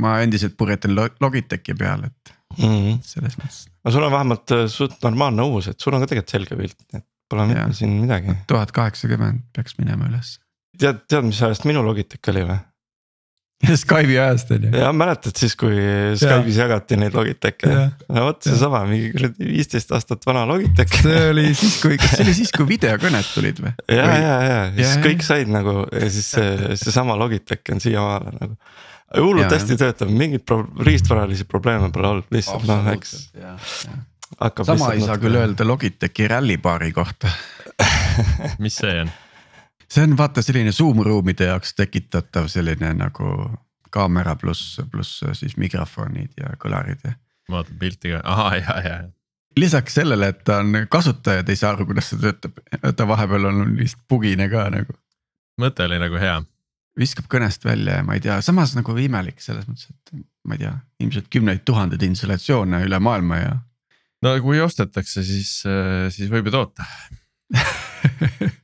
[0.00, 2.64] ma endiselt purjetan Lo- Logitechi peal, et mm.
[2.64, 2.98] -hmm.
[3.04, 6.36] selles mõttes aga sul on vähemalt äh, suht normaalne uus, et sul on ka tegelikult
[6.36, 8.36] selge pilt, et pole mitte siin midagi.
[8.50, 10.36] tuhat kaheksakümmend peaks minema üles.
[10.78, 12.60] tead, tead, mis ajast minu Logitech oli või?
[13.82, 14.70] Skype'i ajast on ju.
[14.74, 15.74] ja mäletad siis, kui
[16.18, 20.96] Skype'is jagati neid Logitech'e Jah., no vot seesama mingi kuradi viisteist aastat vana Logitech.
[21.04, 23.74] see oli siis, kui, kas see oli siis, kui videokõned tulid või?
[23.88, 25.02] ja, ja, ja siis Ja, ja.
[25.06, 28.58] kõik said nagu ja siis see, seesama Logitech on siiamaale nagu.
[29.16, 33.30] Hullult hästi töötab, mingeid pro- riistvaralisi probleeme pole olnud, lihtsalt noh, eks
[34.64, 35.36] sama ei saa küll.
[35.36, 37.30] öelda Logitechi rallipaari kohta.
[38.64, 39.10] mis see on?
[39.92, 43.32] see on vaata selline Zoom ruumide jaoks tekitatav selline nagu
[43.92, 47.16] kaamera pluss, pluss siis mikrofonid ja kõlarid ja.
[47.50, 48.96] ma vaatan pilti ka, ahah ja, ja,
[49.56, 52.56] lisaks sellele, et ta on, kasutajad ei saa aru, kuidas see töötab,
[52.96, 54.96] ta vahepeal on lihtsalt bugine ka nagu.
[55.60, 56.40] mõte oli nagu hea.
[56.98, 60.64] Viskab kõnest välja ja ma ei tea, samas nagu imelik selles mõttes, et ma ei
[60.64, 60.72] tea,
[61.04, 63.52] ilmselt kümneid tuhandeid installatsioone üle maailma ja.
[64.24, 65.54] no kui ostetakse, siis,
[66.12, 66.88] siis võib ju toota.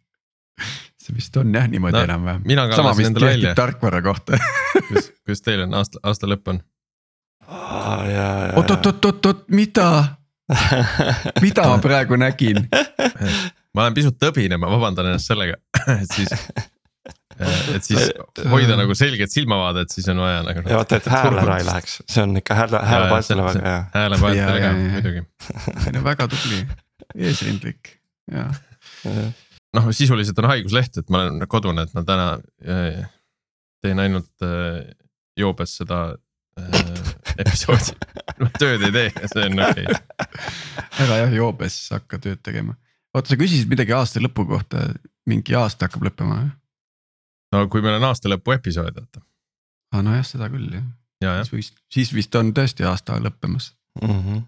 [1.09, 2.43] see vist on jah niimoodi No, enam-vähem.
[2.45, 4.39] mina sama vist kehtib tarkvara kohta.
[4.89, 6.63] kuidas, kuidas teil on aasta, aasta lõpp on?
[7.49, 9.89] oot, oot, oot, oot, oot, mida,
[11.45, 12.67] mida ma praegu nägin?
[13.75, 15.57] ma olen pisut tõbine, ma vabandan ennast sellega,
[15.97, 16.35] et siis.
[17.39, 18.11] Et siis
[18.51, 20.65] hoida nagu selget silmavaadet, siis on vaja nagu.
[20.67, 23.83] ja vaata, et hääl ära ei läheks, see on ikka hääle, häälepaeltele väga hea.
[23.95, 25.27] häälepaeltele ka muidugi.
[26.11, 26.63] väga tubli,
[27.29, 27.95] eesrindlik
[28.33, 28.49] ja
[29.77, 32.29] noh, sisuliselt on haigusleht, et ma olen kodune, et ma täna
[32.65, 33.03] äh,
[33.85, 34.83] teen ainult äh,
[35.39, 36.01] joobes seda
[36.59, 36.83] äh,
[37.39, 37.97] episoodi.
[38.63, 40.29] tööd ei tee, see on okei okay..
[41.05, 42.77] ära jah joobes hakka tööd tegema.
[43.15, 44.89] oota, sa küsisid midagi aasta lõpu kohta,
[45.29, 46.55] mingi aasta hakkab lõppema jah?
[47.53, 49.23] No kui meil on aasta lõpu episood, vaata.
[49.95, 50.87] aa nojah, seda küll jah,
[51.25, 53.73] ja, siis vist, siis vist on tõesti aasta lõppemas.
[54.03, 54.45] Mhm.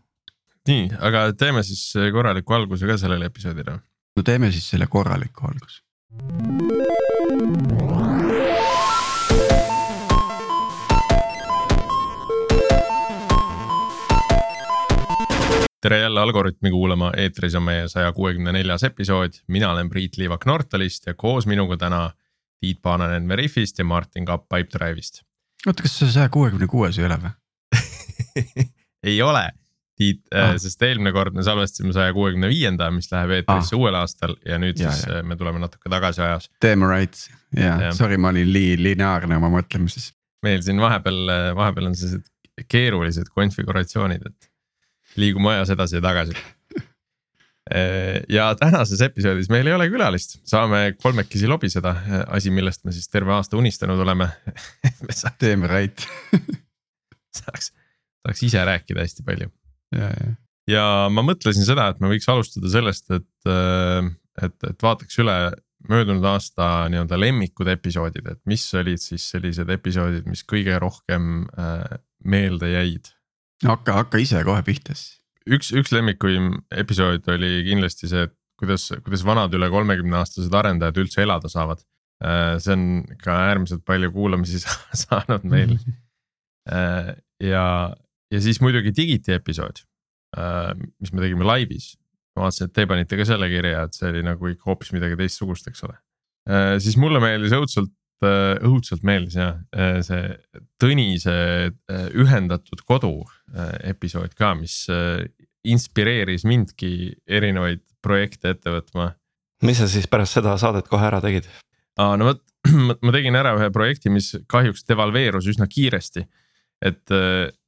[0.69, 3.79] nii, aga teeme siis korraliku alguse ka sellele episoodile.
[4.17, 5.83] no teeme siis selle korraliku alguse.
[15.81, 20.45] tere jälle Algorütmi kuulama, eetris on meie saja kuuekümne neljas episood, mina olen Priit Liivak
[20.47, 22.11] Nortalist ja koos minuga täna
[22.61, 25.23] Tiit Paananen Veriffist ja Martin Kapp Pipedrive'ist.
[25.67, 27.33] oota, kas see saja kuuekümne kuues ei ole või?
[29.13, 29.47] ei ole,
[30.01, 30.55] Tiit Ah.
[30.55, 33.81] ah., sest eelmine kord me salvestasime saja kuuekümne viienda, mis läheb eetrisse ah.
[33.81, 35.23] uuel aastal ja nüüd Ja, siis ja.
[35.23, 36.49] me tuleme natuke tagasi ajas.
[36.65, 37.17] Damn right,
[37.57, 40.13] jaa sorry, ma olin lii-, lineaarne oma mõtlemises.
[40.43, 41.19] meil siin vahepeal,
[41.57, 42.25] vahepeal on sellised
[42.69, 44.51] keerulised konfiguratsioonid, et
[45.21, 46.37] liigume ajas edasi ja tagasi.
[48.29, 51.95] Ja tänases episoodis meil ei ole külalist, saame kolmekesi lobiseda,
[52.35, 54.27] asi, millest me siis terve aasta unistanud oleme.
[55.07, 56.03] me sa- Damn right,
[57.41, 57.71] saaks,
[58.27, 59.51] saaks ise rääkida hästi palju
[59.97, 60.31] ja, ja
[60.71, 63.51] ja ma mõtlesin seda, et me võiks alustada sellest, et,
[64.45, 65.37] et, et vaataks üle
[65.91, 71.97] möödunud aasta nii-öelda lemmikud episoodid, et mis olid siis sellised episoodid, mis kõige rohkem äh,
[72.23, 73.11] meelde jäid.
[73.65, 75.20] hakka, hakka ise kohe pihta siis.
[75.49, 76.53] üks, üks lemmikuim
[76.83, 81.81] episood oli kindlasti see, et kuidas, kuidas vanad üle kolmekümne aastased arendajad üldse elada saavad.
[82.61, 82.83] see on
[83.23, 85.79] ka äärmiselt palju kuulamisi sa- saanud meil
[86.71, 87.65] Äh, ja,
[88.31, 89.81] ja siis muidugi Digiti episood,
[91.01, 91.95] mis me tegime laivis.
[92.37, 95.17] ma vaatasin, et te panite ka selle kirja, et see oli nagu ikka hoopis midagi
[95.19, 95.97] teistsugust, eks ole.
[96.85, 97.91] siis mulle meeldis õudselt,
[98.27, 99.57] õudselt meeldis jah,
[100.05, 100.35] see
[100.81, 101.37] Tõnise
[101.69, 105.27] äh, ühendatud kodu äh, episood ka, mis äh,
[105.69, 109.11] inspireeris mindki erinevaid projekte ette võtma
[109.67, 111.49] mis sa siis pärast seda saadet kohe ära tegid?
[112.01, 112.41] aa, no vot,
[113.05, 116.25] ma tegin ära ühe projekti, mis kahjuks devalveerus üsna kiiresti.
[116.81, 117.13] et,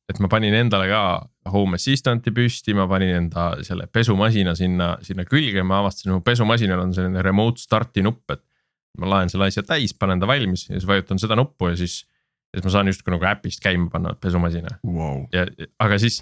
[0.08, 1.02] et ma panin endale ka
[1.52, 6.80] Home Assistant'i püsti, ma panin enda selle pesumasina sinna, sinna külge, ma avastasin, mu pesumasinal
[6.84, 8.44] on selline remote start'i nupp, et.
[9.00, 12.02] Ma laen selle asja täis, panen ta valmis ja siis vajutan seda nuppu ja siis,
[12.52, 15.24] siis ma saan justkui nagu äpist käima panna pesumasina Wow.
[15.32, 15.46] ja,
[15.80, 16.20] aga siis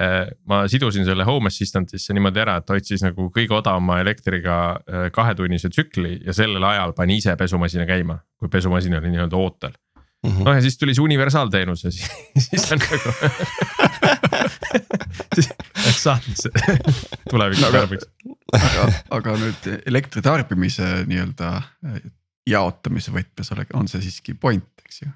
[0.00, 5.08] äh, ma sidusin selle Home Assistant'isse niimoodi ära, et hoidis nagu kõige odavama elektriga äh,
[5.14, 9.74] kahetunnise tsükli ja sellel ajal pani ise pesumasina käima, kui pesumasin oli nii-öelda ootel.
[10.26, 12.10] noh ja siis tuli see universaalteenus ja siis,
[12.50, 13.12] siis on nagu
[15.36, 15.48] siis
[15.86, 16.50] läks saatesse
[17.32, 18.08] tuleviku No aga- tarbeks.
[18.60, 18.86] aga,
[19.18, 22.00] aga nüüd elektri tarbimise nii-öelda äh,
[22.50, 25.10] jaotamise võtmes ole- on see siiski point, eks ju.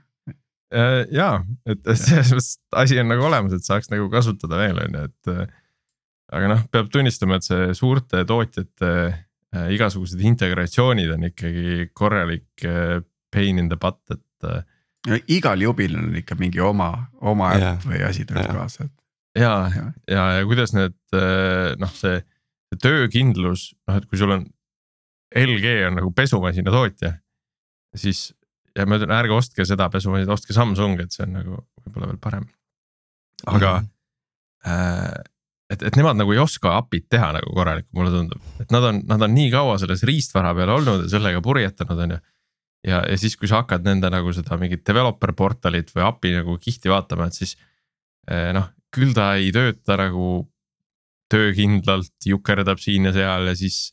[0.70, 1.30] Äh, ja,
[1.66, 2.52] et selles mõttes
[2.84, 5.32] asi on nagu olemas, et saaks nagu kasutada veel on ju, et.
[5.34, 5.56] äh,
[6.30, 8.90] aga noh, peab tunnistama, et see suurte tootjate
[9.74, 12.62] igasugused integratsioonid on ikkagi korralik
[13.34, 16.92] pain in the butt, et äh, igal jubil on ikka mingi oma,
[17.26, 18.94] oma äpp või asi tuleb kaasa, et
[19.38, 19.92] ja, Jah.
[20.10, 22.20] ja, ja kuidas need eh, noh, see
[22.80, 24.46] töökindlus, noh, et kui sul on.
[25.36, 27.12] LG on nagu pesumasina tootja,
[27.94, 28.32] siis
[28.74, 32.18] ja ma ütlen, ärge ostke seda pesumasinat, ostke Samsung, et see on nagu võib-olla veel
[32.22, 32.48] parem.
[33.46, 33.90] aga Mhm.
[34.66, 35.22] äh,
[35.70, 38.98] et, et nemad nagu ei oska API-d teha nagu korralikku, mulle tundub, et nad on,
[39.06, 42.18] nad on nii kaua selles riistvara peal olnud ja sellega purjetanud, on ju.
[42.90, 46.58] ja, ja siis, kui sa hakkad nende nagu seda mingit developer portalit või API nagu
[46.58, 47.54] kihti vaatama, et siis
[48.26, 50.44] eh, noh, küll ta ei tööta nagu
[51.30, 53.92] töökindlalt, jukerdab siin ja seal ja siis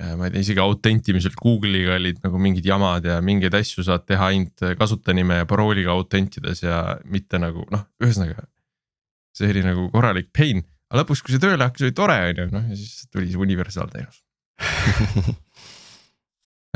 [0.00, 4.06] eh, ma ei tea, isegi autentimiselt Google'iga olid nagu mingid jamad ja mingeid asju saad
[4.08, 8.48] teha ainult kasutajanime ja parooliga autentides ja mitte nagu noh, ühesõnaga.
[9.36, 12.48] see oli nagu korralik pain, aga lõpuks, kui see tööle hakkas, oli tore on ju,
[12.54, 14.24] noh ja siis tuli see universaalteenus.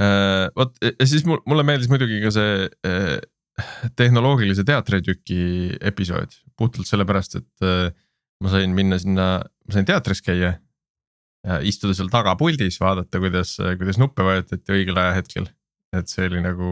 [0.00, 2.62] Äh, vot ja siis mul, mulle meeldis muidugi ka see
[3.98, 5.42] tehnoloogilise teatritüki
[5.80, 7.92] episood puhtalt sellepärast, et eh,
[8.42, 10.58] ma sain minna sinna, ma sain teatris käia.
[11.66, 15.48] istuda seal tagapuldis, vaadata, kuidas, kuidas nuppe vajutati õigel ajahetkel.
[15.92, 16.68] et see oli nagu,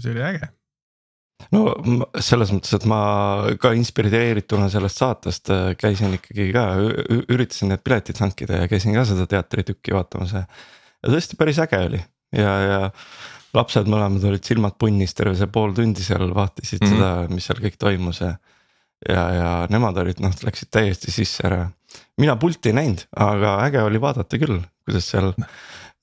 [0.00, 0.48] see oli äge.
[1.52, 1.74] no
[2.24, 3.00] selles mõttes, et ma
[3.60, 6.64] ka inspireerituna sellest saatest äh, käisin ikkagi ka,
[7.28, 10.46] üritasin need piletid hankida ja käisin ka seda teatritükki vaatamas ja.
[11.04, 12.00] ja tõesti päris äge oli
[12.32, 12.80] ja, ja
[13.56, 16.90] lapsed mõlemad olid silmad punnis terve see pool tundi seal vaatasid mm.
[16.90, 16.98] -hmm.
[16.98, 18.34] seda, mis seal kõik toimus ja.
[19.08, 21.64] ja, ja nemad olid noh, läksid täiesti sisse ära.
[22.20, 25.32] mina pulti ei näinud, aga äge oli vaadata küll, kuidas seal.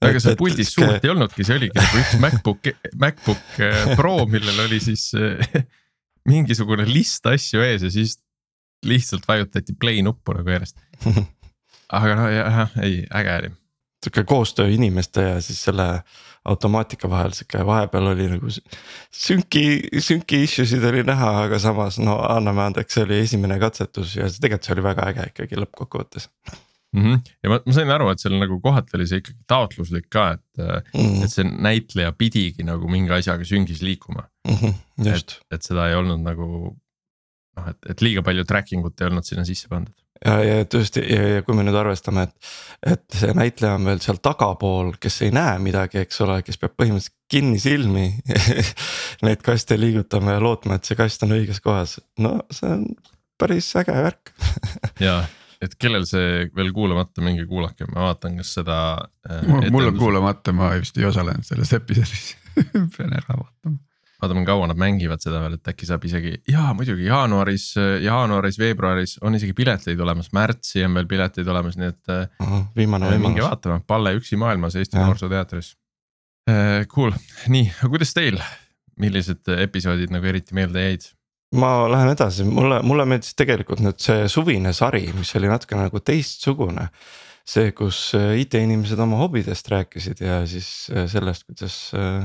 [0.04, 2.74] aga seal puldis suurt ei olnudki, see oligi nagu üks MacBook,
[3.06, 5.64] MacBook eh, Pro, millel oli siis eh,
[6.32, 8.18] mingisugune list asju ees ja siis
[8.84, 10.80] lihtsalt vajutati play nuppu nagu järjest.
[11.98, 13.52] aga no jah, ei äge oli.
[14.04, 16.04] sihuke koostöö inimeste ja siis selle
[16.46, 19.64] automaatika vahel sihuke vahepeal oli nagu sünki,
[20.04, 24.28] sünki issue sid oli näha, aga samas no anname andeks, see oli esimene katsetus ja
[24.28, 26.30] see tegelikult see oli väga äge ikkagi lõppkokkuvõttes
[26.94, 27.22] Mm -hmm.
[27.44, 30.62] ja ma, ma sain aru, et seal nagu kohati oli see ikkagi taotluslik ka, et
[30.94, 34.76] mm, et see näitleja pidigi nagu mingi asjaga süngis liikuma, -hmm,
[35.08, 36.78] just et seda ei olnud nagu.
[37.58, 39.94] noh, et, et liiga palju tracking ut ei olnud sinna sisse pandud.
[40.26, 42.52] Ja, ja tõesti ja, ja kui me nüüd arvestame, et,
[42.96, 46.76] et see näitleja on veel seal tagapool, kes ei näe midagi, eks ole, kes peab
[46.80, 48.08] põhimõtteliselt kinni silmi
[49.26, 52.84] Neid kaste liigutama ja lootma, et see kast on õiges kohas, no see on
[53.40, 54.34] päris äge värk
[55.08, 55.24] ja,
[55.64, 58.78] et kellel see veel kuulamata, minge kuulake, ma vaatan, kas seda
[59.30, 59.72] äh,.
[59.72, 62.34] mul on kuulamata, ma vist ei osalenud selles episoodis
[62.98, 63.80] pean ära vaatama.
[64.24, 67.70] Vaatame, kaua nad mängivad seda veel, et äkki saab isegi ja muidugi jaanuaris,
[68.04, 73.12] jaanuaris, veebruaris on isegi pileteid olemas, märtsi on veel pileteid olemas, nii et äh, viimane
[73.12, 73.50] minge võimalus.
[73.50, 75.00] vaatama, Palle üksi maailmas Eesti.
[75.00, 75.74] Noorsooteatris.
[76.92, 77.14] Cool,
[77.54, 78.40] nii, aga kuidas teil,
[79.00, 81.06] millised episoodid nagu eriti meelde jäid?
[81.54, 86.02] ma lähen edasi, mulle, mulle meeldis tegelikult nüüd see suvine sari, mis oli natuke nagu
[86.02, 86.90] teistsugune.
[87.44, 91.76] see, kus äh, IT-inimesed oma hobidest rääkisid ja siis sellest, kuidas.
[91.94, 92.24] äh,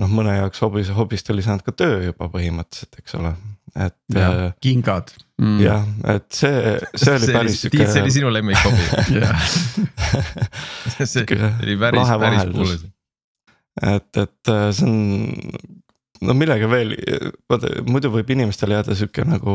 [0.00, 3.34] noh, mõne jaoks hobis, hobist oli saanud ka töö juba põhimõtteliselt, eks ole,
[3.74, 5.60] et jah, äh, kingad mm..
[5.62, 5.84] jah,
[6.14, 8.16] et see, see oli päris Tiit, see oli sihuke.
[8.16, 8.88] sinu lemmikhobi
[10.96, 12.88] see Sihuke oli päris, päris kuulus.
[13.82, 14.98] et, et äh, see on,
[16.22, 16.96] no millega veel,
[17.50, 19.54] vaata muidu võib inimestele jääda sihuke nagu.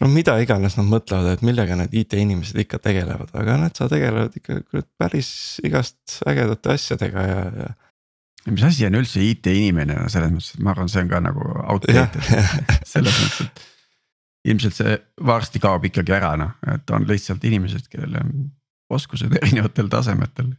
[0.00, 4.36] no mida iganes nad mõtlevad, et millega need IT-inimesed ikka tegelevad, aga nad sa tegelevad
[4.40, 5.30] ikka kurat päris
[5.66, 7.70] igast ägedate asjadega ja, ja.
[8.48, 11.50] Mis asi on üldse IT-inimene no selles mõttes, et ma arvan, see on ka nagu
[11.60, 12.48] outdated
[12.92, 13.62] selles mõttes, et.
[14.52, 18.34] ilmselt see varsti kaob ikkagi ära noh, et on lihtsalt inimesed, kellel on
[18.96, 20.52] oskused erinevatel tasemetel.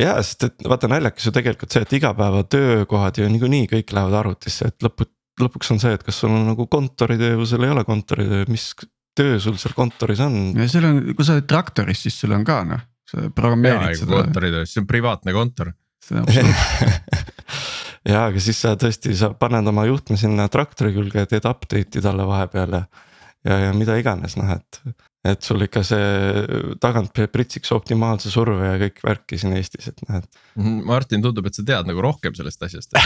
[0.00, 4.70] ja sest et vaata naljakas ju tegelikult see, et igapäevatöökohad ju niikuinii kõik lähevad arvutisse,
[4.70, 5.08] et lõpu,
[5.42, 8.70] lõpuks on see, et kas sul on nagu kontoritöö või sul ei ole kontoritöö, mis
[9.16, 10.52] töö sul seal kontoris on.
[10.56, 14.22] ja sul on, kui sa oled traktoris, siis sul on ka noh, sa programmeerid seda,
[14.22, 15.72] kontoritöös, see on privaatne kontor.
[16.04, 16.24] Seda
[18.10, 22.04] ja, aga siis sa tõesti, sa paned oma juhtme sinna traktori külge ja teed update'i
[22.04, 22.86] talle vahepeal ja.
[23.46, 24.80] ja, ja mida iganes, noh et,
[25.26, 30.20] et sul ikka see tagant pritsiks optimaalse surve ja kõik värki siin Eestis, et noh,
[30.20, 30.40] et.
[30.86, 32.96] Martin, tundub, et sa tead nagu rohkem sellest asjast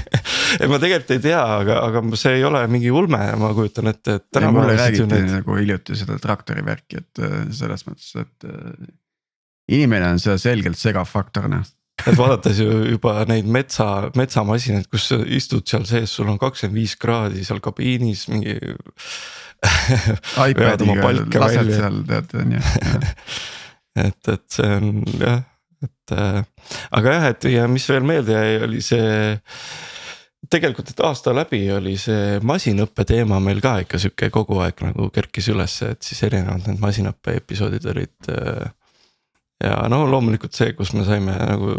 [0.60, 4.18] ei, ma tegelikult ei tea, aga, aga see ei ole mingi ulme, ma kujutan ette,
[4.20, 5.30] et Ja mulle räägiti need...
[5.38, 8.90] nagu hiljuti seda traktori värki, et äh, selles mõttes, et äh,
[9.72, 11.64] inimene on seal selgelt segav faktor noh.
[12.00, 16.80] Et vaadates ju juba neid metsa, metsamasinaid, kus sa istud seal sees, sul on kakskümmend
[16.80, 18.56] viis kraadi seal kabiinis mingi
[20.48, 21.12] iPadiga
[21.44, 21.78] lased välja.
[21.78, 22.62] seal tead on ju,
[24.06, 25.40] et, et see on jah,
[25.86, 26.42] et äh,
[26.98, 29.38] aga jah, et ja mis veel meelde jäi, oli see.
[30.52, 35.08] tegelikult, et aasta läbi oli see masinõppe teema meil ka ikka sihuke kogu aeg nagu
[35.14, 38.16] kerkis ülesse, et siis erinevad need masinõppe episoodid olid.
[38.32, 38.70] Äh,
[39.62, 41.76] ja no loomulikult see, kus me saime nagu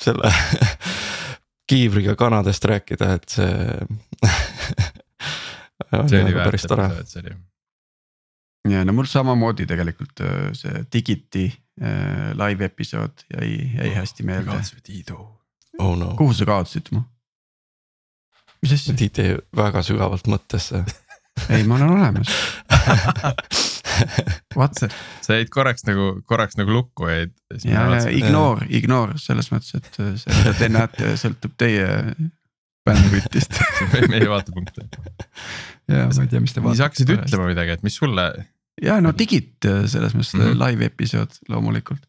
[0.00, 0.32] selle
[1.70, 3.52] kiivriga kanadest rääkida, et see
[6.10, 6.90] see oli päris tore.
[8.70, 11.46] ja no mul samamoodi tegelikult äh, see Digiti
[11.82, 14.50] äh, live episood jäi, jäi hästi meelde.
[14.50, 15.18] kaotasid Tiidu
[15.78, 16.14] oh no..
[16.18, 17.02] kuhu sa kaotasid mu?
[18.62, 18.94] mis asja?
[18.94, 20.84] Tiit jäi väga sügavalt mõttesse
[21.48, 22.34] ei, ma olen olemas
[24.58, 24.88] What the?
[25.24, 27.32] sa jäid korraks nagu, korraks nagu lukku jäid.
[27.64, 31.88] ja, ja ignore, ignore selles mõttes, et see, mida te näete, sõltub teie
[32.88, 33.60] bändkütist
[34.12, 34.80] meie vaatepunkt.
[35.90, 36.76] ja ma ei tea, mis te vaatate.
[36.76, 38.26] siis hakkasid ütlema midagi, et mis sulle.
[38.82, 40.60] ja no digit selles mõttes mm -hmm.
[40.64, 42.04] live episood loomulikult.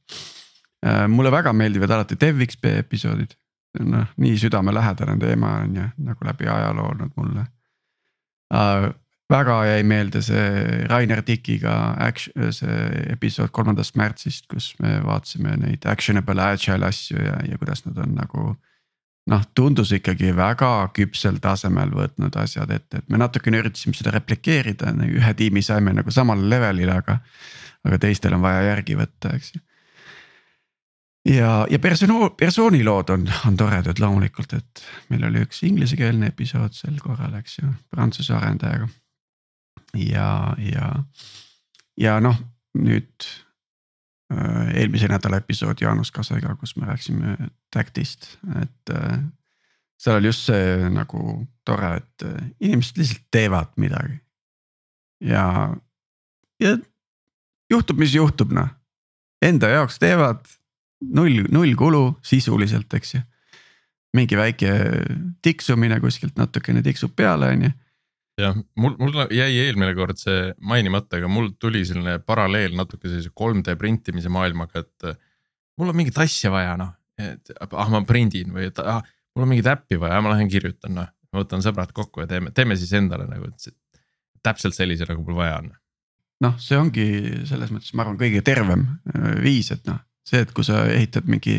[0.85, 3.35] Äh, mulle väga meeldivad alati DevXP episoodid,
[3.79, 7.45] noh nii südamelähedane teema on ju nagu läbi ajaloo olnud mulle
[9.31, 10.47] väga jäi meelde see
[10.89, 17.39] Rainer Tikiga action, see episood kolmandast märtsist, kus me vaatasime neid actionable agile asju ja,
[17.47, 18.51] ja kuidas nad on nagu.
[19.31, 24.95] noh, tundus ikkagi väga küpsel tasemel võtnud asjad ette, et me natukene üritasime seda replikeerida,
[25.05, 27.19] ühe tiimi saime nagu samale levelile, aga.
[27.85, 29.61] aga teistel on vaja järgi võtta, eks ju
[31.37, 34.83] ja, ja persoon, persoonilood on, on toredad loomulikult, et
[35.13, 38.89] meil oli üks inglisekeelne episood sel korral, eks ju, prantsuse arendajaga
[39.97, 40.87] ja, ja,
[41.97, 42.37] ja noh,
[42.77, 43.27] nüüd
[44.33, 47.37] äh, eelmise nädala episood Jaanus Kasega, kus me rääkisime
[47.73, 49.19] Tactist, et äh,
[50.01, 54.19] seal oli just see nagu tore, et äh, inimesed lihtsalt teevad midagi.
[55.21, 55.75] ja,
[56.59, 56.77] ja
[57.71, 58.71] juhtub, mis juhtub, noh.
[59.41, 60.43] Enda jaoks teevad
[61.01, 63.21] null, null kulu sisuliselt, eks ju.
[64.13, 64.71] mingi väike
[65.41, 67.69] tiksumine kuskilt natukene tiksub peale, on ju
[68.39, 73.31] jah, mul, mul jäi eelmine kord see mainimata, aga mul tuli selline paralleel natuke sellise
[73.35, 75.07] 3D printimise maailmaga, et.
[75.09, 75.19] Äh,
[75.79, 79.01] mul on mingit asja vaja noh, et ah ma prindin või et ah
[79.35, 81.07] mul on mingit äppi vaja, ma lähen kirjutan noh.
[81.31, 83.47] ma võtan sõbrad kokku ja teeme, teeme siis endale nagu
[84.43, 85.71] täpselt sellise, nagu mul vaja on.
[86.45, 87.07] noh, see ongi
[87.49, 88.85] selles mõttes, ma arvan, kõige tervem
[89.15, 91.55] äh, viis, et noh, see, et kui sa ehitad mingi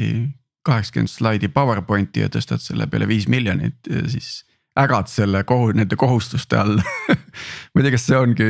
[0.66, 3.80] kaheksakümmend slaidi PowerPointi ja tõstad selle peale viis miljonit,
[4.12, 4.44] siis
[4.78, 8.48] ägad selle kohu-, nende kohustuste all ma ei tea, kas see ongi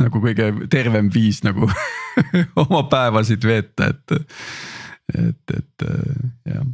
[0.00, 1.68] nagu kõige tervem viis nagu
[2.64, 4.14] oma päevasid veeta, et,
[5.14, 5.86] et, et
[6.48, 6.64] jah.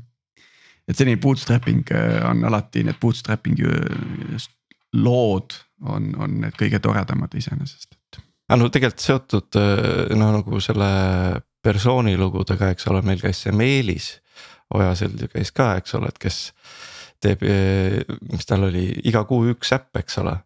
[0.87, 4.47] et selline bootstrapping äh, on alati need bootstrapping'i äh,
[4.97, 8.23] lood on, on need kõige toredamad iseenesest, et.
[8.49, 9.59] aga no tegelikult seotud
[10.16, 10.93] noh, nagu selle
[11.66, 14.14] persooni lugudega, eks ole, meil käis see Meelis
[14.75, 16.38] Ojasild ju käis ka, eks ole, et kes
[17.23, 17.44] teeb,
[18.30, 20.37] mis tal oli, iga kuu üks äpp, eks ole.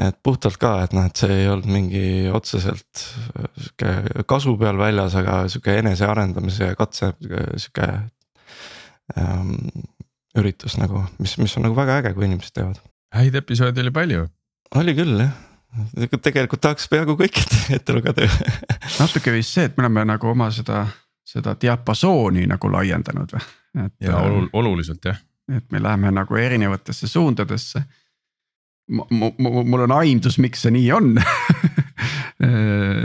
[0.00, 5.16] et puhtalt ka, et noh, et see ei olnud mingi otseselt sihuke kasu peal väljas,
[5.18, 7.88] aga sihuke enesearendamise ja katse sihuke
[9.18, 9.54] ähm,
[10.38, 12.80] üritus nagu, mis, mis on nagu väga äge, kui inimesed teevad.
[13.14, 14.26] häid episoode oli palju.
[14.80, 15.36] oli küll jah
[16.22, 18.26] tegelikult tahaks peaaegu kõikide ette lugeda
[18.98, 20.84] natuke vist see, et me oleme nagu oma seda,
[21.26, 23.44] seda diapasooni nagu laiendanud või?
[23.84, 23.94] et.
[24.02, 25.20] ja olul, oluliselt jah
[25.56, 27.82] et me läheme nagu erinevatesse suundadesse.
[28.90, 31.12] mul on aimdus, miks see nii on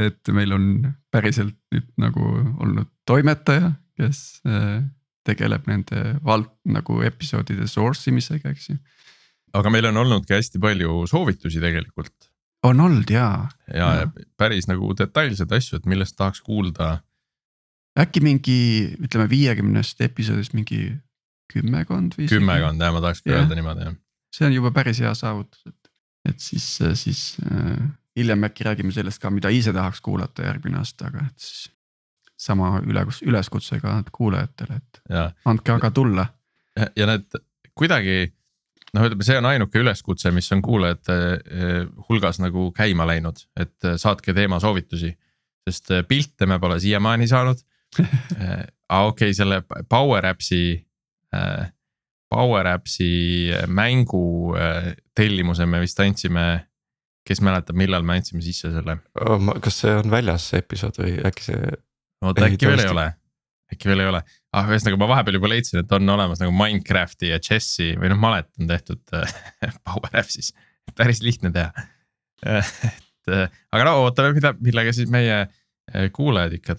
[0.07, 0.67] et meil on
[1.13, 2.23] päriselt nüüd nagu
[2.63, 4.83] olnud toimetaja, kes äh,
[5.27, 8.77] tegeleb nende vald nagu episoodide source imisega, eks ju.
[9.55, 12.31] aga meil on olnud ka hästi palju soovitusi tegelikult.
[12.63, 13.49] on olnud jaa.
[13.67, 16.99] ja, ja., ja päris nagu detailseid asju, et millest tahaks kuulda.
[17.99, 18.59] äkki mingi,
[19.01, 20.93] ütleme viiekümnest episoodist mingi
[21.51, 22.27] kümmekond või.
[22.29, 23.97] kümmekond jah, ma tahaks ka öelda niimoodi jah.
[24.35, 25.91] see on juba päris hea saavutus, et,
[26.31, 26.67] et siis,
[27.01, 27.81] siis äh,
[28.19, 31.71] hiljem äkki räägime sellest ka, mida ise tahaks kuulata järgmine aasta, aga et siis.
[32.37, 35.29] sama üle, üleskutsega kuulajatele, et ja.
[35.45, 36.25] andke aga tulla.
[36.75, 37.37] ja need
[37.75, 38.17] kuidagi
[38.95, 41.77] noh, ütleme, see on ainuke üleskutse, mis on kuulajate äh,
[42.09, 45.15] hulgas nagu käima läinud, et äh, saatke teemasoovitusi.
[45.65, 47.63] sest äh, pilte me pole siiamaani saanud
[48.89, 50.85] aa okei okay,, selle Power Apps'i Äh,
[52.35, 56.65] Power Apps'i äh, mängu äh, tellimuse me vist andsime.
[57.25, 59.47] kes mäletab, millal me andsime sisse selle oh,?
[59.63, 61.71] kas see on väljas see episood või äkki see?
[62.21, 63.05] oota äkki veel ei ole,
[63.73, 64.21] äkki veel ei ole,
[64.53, 68.21] ah ühesõnaga ma vahepeal juba leidsin, et on olemas nagu Minecrafti ja chess'i või noh,
[68.21, 69.01] malet on tehtud
[69.87, 70.51] Power Apps'is,
[70.93, 71.87] päris lihtne teha
[72.45, 75.45] et aga no ootame, mida, millega siis meie
[76.13, 76.77] kuulajad ikka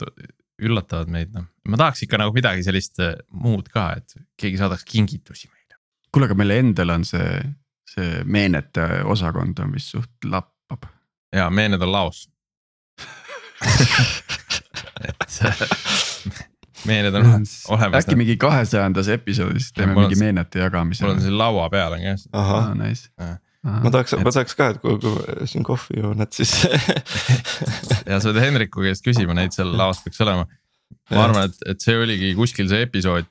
[0.62, 1.50] üllatavad meid, noh.
[1.68, 5.78] Ma tahaks ikka nagu midagi sellist äh, muud ka, et keegi saadaks kingitusi meile.
[6.12, 7.40] kuule, aga meil endal on see,
[7.90, 10.86] see meenete osakond on vist suht lappab.
[11.34, 12.26] ja meened on laos
[15.06, 15.32] et
[16.86, 17.26] meened on
[17.68, 17.94] olemas.
[18.04, 21.04] äkki mingi kahesajandas episoodis teeme mingi meenete jagamise.
[21.04, 22.28] mul on siin laua peal on käes.
[22.32, 23.08] ahah, Nice.
[23.20, 23.36] Jah.
[23.82, 26.52] ma tahaks, et- ma tahaks ka, et kui, kui siin kohvi joon, et siis
[28.10, 30.46] ja sa pead Hendriku käest küsima, neid seal laos peaks olema.
[31.10, 33.28] Ma arvan, et, et see oligi kuskil see episood,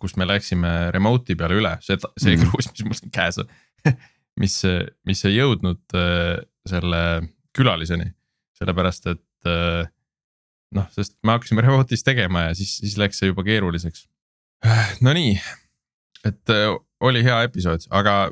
[0.00, 2.46] kus me läksime remote'i peale üle, see, see Mhm.
[2.48, 3.50] kruus, mis mul siin käes on.
[4.42, 4.56] mis,
[5.08, 6.38] mis ei jõudnud äh,
[6.68, 7.02] selle
[7.56, 8.10] külaliseni,
[8.60, 9.86] sellepärast et äh,
[10.76, 14.06] noh, sest me hakkasime remote'is tegema ja siis, siis läks see juba keeruliseks.
[15.06, 15.36] Nonii,
[16.28, 16.54] et
[17.00, 18.30] oli hea episood, aga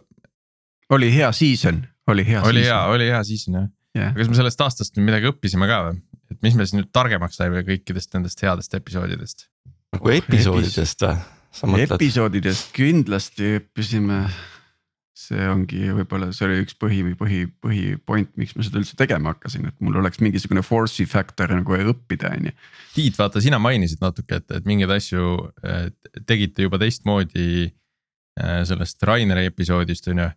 [0.91, 2.43] oli hea season, oli hea.
[2.47, 3.69] oli hea, oli hea season jah.
[3.97, 6.01] jah, aga kas me sellest aastast midagi õppisime ka või?
[6.33, 9.49] Et mis me siis nüüd targemaks saime kõikidest nendest headest episoodidest?
[9.97, 11.87] nagu episoodidest või?
[11.87, 14.27] episoodidest kindlasti õppisime.
[15.17, 19.65] see ongi võib-olla, see oli üks põhi, põhi, põhipoint, miks ma seda üldse tegema hakkasin,
[19.71, 22.53] et mul oleks mingisugune force'i factor nagu õppida, on ju.
[22.93, 25.89] Tiit, vaata, sina mainisid natuke, et, et mingeid asju eh,
[26.29, 30.29] tegite juba teistmoodi eh, sellest Raineri episoodist on ju.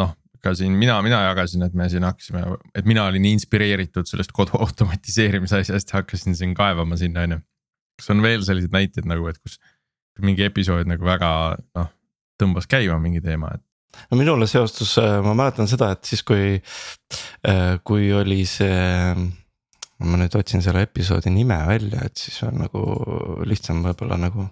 [0.00, 2.44] noh, ka siin mina, mina jagasin, et me siin hakkasime,
[2.76, 7.42] et mina olin inspireeritud sellest kodu automatiseerimise asjast ja hakkasin siin kaevama sinna on ju.
[8.00, 9.60] kas on veel selliseid näiteid nagu, et kus
[10.22, 11.30] mingi episood nagu väga
[11.78, 11.92] noh,
[12.40, 13.64] tõmbas käima mingi teema, et
[14.10, 16.58] no minule seostus, ma mäletan seda, et siis kui,
[17.86, 19.14] kui oli see.
[20.04, 22.80] ma nüüd otsin selle episoodi nime välja, et siis on nagu
[23.46, 24.48] lihtsam võib-olla nagu.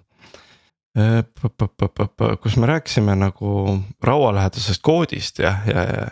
[2.43, 6.07] Kus me rääkisime nagu raualähedasest koodist ja, ja, ja.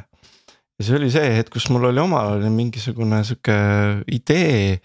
[0.80, 3.60] ja see oli see hetk, kus mul oli omal oli mingisugune sihuke
[4.10, 4.82] idee.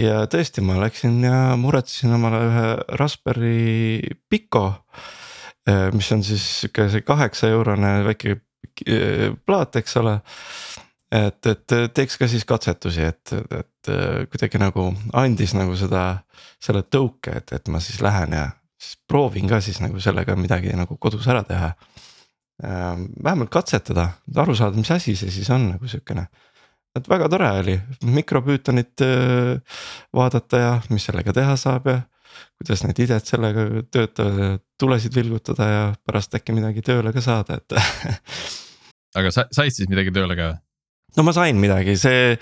[0.00, 2.66] ja tõesti, ma läksin ja muretsesin omale ühe
[3.00, 4.66] Raspberry Pico
[5.68, 8.36] Äh, mis on siis sihuke see kaheksa eurone väike
[8.86, 10.20] äh, plaat, eks ole.
[11.10, 13.90] et, et teeks ka siis katsetusi, et, et
[14.30, 16.02] kuidagi nagu andis nagu seda,
[16.62, 18.48] selle tõuke, et, et ma siis lähen ja
[18.80, 21.72] siis proovin ka siis nagu sellega midagi nagu kodus ära teha.
[22.56, 26.26] vähemalt katsetada, aru saada, mis asi see siis on nagu sihukene.
[26.96, 29.80] et väga tore oli mikropüütonit äh,
[30.16, 32.00] vaadata ja mis sellega teha saab ja
[32.56, 34.48] kuidas need IDE-d sellega töötavad ja
[34.80, 37.76] tulesid vilgutada ja pärast äkki midagi tööle ka saada, et.
[39.18, 40.54] aga sa said siis midagi tööle ka?
[41.16, 42.36] no ma sain midagi, see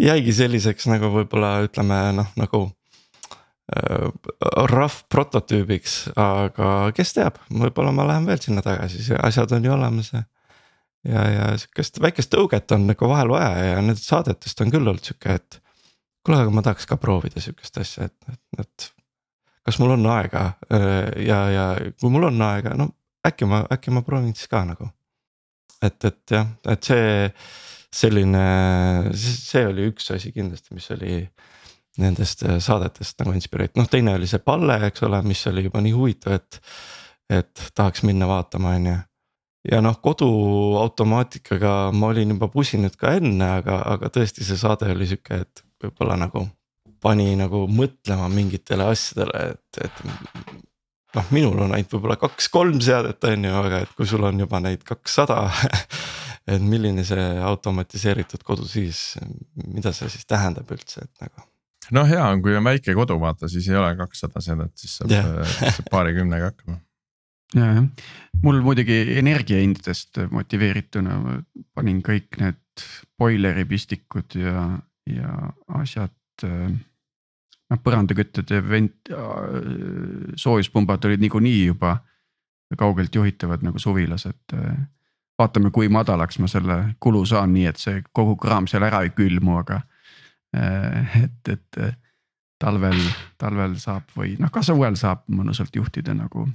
[0.00, 2.77] jäigi selliseks nagu võib-olla ütleme noh, nagu äh,
[3.68, 9.74] rough prototüübiks, aga kes teab, võib-olla ma lähen veel sinna tagasi, see asjad on ju
[9.74, 10.22] olemas ja.
[11.04, 15.04] ja, ja sihukest väikest tõuget on nagu vahel vaja ja nendest saadetest on küll olnud
[15.04, 15.60] sihuke, et.
[16.24, 18.88] kuule, aga ma tahaks ka proovida sihukest asja, et, et,
[19.68, 21.66] kas mul on aega äh, ja, ja
[22.00, 22.88] kui mul on aega, no
[23.28, 24.88] äkki ma, äkki ma proovin siis ka nagu.
[25.84, 27.28] et, et jah, et see
[27.92, 28.46] selline,
[29.12, 31.20] see oli üks asi kindlasti, mis oli
[32.02, 35.82] nendest äh, saadetest nagu inspireeritud, noh teine oli see Palle, eks ole, mis oli juba
[35.84, 36.60] nii huvitav, et.
[37.28, 38.98] et tahaks minna vaatama, on ju.
[39.72, 45.10] ja noh, koduautomaatikaga ma olin juba pusinud ka enne, aga, aga tõesti, see saade oli
[45.10, 46.46] sihuke, et võib-olla nagu
[47.02, 50.00] pani nagu mõtlema mingitele asjadele, et, et
[51.16, 54.60] noh, minul on ainult võib-olla kaks-kolm seadet on ju, aga et kui sul on juba
[54.64, 55.46] neid kakssada.
[56.48, 59.18] et milline see automatiseeritud kodu siis,
[59.66, 61.44] mida see siis tähendab üldse, et nagu.
[61.94, 65.14] No hea on, kui on väike kodu, vaata siis ei ole kakssada seadet, siis saab
[65.14, 65.80] yeah.
[65.92, 66.78] paarikümnega hakkama.
[67.54, 68.10] ja, jah,
[68.44, 71.38] mul muidugi energiahindadest motiveerituna
[71.74, 72.84] panin kõik need
[73.18, 74.68] boileri pistikud ja,
[75.10, 75.38] ja
[75.80, 76.14] asjad.
[76.44, 79.10] noh, põrandakütted ja vent-,
[80.38, 81.98] soojuspumbad olid niikuinii juba
[82.78, 84.76] kaugelt juhitavad nagu suvilas, et äh,
[85.40, 89.10] vaatame, kui madalaks ma selle kulu saan, nii et see kogu kraam seal ära ei
[89.16, 89.97] külmu, aga äh,
[91.24, 91.94] et, et äh,
[92.58, 92.98] talvel,
[93.38, 96.46] talvel saab või noh, ka suvel saab mõnusalt juhtida nagu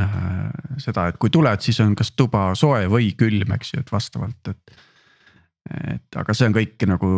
[0.00, 0.50] äh,
[0.82, 4.54] seda, et kui tuled, siis on kas tuba soe või külm, eks ju, et vastavalt,
[4.54, 4.76] et.
[5.64, 7.10] Et aga see on kõik nagu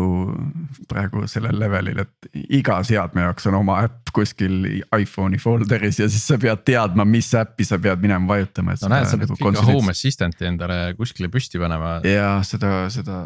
[0.87, 6.23] praegu sellel levelil, et iga seadme jaoks on oma äpp kuskil iPhone'i folder'is ja siis
[6.31, 8.77] sa pead teadma, mis äppi sa pead minema vajutama.
[8.85, 11.97] no näed, sa pead ikka Home Assistant'i endale kuskile püsti panema.
[12.07, 13.19] ja seda, seda.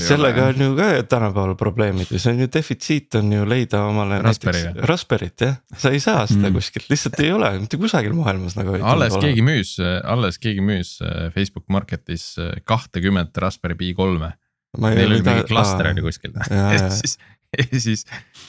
[0.00, 4.20] sellega on ju ka tänapäeval probleemid ju, see on ju defitsiit on ju leida omale
[4.22, 6.54] Raspberry näiteks Raspberry't jah, sa ei saa seda Mm.
[6.56, 8.76] kuskilt, lihtsalt ei ole mitte kusagil maailmas nagu.
[8.82, 14.32] alles keegi müüs, alles keegi müüs äh, Facebook Marketis äh, kahtekümmet Raspberry Pi kolme.
[14.78, 16.34] Neil oli mingi klaster oli kuskil.
[16.50, 17.18] Ja, siis,
[17.58, 18.04] ja siis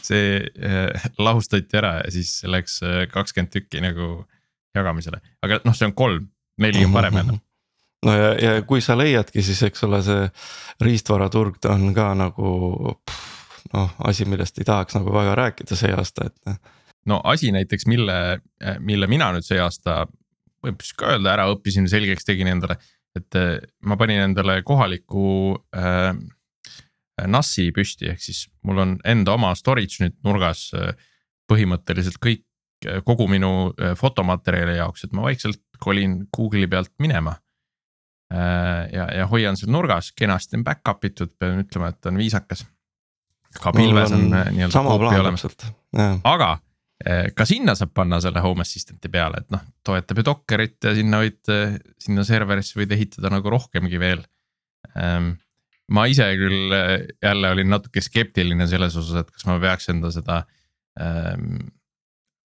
[0.06, 4.12] see äh, lahustati ära ja siis läks äh, kakskümmend tükki nagu
[4.78, 6.28] jagamisele, aga noh, see on kolm,
[6.62, 7.40] neli on parem jälle.
[8.06, 10.30] no ja, ja kui sa leiadki, siis eks ole, see
[10.86, 12.54] riistvaraturg ta on ka nagu
[13.74, 16.72] noh, asi, millest ei tahaks nagu väga rääkida see aasta, et.
[17.10, 18.18] no asi näiteks, mille,
[18.80, 20.06] mille mina nüüd see aasta
[20.62, 22.78] võib siis ka öelda ära õppisin, selgeks tegin endale,
[23.18, 26.14] et eh, ma panin endale kohaliku äh,
[27.28, 30.96] NAS-i püsti, ehk siis mul on enda oma storage nüüd nurgas äh,
[31.52, 32.46] põhimõtteliselt kõik,
[33.06, 37.36] kogu minu fotomaterjali jaoks, et ma vaikselt kolin Google'i pealt minema
[38.34, 38.88] äh,.
[38.90, 42.64] ja, ja hoian seal nurgas, kenasti on back-up itud, pean ütlema, et on viisakas.
[43.60, 45.46] ka pilves on, on nii-öelda koopi olemas,
[46.24, 46.50] aga
[47.36, 51.22] ka sinna saab panna selle Home Assistant'i peale, et noh, toetab ju Dockerit ja sinna
[51.24, 54.24] võid, eh, sinna serverisse võid ehitada nagu rohkemgi veel.
[54.96, 55.34] Ehm,
[55.96, 60.12] ma ise küll eh, jälle olin natuke skeptiline selles osas, et kas ma peaks enda
[60.14, 60.42] seda
[61.00, 61.72] ähm,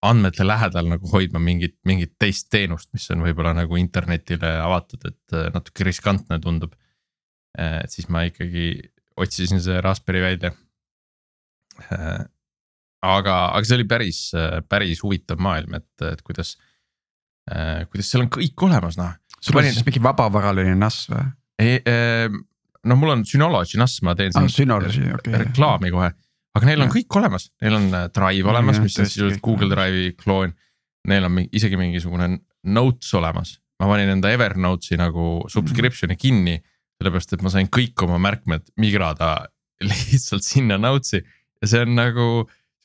[0.07, 5.37] andmete lähedal nagu hoidma mingit, mingit teist teenust, mis on võib-olla nagu internetile avatud, et
[5.55, 6.77] natuke riskantne tundub.
[7.57, 8.67] et siis ma ikkagi
[9.17, 10.51] otsisin see Raspberry välja
[13.17, 14.21] aga, aga see oli päris,
[14.69, 16.57] päris huvitav maailm, et, et kuidas,
[17.47, 19.15] kuidas seal on kõik olemas, noh.
[19.39, 21.27] sul on siis mingi vabavaraline NAS või?
[22.87, 25.41] noh, mul on Synology NAS, ma teen ah, Synology, okay.
[25.45, 26.11] reklaami kohe,
[26.57, 26.95] aga neil on ja.
[26.99, 30.55] kõik olemas, neil on äh, Drive olemas, mis on sisuliselt Google Drive'i kloon.
[31.07, 32.33] Neil on isegi mingisugune
[32.75, 36.57] Notes olemas, ma panin enda Evernotes'i nagu subscription'i kinni,
[36.99, 39.37] sellepärast et ma sain kõik oma märkmed migrada
[39.85, 42.27] lihtsalt sinna Notes'i ja see on nagu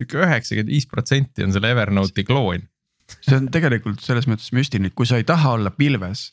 [0.02, 2.68] sihuke üheksakümmend viis protsenti on selle Evernote'i kloon.
[3.22, 6.30] see on tegelikult selles mõttes müstiline, et kui sa ei taha olla pilves,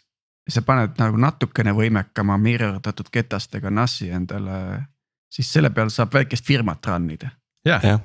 [0.49, 4.87] sa paned nagu natukene võimekama mirrordatud ketastega NAS-i endale,
[5.33, 7.33] siis selle peal saab väikest firmat run ida.
[7.67, 7.99] jah ja,,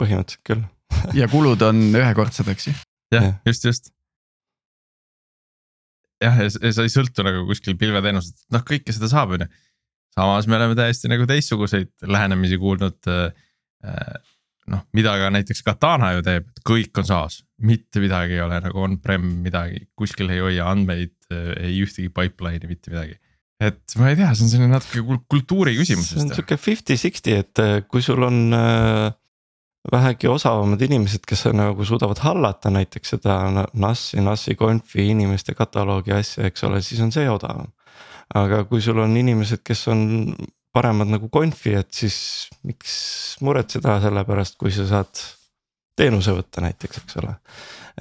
[0.00, 0.62] põhimõtteliselt küll
[1.20, 2.76] ja kulud on ühekordsed, eks ju.
[3.14, 3.90] jah ja., just, just.
[6.22, 9.50] jah, ja sa ei sõltu nagu kuskil pilveteenusest, noh kõike seda saab, on ju.
[10.14, 13.32] samas me oleme täiesti nagu teistsuguseid lähenemisi kuulnud äh,
[14.72, 18.60] noh, mida ka näiteks Katana ju teeb, et kõik on SaaS, mitte midagi ei ole
[18.64, 23.18] nagu on-prem midagi, kuskil ei hoia andmeid, ei ühtegi pipeline'i, mitte midagi.
[23.64, 26.14] et ma ei tea, see on selline natuke kultuuri küsimus.
[26.14, 29.12] see on sihuke fifty-sixty, et äh, kui sul on äh,
[29.92, 36.48] vähegi osavamad inimesed, kes nagu suudavad hallata näiteks seda NAS-i, NAS-i conf'i inimeste kataloogi asja,
[36.48, 37.72] eks ole, siis on see odavam.
[38.34, 40.06] aga kui sul on inimesed, kes on
[40.74, 42.18] paremad nagu konfi, et siis
[42.66, 42.94] miks
[43.44, 45.22] muretseda selle pärast, kui sa saad
[45.94, 47.36] teenuse võtta näiteks, eks ole.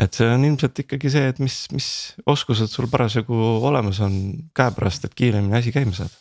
[0.03, 1.87] et see on ilmselt ikkagi see, et mis, mis
[2.25, 3.37] oskused sul parasjagu
[3.69, 4.17] olemas on
[4.57, 6.17] käepärast, et kiiremini asi käima saada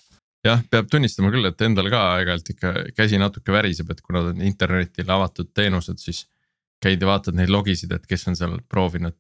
[0.47, 4.43] jah, peab tunnistama küll, et endal ka aeg-ajalt ikka käsi natuke väriseb, et kuna on
[4.45, 6.27] internetile avatud teenused, siis.
[6.83, 9.15] käid ja vaatad neid logisid, et kes on seal proovinud,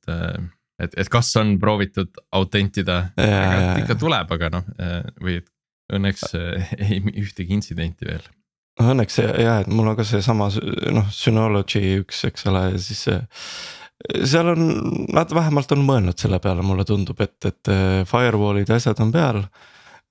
[0.83, 2.97] et, et kas on proovitud autentida,
[3.79, 4.73] ikka tuleb, aga noh,
[5.23, 5.52] või et
[5.93, 8.25] Õnneks äh, ei ühtegi intsidenti veel.
[8.81, 10.49] Õnneks jah, et mul on ka seesama
[10.97, 13.21] noh, Synology üks, eks ole, siis see
[14.25, 14.63] seal on,
[15.15, 19.13] nad vähemalt on mõelnud selle peale, mulle tundub, et, et äh, firewall'id ja asjad on
[19.15, 19.45] peal.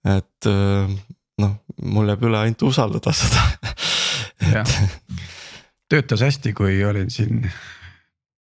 [0.07, 0.93] et äh,
[1.41, 3.43] noh, mul jääb üle ainult usaldada seda
[5.91, 7.43] töötas hästi, kui olin siin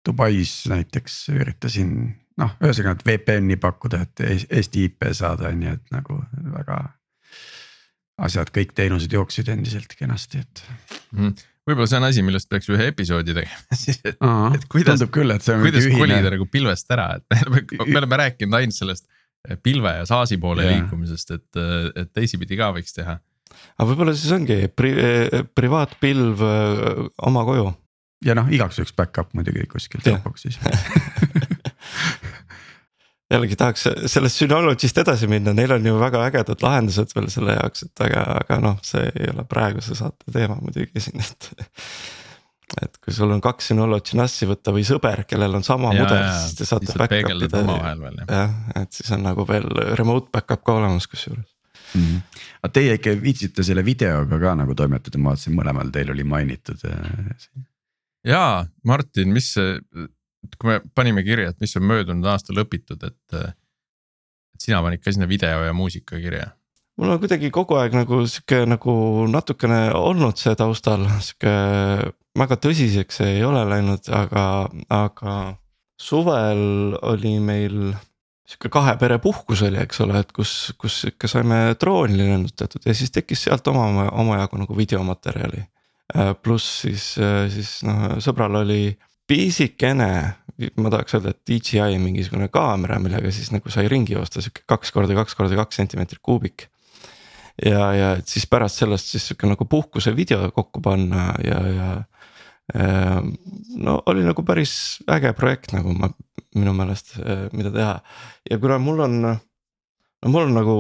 [0.06, 1.92] Dubais näiteks üritasin
[2.38, 6.20] noh, ühesõnaga, et VPN-i pakkuda, et Eesti IP saada, on ju, et nagu
[6.54, 6.78] väga
[8.26, 10.62] asjad, kõik teenused jooksid endiselt kenasti, et
[11.14, 11.34] mm..
[11.68, 14.98] võib-olla see on asi, millest peaks ühe episoodi tegema siis, et, et kuidas.
[14.98, 15.64] tundub küll, et see on.
[15.66, 19.96] kuidas kolida nagu pilvest ära, et me oleme, me oleme rääkinud ainult sellest eh, pilve
[20.00, 20.78] ja SaaS-i poole yeah.
[20.78, 23.18] liikumisest, et, eh, et teisipidi ka võiks teha.
[23.78, 26.46] aga võib-olla siis ongi pri, eh, privaatpilv
[27.30, 27.70] oma koju.
[28.26, 30.58] ja noh, igaks juhuks back-up muidugi kuskilt Dropbox'is
[33.30, 37.84] jällegi tahaks sellest Synology'st edasi minna, neil on ju väga ägedad lahendused veel selle jaoks,
[37.88, 41.50] et aga, aga noh, see ei ole praeguse saate teema muidugi siin, et.
[42.84, 46.26] et kui sul on kaks Synology NAS-i võtta või sõber, kellel on sama ja, mudel,
[46.42, 47.62] siis te saate back-up ida.
[48.28, 51.48] jah, et siis on nagu veel remote back-up ka olemas kusjuures
[51.94, 52.02] mm.
[52.02, 52.20] -hmm.
[52.62, 56.84] aga teie ikka viitsite selle videoga ka nagu toimetada, ma vaatasin mõlemal teil oli mainitud.
[56.84, 57.64] Äh,
[58.24, 59.80] jaa, Martin, mis see
[60.58, 63.40] kui me panime kirja, et mis on möödunud aastal õpitud, et.
[63.42, 63.56] et
[64.58, 66.50] sina panid ka sinna video ja muusika kirja.
[66.98, 68.92] mul on kuidagi kogu aeg nagu sihuke nagu
[69.30, 71.52] natukene olnud see taustal, sihuke
[72.38, 74.44] väga tõsiseks ei ole läinud, aga,
[74.90, 75.34] aga
[76.00, 77.78] suvel oli meil
[78.48, 82.94] sihuke kahe pere puhkus oli, eks ole, et kus, kus ikka saime drooni lennutatud ja
[82.96, 85.66] siis tekkis sealt oma, omajagu nagu videomaterjali.
[86.42, 87.12] pluss siis,
[87.52, 88.96] siis noh sõbral oli
[89.28, 90.10] pisikene,
[90.80, 94.92] ma tahaks öelda, et DJI mingisugune kaamera, millega siis nagu sai ringi joosta sihuke kaks
[94.94, 96.68] korda kaks korda kaks sentimeetrit kuubik.
[97.64, 101.88] ja, ja siis pärast sellest siis sihuke nagu puhkuse video kokku panna ja, ja
[103.76, 104.72] no oli nagu päris
[105.08, 106.10] äge projekt nagu ma
[106.54, 107.16] minu meelest,
[107.56, 107.94] mida teha
[108.50, 110.76] ja kuna mul on, no mul on nagu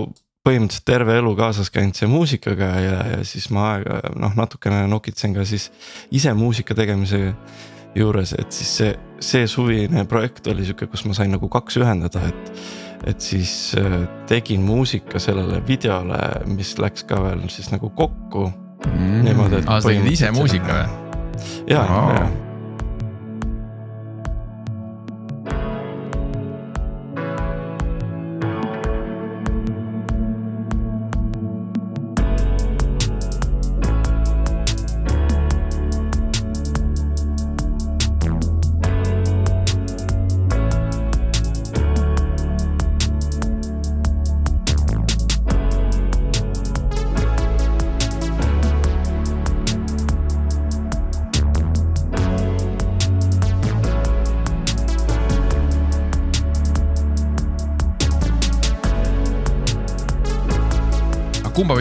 [0.48, 5.34] põhimõtteliselt terve elu kaasas käinud see muusikaga ja, ja siis ma aega noh, natukene nokitsen
[5.36, 5.68] ka siis
[6.14, 7.34] ise muusika tegemise
[7.96, 8.92] juures, et siis see,
[9.24, 12.52] see suvine projekt oli sihuke, kus ma sain nagu kaks ühendada, et.
[13.06, 16.18] et siis eh, tegin muusika sellele videole,
[16.50, 19.22] mis läks ka veel siis nagu kokku mm..
[19.28, 19.70] niimoodi, et.
[19.70, 21.16] aa, sa tegid ise muusika või?
[21.70, 22.47] ja, ja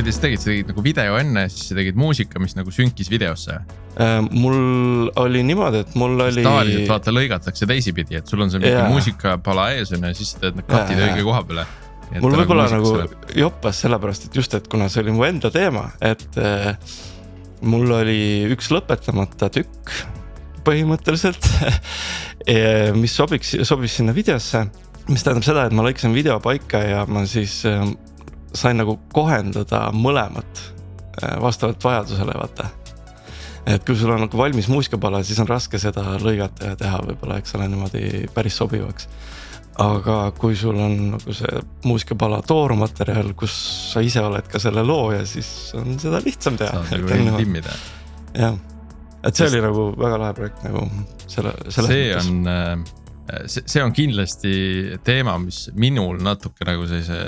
[0.08, 3.10] pidi sa tegid, sa tegid nagu video enne, siis sa tegid muusika, mis nagu sünkis
[3.12, 4.22] videosse äh,?
[4.32, 6.46] mul oli niimoodi, et mul oli.
[6.46, 8.88] tavaliselt vaata lõigatakse teisipidi, et sul on see mingi yeah.
[8.92, 11.68] muusikapala ees on ju ja siis sa teed need cut'id õige koha peale.
[12.24, 15.90] mul võib-olla nagu, nagu joppas sellepärast, et just, et kuna see oli mu enda teema,
[16.00, 16.72] et äh,
[17.68, 18.20] mul oli
[18.56, 19.96] üks lõpetamata tükk
[20.68, 21.52] põhimõtteliselt
[23.02, 24.70] mis sobiks, sobis sinna videosse
[25.08, 27.84] mis tähendab seda, et ma lõikasin video paika ja ma siis äh,
[28.56, 32.70] sain nagu kohendada mõlemat äh, vastavalt vajadusele, vaata.
[33.68, 37.42] et kui sul on nagu valmis muusikapala, siis on raske seda lõigata ja teha võib-olla,
[37.42, 39.10] eks ole, niimoodi päris sobivaks.
[39.78, 43.58] aga kui sul on nagu see muusikapala toormaterjal, kus
[43.94, 46.86] sa ise oled ka selle looja, siis on seda lihtsam teha.
[46.90, 47.76] saad nagu timmida.
[48.34, 48.56] jah,
[49.24, 49.54] et see Sest...
[49.54, 50.88] oli nagu väga lahe projekt nagu
[51.28, 51.92] selle, selle.
[51.92, 52.32] see mõttes.
[52.32, 52.96] on äh,
[53.46, 54.56] see, see on kindlasti
[55.06, 57.20] teema, mis minul natuke nagu sellise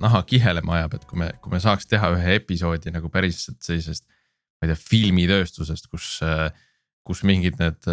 [0.00, 4.06] naha kihelema ajab, et kui me, kui me saaks teha ühe episoodi nagu päriselt sellisest.
[4.60, 6.18] ma ei tea, filmitööstusest, kus,
[7.08, 7.86] kus mingid need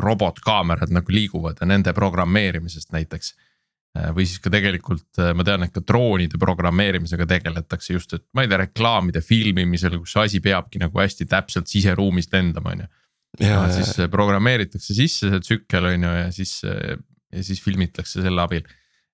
[0.00, 3.34] robotkaamerad nagu liiguvad ja nende programmeerimisest näiteks.
[4.16, 8.48] Või siis ka tegelikult ma tean, et ka droonide programmeerimisega tegeletakse just, et ma ei
[8.48, 12.88] tea, reklaamide filmimisel, kus see asi peabki nagu hästi täpselt siseruumist lendama, on ju.
[13.44, 18.64] ja siis programmeeritakse sisse see tsükkel on ju ja siis, ja siis filmitakse selle abil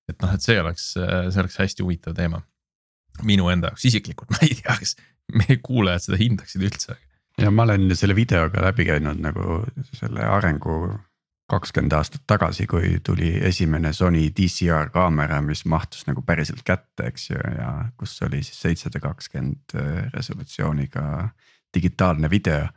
[0.09, 2.41] et noh, et see oleks, see oleks hästi huvitav teema.
[3.21, 4.95] minu enda jaoks isiklikult, ma ei tea, kas
[5.37, 6.97] meie kuulajad seda hindaksid üldse.
[7.41, 9.63] ja ma olen selle videoga läbi käinud nagu
[9.93, 10.77] selle arengu
[11.53, 17.29] kakskümmend aastat tagasi, kui tuli esimene Sony DCR kaamera, mis mahtus nagu päriselt kätte, eks
[17.29, 19.75] ju, ja kus oli siis seitsesada kakskümmend
[20.13, 21.29] resolutsiooniga
[21.75, 22.67] digitaalne video.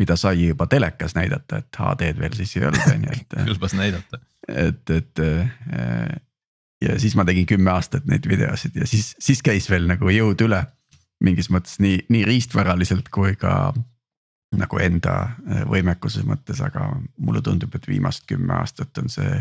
[0.00, 3.74] mida sai juba telekas näidata, et HD-d veel siis ei olnud, on ju, et kõlbas
[3.76, 4.20] näidata.
[4.48, 5.20] et, et
[6.80, 10.46] ja siis ma tegin kümme aastat neid videosid ja siis, siis käis veel nagu jõud
[10.46, 10.64] üle.
[11.20, 13.72] mingis mõttes nii, nii riistvaraliselt kui ka
[14.56, 16.88] nagu enda äh, võimekuse mõttes, aga
[17.18, 19.40] mulle tundub, et viimased kümme aastat on see.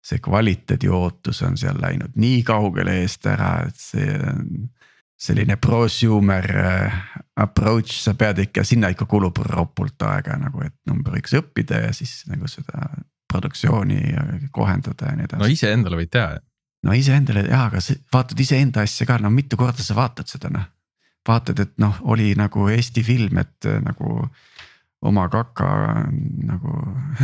[0.00, 4.70] see kvaliteedi ootus on seal läinud nii kaugele eest ära, et see on
[5.20, 7.00] selline prosumer äh,
[7.36, 11.92] approach, sa pead ikka, sinna ikka kulub ropult aega nagu, et number üks õppida ja
[11.92, 12.86] siis nagu seda
[13.28, 14.00] produktsiooni
[14.52, 15.42] kohendada ja nii edasi.
[15.42, 16.38] no iseendale võid teha
[16.86, 17.80] no iseendale jaa, aga
[18.12, 20.68] vaatad iseenda asja ka, no mitu korda sa vaatad seda noh.
[21.28, 24.24] vaatad, et noh, oli nagu Eesti film, et äh, nagu
[25.06, 25.70] oma kaka
[26.48, 26.76] nagu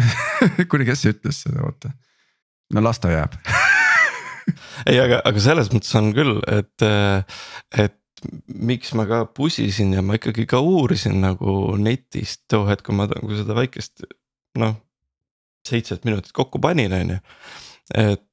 [0.71, 1.93] kuule, kes ütles seda, oota.
[2.75, 3.37] no las ta jääb
[4.91, 7.41] ei, aga, aga selles mõttes on küll, et, äh,
[7.85, 8.01] et
[8.49, 13.09] miks ma ka pusisin ja ma ikkagi ka uurisin nagu netist too hetk, kui ma
[13.11, 14.07] nagu seda väikest
[14.61, 14.77] noh.
[15.67, 17.19] seitset minutit kokku panin, on ju.
[17.95, 18.26] et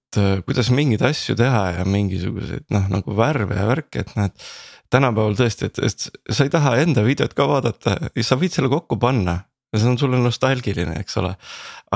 [0.47, 4.54] kuidas mingeid asju teha ja mingisuguseid noh, nagu värve ja värke, et noh, et.
[4.93, 8.99] tänapäeval tõesti, et, et sa ei taha enda videot ka vaadata, sa võid selle kokku
[9.02, 9.39] panna
[9.73, 11.32] ja see on sulle nostalgiline, eks ole.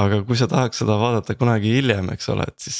[0.01, 2.79] aga kui sa tahaks seda vaadata kunagi hiljem, eks ole, et siis.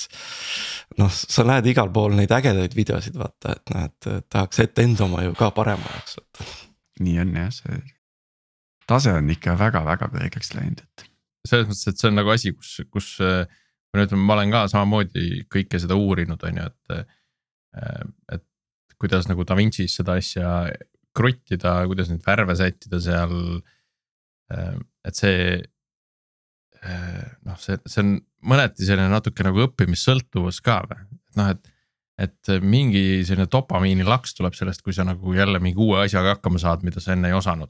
[0.97, 5.05] noh, sa näed igal pool neid ägedaid videosid vaata, et noh, et tahaks ette enda
[5.05, 6.57] oma ju ka parem oleks, et.
[7.05, 7.79] nii on jah, see
[8.87, 11.07] tase on ikka väga-väga kõrgeks läinud, et.
[11.47, 13.13] selles mõttes, et see on nagu asi, kus, kus
[13.95, 16.99] no ütleme, ma olen ka samamoodi kõike seda uurinud, on ju, et.
[17.77, 18.43] Äh, et
[18.97, 20.51] kuidas nagu DaVinci's seda asja
[21.17, 23.35] kruttida, kuidas neid värve sättida seal.
[24.53, 25.59] Äh, et see,
[27.45, 28.15] noh, see, see on
[28.47, 31.73] mõneti selline natuke nagu õppimissõltuvus ka või, et noh, et.
[32.17, 36.57] et mingi selline dopamiini laks tuleb sellest, kui sa nagu jälle mingi uue asjaga hakkama
[36.61, 37.69] saad, mida sa enne ei osanud.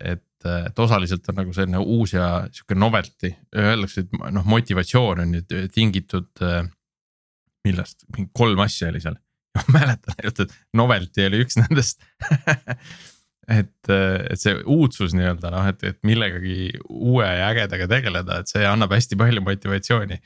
[0.00, 5.34] et, et osaliselt on nagu selline uus ja sihuke novelty, öeldakse, et noh, motivatsioon on
[5.38, 6.30] ju tingitud.
[7.64, 9.16] millest, mingi kolm asja oli seal,
[9.56, 12.02] ma mäletan ainult, et novelty oli üks nendest
[13.58, 18.64] et, et see uudsus nii-öelda noh, et, et millegagi uue ja ägedaga tegeleda, et see
[18.68, 20.20] annab hästi palju motivatsiooni.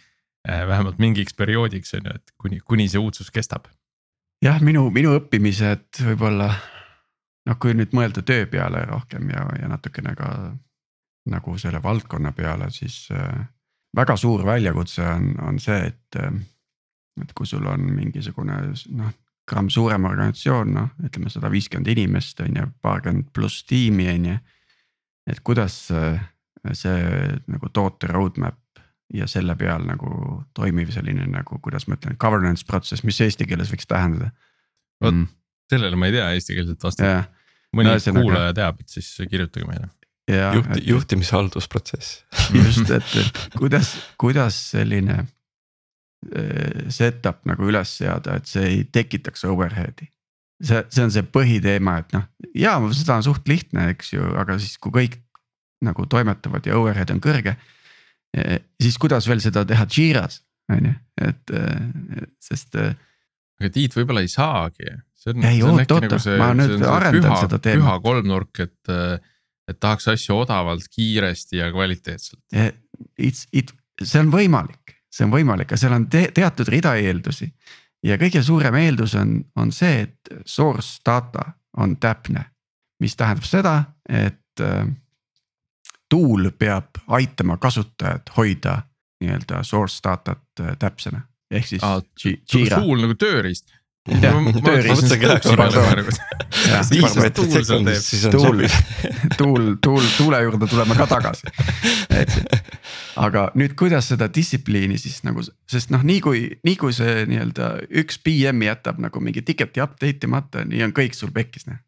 [0.49, 3.67] Eh, vähemalt mingiks perioodiks on ju, et kuni, kuni see uudsus kestab.
[4.45, 6.53] jah, minu, minu õppimised võib-olla
[7.49, 10.33] noh, kui nüüd mõelda töö peale rohkem ja, ja natukene ka
[11.29, 13.47] nagu selle valdkonna peale, siis äh,
[13.97, 16.39] väga suur väljakutse on, on see, et äh,.
[17.19, 18.61] et kui sul on mingisugune
[18.95, 19.15] noh
[19.49, 24.37] gramm suurem organisatsioon, noh ütleme sada viiskümmend inimest on ju, paarkümmend pluss tiimi on ju.
[25.27, 28.61] et kuidas see nagu toote roadmap
[29.15, 33.73] ja selle peal nagu toimiv selline nagu, kuidas ma ütlen, governance protsess, mis eesti keeles
[33.73, 34.31] võiks tähendada?
[35.03, 35.27] vot mm.
[35.73, 37.35] sellele ma ei tea eestikeelset vastust.
[37.77, 39.91] Mõni no, kuulaja teab, et siis kirjutage meile.
[40.29, 42.19] Juhti, juhtimishaldusprotsess
[42.53, 45.23] just, et, et kuidas, kuidas selline
[46.27, 50.09] Äh, setup nagu üles seada, et see ei tekitaks overhead'i.
[50.59, 52.25] see, see on see põhiteema, et noh,
[52.59, 55.15] ja seda on suht lihtne, eks ju, aga siis, kui kõik
[55.87, 57.55] nagu toimetavad ja overhead on kõrge.
[58.35, 60.41] Eh, siis kuidas veel seda teha Jira's,
[60.75, 62.75] on ju, et eh, sest.
[62.75, 62.99] Eh,
[63.63, 64.91] aga Tiit võib-olla ei saagi.
[65.27, 67.83] Ei oota, oota, nagu ma nüüd arendan püha, seda teemat.
[67.83, 68.93] püha kolmnurk, et,
[69.69, 72.41] et tahaks asju odavalt, kiiresti ja kvaliteetselt.
[73.19, 77.49] It's, it, see on võimalik see on võimalik, aga seal on te teatud rida eeldusi.
[78.05, 82.45] ja kõige suurem eeldus on, on see, et source data on täpne,
[83.03, 83.75] mis tähendab seda,
[84.09, 84.85] et äh,
[86.09, 88.83] tool peab aitama kasutajat hoida
[89.23, 92.01] nii-öelda source datat äh, täpsena, ehk siis ah,.
[92.53, 93.75] tool nagu tööriist
[97.75, 97.89] on
[98.33, 98.63] tuul,
[99.41, 101.51] tuul, tuul, tuule juurde tuleme ka tagasi.
[103.17, 107.75] aga nüüd, kuidas seda distsipliini siis nagu, sest noh, nii kui, nii kui see nii-öelda
[108.03, 111.83] üks PM jätab nagu mingi ticket'i update imata, nii on kõik sul pekkis noh.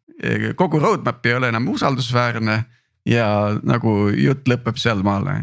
[0.59, 2.61] kogu roadmap ei ole enam usaldusväärne
[3.09, 3.27] ja
[3.65, 5.39] nagu jutt lõpeb sealmaale,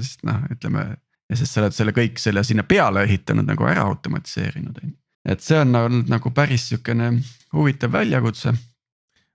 [0.00, 0.94] sest noh, ütleme.
[1.32, 5.42] sest sa oled selle kõik selle sinna peale ehitanud nagu ära automatiseerinud on ju et
[5.44, 7.12] see on olnud nagu päris sihukene
[7.54, 8.52] huvitav väljakutse.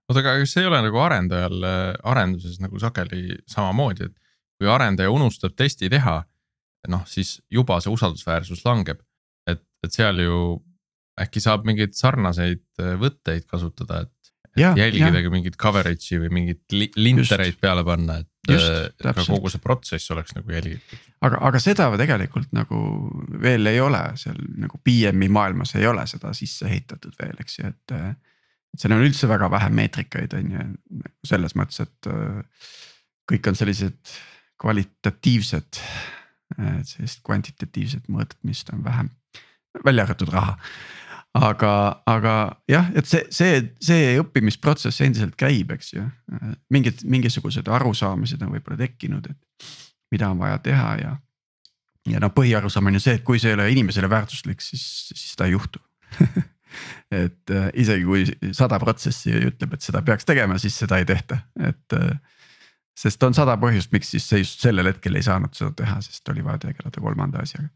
[0.10, 1.68] oota, aga kas ei ole nagu arendajal
[2.04, 4.16] arenduses nagu sageli samamoodi, et
[4.58, 6.22] kui arendaja unustab testi teha,
[6.88, 9.02] noh siis juba see usaldusväärsus langeb.
[9.48, 10.40] et, et seal ju
[11.18, 12.64] äkki saab mingeid sarnaseid
[13.02, 14.17] võtteid kasutada, et
[14.58, 20.12] Ja, jälgidagi mingit coverage'i või mingit lintereid peale panna, et Just, ka kogu see protsess
[20.16, 21.02] oleks nagu jälgitud.
[21.22, 22.80] aga, aga seda tegelikult nagu
[23.44, 27.74] veel ei ole seal nagu PM-i maailmas ei ole seda sisse ehitatud veel, eks ju,
[27.74, 27.96] et.
[27.98, 30.66] et seal on üldse väga vähe meetrikaid on ju
[31.28, 32.12] selles mõttes, et
[33.28, 34.16] kõik on sellised
[34.62, 35.82] kvalitatiivsed.
[36.88, 39.10] sellist kvantitatiivset mõõtmist on vähem,
[39.84, 40.56] välja arvatud raha
[41.44, 41.72] aga,
[42.08, 42.34] aga
[42.70, 46.04] jah, et see, see, see õppimisprotsess endiselt käib, eks ju.
[46.74, 49.72] mingid, mingisugused arusaamised on võib-olla tekkinud, et
[50.14, 51.16] mida on vaja teha ja.
[52.08, 55.32] ja noh, põhiarusaam on ju see, et kui see ei ole inimesele väärtuslik, siis, siis
[55.34, 55.82] seda ei juhtu
[57.24, 61.42] et äh, isegi kui sada protsessi ütleb, et seda peaks tegema, siis seda ei tehta,
[61.60, 62.16] et äh,.
[62.98, 66.30] sest on sada põhjust, miks siis see just sellel hetkel ei saanud seda teha, sest
[66.34, 67.70] oli vaja tegeleda kolmanda asjaga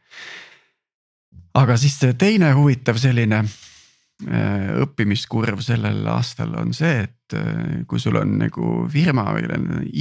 [1.58, 8.20] aga siis teine huvitav selline äh, õppimiskurv sellel aastal on see, et äh, kui sul
[8.22, 9.48] on nagu firma või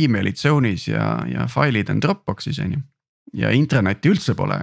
[0.07, 2.85] email'id Zone'is ja, ja failid on Dropbox'is on ju.
[3.43, 4.61] ja intranetti üldse pole,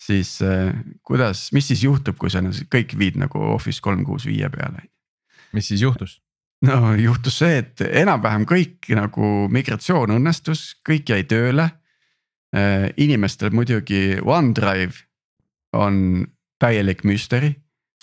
[0.00, 0.74] siis äh,
[1.06, 4.88] kuidas, mis siis juhtub, kui sa kõik viid nagu Office kolm kuus viie peale?
[5.56, 6.20] mis siis juhtus?
[6.66, 11.70] no juhtus see, et enam-vähem kõik nagu migratsioon õnnestus, kõik jäi tööle.
[12.96, 15.05] inimestel muidugi OneDrive
[15.78, 16.26] on
[16.62, 17.54] täielik müsteeri.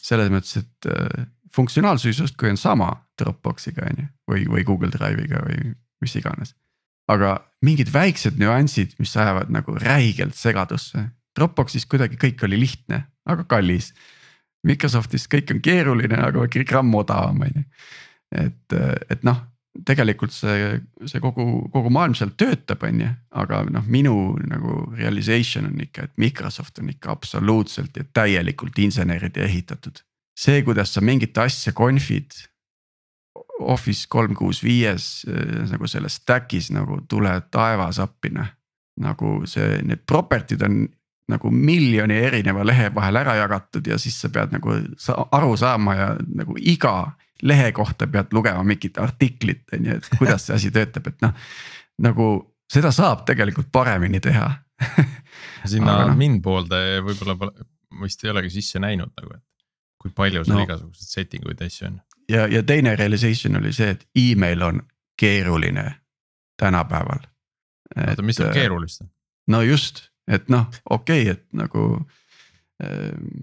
[0.03, 5.39] selles mõttes, et äh, funktsionaalsus justkui on sama Dropboxiga on ju, või, või Google Drive'iga
[5.45, 6.55] või mis iganes.
[7.07, 11.05] aga mingid väiksed nüansid, mis ajavad nagu räigelt segadusse.
[11.35, 13.93] Dropboxis kuidagi kõik oli lihtne, aga kallis.
[14.63, 17.63] Microsoftis kõik on keeruline, aga gramm odavam on ju.
[18.43, 18.75] et,
[19.11, 19.39] et noh,
[19.85, 20.77] tegelikult see,
[21.09, 23.09] see kogu, kogu maailm seal töötab, on ju,
[23.41, 24.15] aga noh, minu
[24.45, 30.03] nagu realization on ikka, et Microsoft on ikka absoluutselt ja täielikult inseneride ehitatud.
[30.37, 32.31] see, kuidas sa mingit asja conf'id.
[33.59, 35.25] Office kolm kuus viies
[35.69, 38.49] nagu selles stack'is nagu tule taevas appi noh.
[38.99, 40.83] nagu see, need property'd on
[41.29, 44.73] nagu miljoni erineva lehe vahel ära jagatud ja siis sa pead nagu
[45.31, 47.13] aru saama ja nagu iga
[47.43, 51.33] lehe kohta pead lugema mingit artiklit, on ju, et kuidas see asi töötab, et noh.
[52.03, 52.27] nagu
[52.71, 54.47] seda saab tegelikult paremini teha
[55.71, 56.15] sinna no.
[56.19, 57.67] min poolde võib-olla pole,
[58.03, 59.43] vist ei olegi sisse näinud nagu, et
[60.01, 60.63] kui palju seal no.
[60.67, 61.99] igasuguseid setting uid asju on.
[62.31, 64.81] ja, ja teine realization oli see, et email on
[65.19, 65.85] keeruline
[66.59, 67.27] tänapäeval.
[67.97, 69.11] oota, mis seal äh, keerulist on?
[69.53, 72.19] no just, et noh, okei okay,, et nagu äh,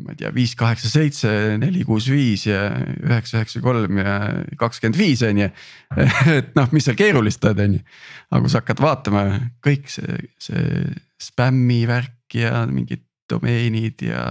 [0.04, 1.30] ma ei tea, viis, kaheksa, seitse,
[1.60, 4.16] neli, kuus, viis ja üheksa, üheksa, kolm ja
[4.60, 5.50] kakskümmend viis on ju.
[6.38, 7.84] et noh, mis seal keerulist on, on ju.
[8.30, 9.24] aga kui sa hakkad vaatama
[9.64, 10.84] kõik see, see
[11.20, 14.24] spämmi värk ja mingid domeenid ja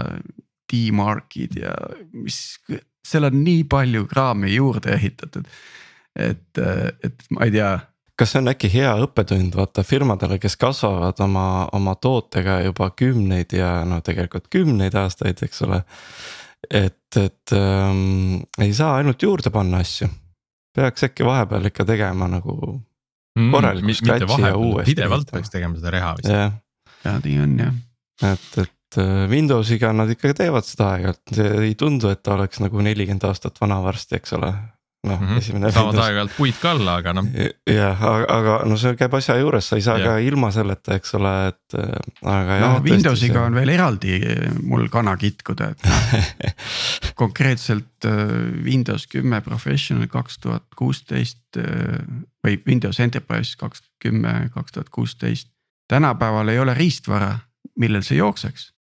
[0.69, 1.73] D-mark'id ja
[2.13, 2.59] mis,
[3.05, 5.47] seal on nii palju kraami juurde ehitatud.
[6.19, 7.71] et, et ma ei tea
[8.19, 11.45] kas see on äkki hea õppetund vaata firmadele, kes kasvavad oma,
[11.75, 15.81] oma tootega juba kümneid ja no tegelikult kümneid aastaid, eks ole.
[16.67, 20.09] et, et ähm, ei saa ainult juurde panna asju,
[20.75, 24.95] peaks äkki vahepeal ikka tegema nagu mm, korraliku scratch'i ja uuesti.
[24.95, 26.33] pidevalt peaks tegema seda reha vist.
[26.33, 26.59] jah,
[27.05, 27.79] ja nii on jah.
[28.33, 32.83] et, et äh, Windowsiga nad ikka teevad seda aeg-ajalt, ei tundu, et ta oleks nagu
[32.83, 34.51] nelikümmend aastat vana varsti, eks ole
[35.07, 35.37] noh mm -hmm.
[35.37, 35.71] esimene.
[35.71, 37.27] saavad aeg-ajalt puid ka alla, aga noh.
[37.71, 40.05] jah, aga, aga no see käib asja juures, sa ei saa ja.
[40.05, 41.77] ka ilma selleta, eks ole, et
[42.23, 42.65] aga jah.
[42.65, 43.45] no Windowsiga see...
[43.45, 44.19] on veel eraldi
[44.63, 46.57] mul kana kitkuda, et noh
[47.21, 52.03] konkreetselt äh, Windows kümme Professional kaks tuhat kuusteist äh,
[52.43, 55.47] või Windows Enterprise kaks kümme, kaks tuhat kuusteist.
[55.87, 57.39] tänapäeval ei ole riistvara,
[57.79, 58.73] millel see jookseks.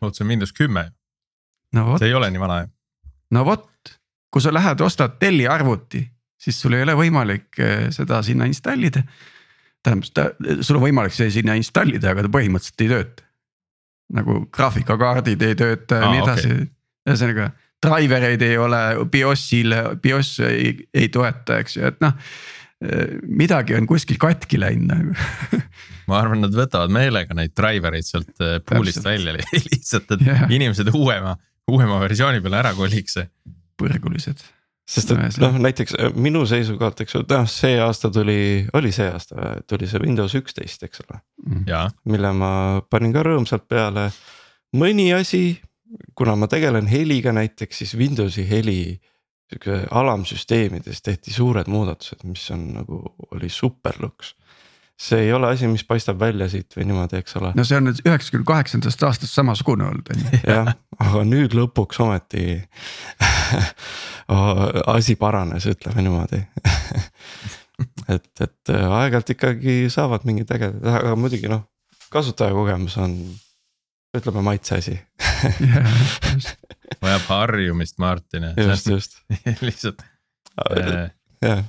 [0.00, 0.90] oot, see on Windows kümme
[1.74, 1.98] no,.
[1.98, 2.68] see ei ole nii vana ju.
[3.30, 3.70] no vot
[4.32, 6.02] kui sa lähed, ostad Delli arvuti,
[6.40, 9.02] siis sul ei ole võimalik eh, seda sinna installida.
[9.86, 13.22] tähendab, sul on võimalik see sinna installida, aga ta põhimõtteliselt ei tööta.
[14.16, 16.66] nagu graafikakaardid ei tööta ja nii edasi okay.,
[17.08, 17.48] ühesõnaga
[17.82, 22.14] driver eid ei ole, BIOS-il, BIOS ei, ei toeta, eks ju, et noh
[22.86, 25.60] eh, midagi on kuskil katki läinud nagu
[26.10, 29.36] ma arvan, nad võtavad meelega neid driver eid sealt eh, pool'ist välja
[29.70, 30.46] lihtsalt, et yeah.
[30.50, 31.36] inimesed uuema,
[31.70, 33.18] uuema versiooni peale ära koliks
[33.80, 34.44] põrgulised.
[34.86, 39.08] sest et noh, näiteks äh, minu seisukohalt, eks ole, noh, see aasta tuli, oli see
[39.10, 41.20] aasta, tuli see Windows üksteist, eks ole.
[41.46, 41.64] Mhm.
[42.12, 42.52] mille ma
[42.90, 44.10] panin ka rõõmsalt peale.
[44.76, 45.60] mõni asi,
[46.14, 49.00] kuna ma tegelen heliga näiteks, siis Windowsi heli
[49.46, 54.34] sihuke alamsüsteemides tehti suured muudatused, mis on nagu oli super luks
[55.00, 57.52] see ei ole asi, mis paistab välja siit või niimoodi, eks ole.
[57.56, 60.40] no see on nüüd üheksakümne kaheksandast aastast samasugune olnud on ju.
[60.54, 60.72] jah,
[61.04, 62.46] aga nüüd lõpuks ometi
[64.96, 66.40] asi paranes, ütleme niimoodi
[68.14, 71.66] et, et äh, aeg-ajalt ikkagi saavad mingid ägedad, aga muidugi noh,
[72.12, 73.18] kasutajakogemus on
[74.16, 74.96] ütleme maitse asi
[77.04, 78.48] vajab harjumist, Martin.
[78.56, 79.20] just, just
[79.60, 80.00] lihtsalt.
[81.44, 81.60] jah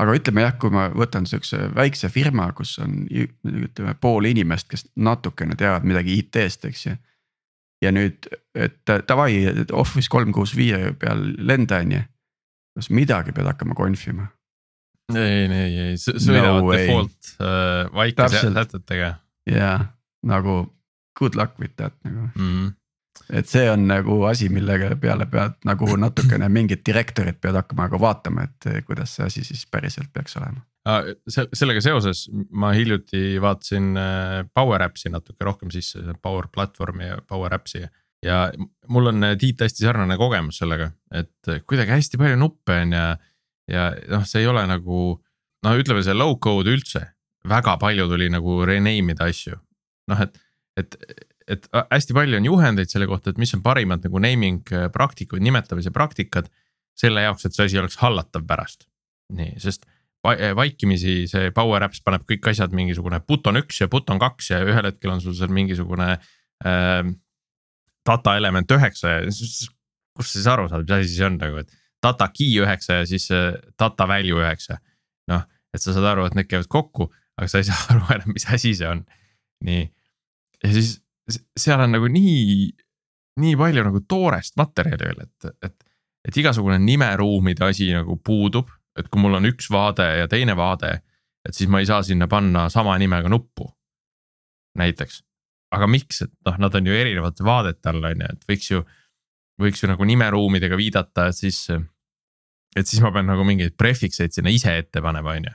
[0.00, 4.86] aga ütleme jah, kui ma võtan sihukese väikse firma, kus on ütleme pool inimest, kes
[4.96, 6.96] natukene teavad midagi IT-st, eks ju.
[7.84, 9.34] ja nüüd, et davai,
[9.76, 12.02] Office kolm kuus viie peal lenda on ju,
[12.78, 14.28] kas midagi pead hakkama confima?
[15.12, 19.16] ei, ei, ei, sõidavad no default äh, vaikse sätetega.
[19.50, 19.80] jaa,
[20.24, 20.62] nagu
[21.18, 22.46] good luck with that nagu mm.
[22.46, 22.70] -hmm
[23.32, 28.00] et see on nagu asi, millega peale pead nagu natukene mingit direktorit pead hakkama nagu
[28.02, 30.62] vaatama, et eh, kuidas see asi siis päriselt peaks olema.
[31.54, 37.54] sellega seoses ma hiljuti vaatasin eh, Power Apps'i natuke rohkem sisse, Power Platvormi ja Power
[37.54, 37.84] Apps'i.
[38.22, 38.44] ja
[38.88, 43.08] mul on eh, Tiit hästi sarnane kogemus sellega, et kuidagi hästi palju nuppe on ja,
[43.70, 45.18] ja noh, see ei ole nagu.
[45.62, 47.06] no ütleme, see low code üldse,
[47.48, 49.60] väga palju tuli nagu rename ida asju,
[50.10, 50.40] noh et,
[50.76, 50.96] et
[51.50, 55.42] et hästi palju on juhendeid selle kohta, et mis on parimad nagu naming äh, praktikud,
[55.42, 56.50] nimetamise praktikad.
[56.92, 58.86] selle jaoks, et see asi oleks hallatav pärast.
[59.32, 59.86] nii, sest
[60.28, 64.60] äh, vaikimisi see Power Apps paneb kõik asjad mingisugune button üks ja button kaks ja
[64.64, 66.16] ühel hetkel on sul seal mingisugune
[66.64, 67.04] äh,.
[68.02, 71.70] Data element üheksa ja kust sa siis aru saad, mis asi see on nagu, et
[72.02, 74.78] data key üheksa ja siis äh, data value üheksa.
[75.30, 78.34] noh, et sa saad aru, et need käivad kokku, aga sa ei saa aru enam,
[78.34, 79.04] mis asi see on.
[79.64, 79.86] nii,
[80.64, 80.96] ja siis
[81.58, 82.68] seal on nagu nii,
[83.42, 85.76] nii palju nagu toorest materjali veel, et, et,
[86.28, 88.70] et igasugune nimeruumide asi nagu puudub.
[88.98, 90.98] et kui mul on üks vaade ja teine vaade,
[91.48, 93.70] et siis ma ei saa sinna panna sama nimega nuppu.
[94.78, 95.22] näiteks,
[95.72, 98.82] aga miks, et noh, nad on ju erinevate vaadete all on ju, et võiks ju,
[99.60, 101.66] võiks ju nagu nimeruumidega viidata, et siis.
[102.76, 105.54] et siis ma pean nagu mingeid prefixeid sinna ise ette panema, on ju.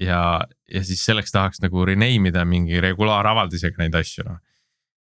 [0.00, 0.40] Ja,
[0.72, 4.40] ja siis selleks tahaks nagu rename ida mingi regulaaravaldisega neid asju noh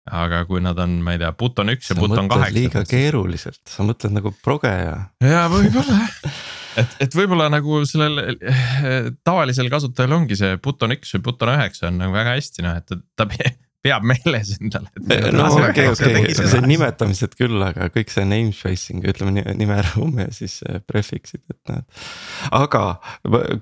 [0.07, 2.55] aga kui nad on, ma ei tea, Buton üks ja Buton kaheksa.
[2.55, 5.01] liiga keeruliselt, sa mõtled nagu progeja.
[5.19, 5.99] ja võib-olla
[6.81, 11.91] et, et võib-olla nagu sellel eh, tavalisel kasutajal ongi see Buton üks või Buton üheksa
[11.91, 13.29] on nagu väga hästi noh, et ta, ta
[13.87, 14.91] peab meeles endale.
[15.37, 20.59] no okei, okei, see nimetamised küll, aga kõik see namespacing, ütleme nimeruum ja siis
[20.89, 22.05] prefix'id, et näed.
[22.57, 22.85] aga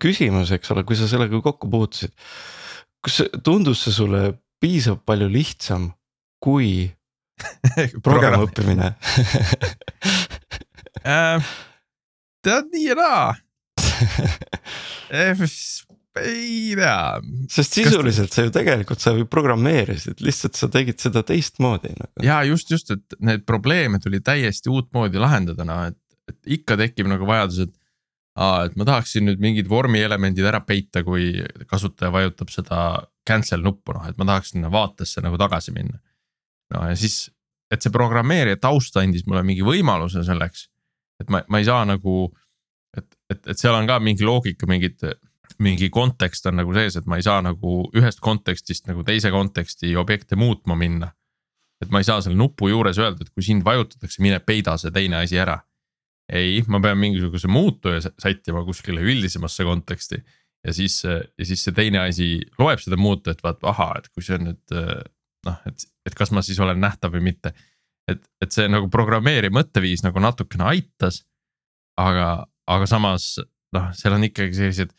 [0.03, 2.15] küsimus, eks ole, kui sa sellega kokku puutusid.
[3.05, 4.27] kas tundus see sulle
[4.65, 5.91] piisavalt palju lihtsam
[6.45, 6.89] kui
[8.05, 8.93] progema õppimine
[11.05, 11.55] äh,
[12.45, 13.27] tead nii ja naa
[15.15, 15.35] eh,
[16.21, 17.21] ei tea.
[17.51, 18.37] sest sisuliselt Kas...
[18.39, 22.27] sa ju tegelikult, sa ju programmeerisid, lihtsalt sa tegid seda teistmoodi nagu.
[22.27, 26.01] ja just, just, et need probleeme tuli täiesti uutmoodi lahendada, noh et,
[26.31, 27.81] et ikka tekib nagu vajadus, et.
[28.35, 31.37] Aa, et ma tahaksin nüüd mingid vormielemendid ära peita, kui
[31.71, 32.79] kasutaja vajutab seda
[33.23, 36.01] cancel nuppu, noh et ma tahaks sinna vaatesse nagu tagasi minna
[36.75, 37.29] no ja siis,
[37.73, 40.69] et see programmeerija taust andis mulle mingi võimaluse selleks.
[41.23, 42.27] et ma, ma ei saa nagu,
[42.97, 44.99] et, et, et seal on ka mingi loogika, mingid,
[45.63, 49.95] mingi kontekst on nagu sees, et ma ei saa nagu ühest kontekstist nagu teise konteksti
[50.01, 51.13] objekte muutma minna.
[51.83, 54.93] et ma ei saa selle nupu juures öelda, et kui sind vajutatakse, mine peida see
[54.95, 55.59] teine asi ära.
[56.33, 60.23] ei, ma pean mingisuguse muutuja sättima kuskile üldisemasse konteksti
[60.65, 62.29] ja siis, ja siis see teine asi
[62.59, 64.77] loeb seda muutujat, vaatab, ahaa, et kui see on nüüd
[65.45, 67.53] noh, et, et kas ma siis olen nähtav või mitte.
[68.09, 71.23] et, et see nagu programmeerija mõtteviis nagu natukene aitas.
[72.01, 73.37] aga, aga samas
[73.75, 74.95] noh, seal on ikkagi sellised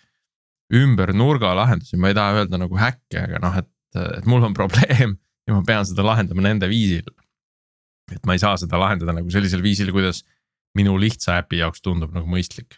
[0.73, 3.69] ümber nurga lahendusi, ma ei taha öelda nagu häkke, aga noh, et,
[4.17, 7.05] et mul on probleem ja ma pean seda lahendama nende viisil.
[8.13, 10.23] et ma ei saa seda lahendada nagu sellisel viisil, kuidas
[10.77, 12.77] minu lihtsa äpi jaoks tundub nagu mõistlik.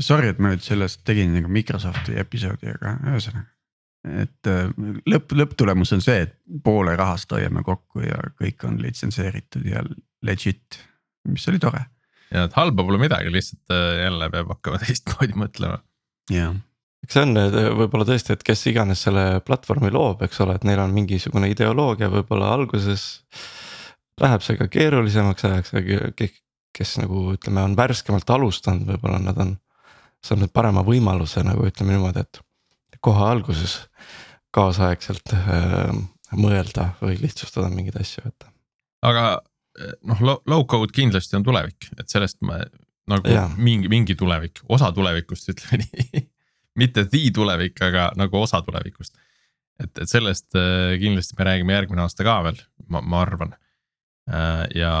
[0.00, 3.52] Sorry, et ma nüüd sellest tegin nagu Microsofti episoodi, aga ühesõnaga
[4.06, 4.68] et äh,
[5.10, 9.82] lõpp, lõpptulemus on see, et poole rahast hoiame kokku ja kõik on litsenseeritud ja
[10.26, 10.78] legit,
[11.26, 11.82] mis oli tore.
[12.30, 15.80] ja et halba pole midagi, lihtsalt äh, jälle peab hakkama teistmoodi mõtlema.
[16.30, 16.54] jah
[17.04, 17.36] eks see on
[17.80, 22.10] võib-olla tõesti, et kes iganes selle platvormi loob, eks ole, et neil on mingisugune ideoloogia,
[22.12, 23.06] võib-olla alguses.
[24.20, 26.28] Läheb see ka keerulisemaks ajaks, aga
[26.76, 29.54] kes nagu ütleme, on värskemalt alustanud, võib-olla nad on
[30.24, 32.40] saanud parema võimaluse nagu ütleme niimoodi, et
[33.04, 33.78] kohe alguses
[34.56, 35.92] kaasaegselt äh,
[36.36, 38.48] mõelda või lihtsustada mingeid asju, et.
[39.06, 39.26] aga
[39.78, 42.62] eh, noh, low code kindlasti on tulevik, et sellest ma
[43.06, 43.46] nagu ja.
[43.56, 46.24] mingi, mingi tulevik, osa tulevikust ütleme nii
[46.76, 49.16] mitte the tulevik, aga nagu osa tulevikust.
[49.82, 53.52] et, et sellest äh, kindlasti me räägime järgmine aasta ka veel, ma, ma arvan
[54.30, 54.64] äh,.
[54.74, 54.92] ja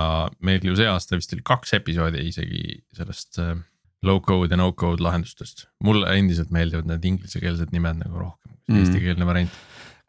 [0.44, 3.54] meil ju see aasta vist oli kaks episoodi isegi sellest äh,
[4.04, 5.66] low code ja no code lahendustest.
[5.84, 8.82] mulle endiselt meeldivad need inglisekeelsed nimed nagu rohkem kui mm.
[8.84, 9.56] eestikeelne variant.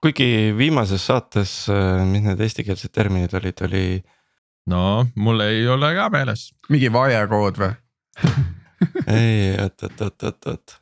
[0.04, 1.54] kuigi viimases saates,
[2.10, 3.86] mis need eestikeelsed terminid olid, oli.
[4.68, 4.82] no
[5.16, 6.50] mul ei ole ka meeles.
[6.74, 7.72] mingi vaiekood või
[9.16, 10.78] ei, oot, oot, oot, oot, oot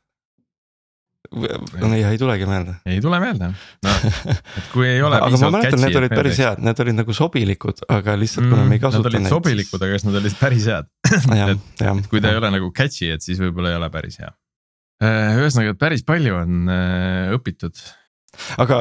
[1.32, 2.78] no ei, ei tulegi meelde.
[2.89, 3.51] ei tule meelde,
[3.88, 5.19] noh, et kui ei ole.
[5.26, 8.80] aga ma mäletan, need olid päris head, need olid nagu sobilikud, aga lihtsalt kuna me
[8.80, 9.05] ei kasuta neid.
[9.05, 10.91] Nad olid neid, sobilikud, aga kas nad olid päris head
[11.45, 14.32] et, et kui ta ei ole nagu catchy, et siis võib-olla ei ole päris hea.
[15.03, 17.80] Äh, ühesõnaga, et päris palju on äh, õpitud.
[18.63, 18.78] aga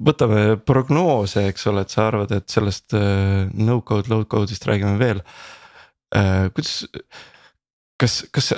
[0.00, 4.96] võtame prognoose, eks ole, et sa arvad, et sellest äh, no code, low code'ist räägime
[5.00, 5.24] veel.
[6.10, 6.88] kuidas,
[8.00, 8.48] kas, kas,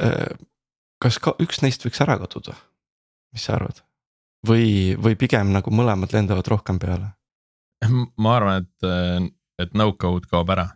[1.02, 2.54] kas ka üks neist võiks ära kaduda?
[3.32, 3.82] Mis sa arvad?
[4.46, 7.12] või, või pigem nagu mõlemad lendavad rohkem peale?
[8.22, 9.30] ma arvan, et,
[9.62, 10.68] et no code kaob ära.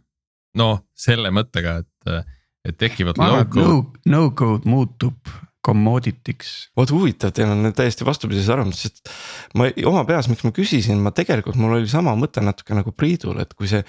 [0.59, 2.29] no selle mõttega, et,
[2.67, 3.19] et tekivad.
[3.21, 3.77] ma arvan, et no,
[4.11, 5.35] no code muutub
[5.67, 6.53] commodity'ks.
[6.79, 9.11] vot huvitav, teil on täiesti vastupidises arvamus, sest
[9.59, 13.41] ma oma peas, miks ma küsisin, ma tegelikult, mul oli sama mõte natuke nagu Priidul,
[13.43, 13.83] et kui see.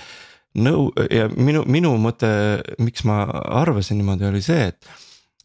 [0.62, 2.30] no ja minu, minu mõte,
[2.82, 3.24] miks ma
[3.62, 4.96] arvasin niimoodi, oli see, et.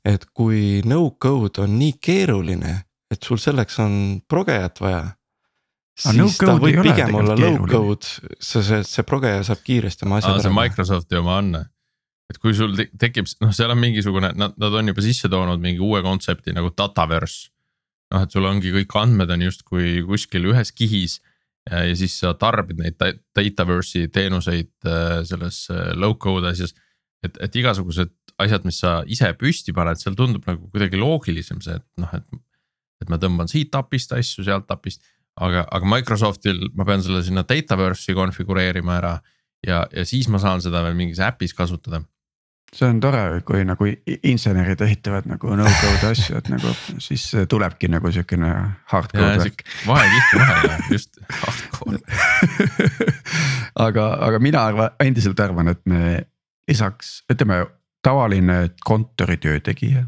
[0.05, 2.81] et kui no code on nii keeruline
[3.13, 3.95] et sul selleks on
[4.29, 5.03] progejat vaja.
[5.99, 8.09] siis no ta võib pigem olla low code,
[8.39, 10.45] see, see, see progeja saab kiiresti oma asjad ära.
[10.47, 11.57] see Microsofti oma on.
[12.33, 15.83] et kui sul tekib, noh, seal on mingisugune, nad, nad on juba sisse toonud mingi
[15.85, 17.51] uue kontsepti nagu dataverse.
[18.15, 21.21] noh, et sul ongi kõik andmed on justkui kuskil ühes kihis
[21.71, 22.97] ja, ja siis sa tarbid neid
[23.37, 26.75] dataverse'i teenuseid äh, selles äh, low code asjas.
[27.23, 28.11] et, et igasugused
[28.43, 32.25] asjad, mis sa ise püsti paned, seal tundub nagu kuidagi loogilisem see, et noh, et
[33.03, 35.05] et ma tõmban siit API-st asju, sealt API-st.
[35.43, 39.17] aga, aga Microsoftil ma pean selle sinna Dataverse'i konfigureerima ära
[39.67, 42.03] ja, ja siis ma saan seda veel mingis äpis kasutada.
[42.73, 43.85] see on tore, kui nagu
[44.25, 46.71] insenerid ehitavad nagu no-code asju, et nagu
[47.05, 48.53] siis tulebki nagu siukene
[48.89, 49.65] hardcode värk.
[49.87, 52.01] vahekiht vahele, just hardcore.
[53.87, 56.23] aga, aga mina arvan, endiselt arvan, et me
[56.69, 57.67] lisaks, ütleme
[58.03, 60.07] tavaline kontoritöö tegija.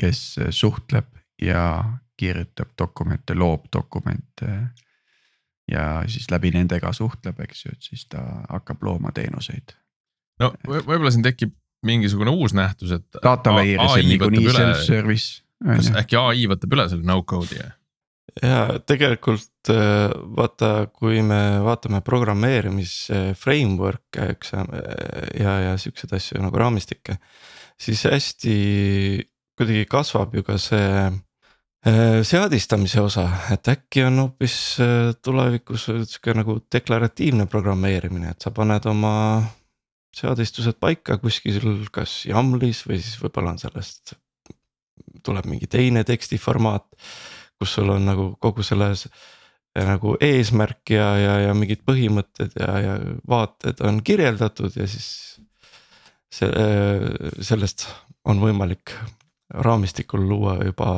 [0.00, 1.06] kes suhtleb
[1.42, 1.84] ja
[2.16, 4.50] kirjutab dokumente, loob dokumente.
[5.70, 9.76] ja siis läbi nende ka suhtleb, eks ju, et siis ta hakkab looma teenuseid.
[10.40, 11.54] no võib- võib-olla siin tekib
[11.84, 13.06] mingisugune uus nähtus, et.
[13.22, 15.42] data layer'is on niikuinii self-service.
[15.64, 17.72] kas äkki ai võtab üle selle no code'i ja?
[18.42, 26.60] ja tegelikult äh, vaata, kui me vaatame programmeerimise framework'e, eks ja, ja siukseid asju nagu
[26.60, 27.18] raamistikke.
[27.80, 28.56] siis hästi
[29.58, 31.14] kuidagi kasvab ju ka see äh,
[32.24, 38.86] seadistamise osa, et äkki on hoopis äh, tulevikus sihuke nagu deklaratiivne programmeerimine, et sa paned
[38.88, 39.14] oma
[40.14, 41.60] seadistused paika kuskil,
[41.92, 44.14] kas YAML-is või siis võib-olla on sellest.
[45.24, 46.84] tuleb mingi teine tekstiformaat,
[47.58, 49.06] kus sul on nagu kogu selles
[49.74, 52.94] nagu eesmärk ja, ja, ja mingid põhimõtted ja, ja
[53.28, 55.40] vaated on kirjeldatud ja siis.
[56.34, 56.48] see,
[57.42, 57.88] sellest
[58.24, 58.94] on võimalik
[59.50, 60.88] raamistikul luua juba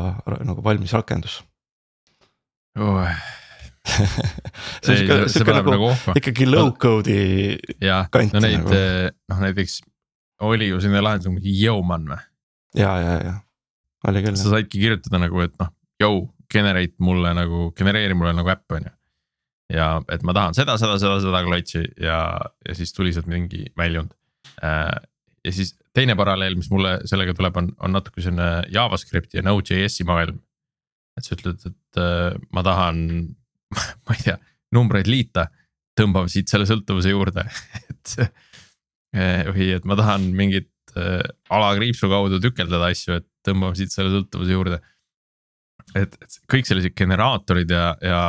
[0.44, 1.40] nagu valmis rakendus
[2.78, 3.06] oh.
[4.82, 8.84] see on sihuke, sihuke nagu, nagu ikkagi low code'i jah, no neid nagu.
[9.32, 9.80] noh näiteks
[10.46, 12.22] oli ju selline lahendus nagu mingi Yeoman või?
[12.78, 13.34] ja, ja, ja
[14.10, 14.38] oli küll.
[14.38, 15.72] sa saidki kirjutada nagu, et noh,
[16.02, 16.10] yo
[16.52, 18.94] generate mulle nagu, genereeri mulle nagu äpp on ju.
[19.76, 22.20] ja et ma tahan seda, seda, seda, seda klotsi ja,
[22.66, 24.14] ja siis tuli sealt mingi väljund.
[24.62, 24.92] Äh,
[25.46, 30.06] ja siis teine paralleel, mis mulle sellega tuleb, on, on natuke selline JavaScripti ja Node.js-i
[30.08, 30.40] maailm.
[31.16, 32.98] et sa ütled, et äh, ma tahan
[34.06, 34.36] ma ei tea,
[34.74, 35.46] numbreid liita,
[35.96, 37.46] tõmbame siit selle sõltuvuse juurde
[37.90, 38.16] et
[39.16, 41.22] eh, või et ma tahan mingit äh,
[41.52, 44.80] alakriipsu kaudu tükeldada asju, et tõmbame siit selle sõltuvuse juurde.
[45.94, 48.20] et, et kõik sellised generaatorid ja, ja,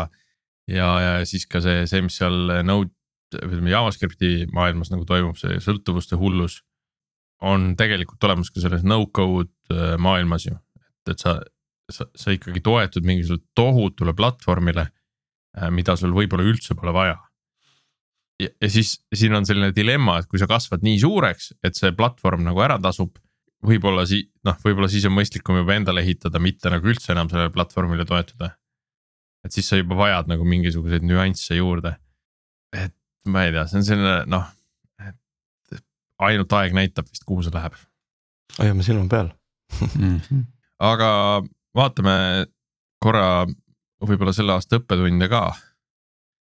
[0.69, 2.93] ja, ja siis ka see, see, mis seal Node,
[3.35, 6.61] ütleme JavaScripti maailmas nagu toimub, see sõltuvuste hullus.
[7.41, 11.37] On tegelikult olemas ka selles no-code äh, maailmas ju, et, et sa,
[11.91, 14.87] sa, sa ikkagi toetud mingisugusele tohutule platvormile
[15.57, 17.17] Äh, mida sul võib-olla üldse pole vaja.
[18.37, 22.43] ja, siis siin on selline dilemma, et kui sa kasvad nii suureks, et see platvorm
[22.45, 23.17] nagu ära tasub.
[23.65, 27.49] võib-olla sii-, noh, võib-olla siis on mõistlikum juba endale ehitada, mitte nagu üldse enam sellele
[27.55, 28.51] platvormile toetuda.
[29.45, 31.95] et siis sa juba vajad nagu mingisuguseid nüansse juurde.
[32.73, 32.93] et
[33.25, 34.45] ma ei tea, see on selline noh,
[36.23, 37.77] ainult aeg näitab vist, kuhu see läheb.
[38.57, 39.31] hoiame silma peal
[39.93, 40.45] mhm.
[40.79, 41.09] aga
[41.77, 42.17] vaatame
[43.03, 43.45] korra
[44.03, 45.43] võib-olla selle aasta õppetunde ka.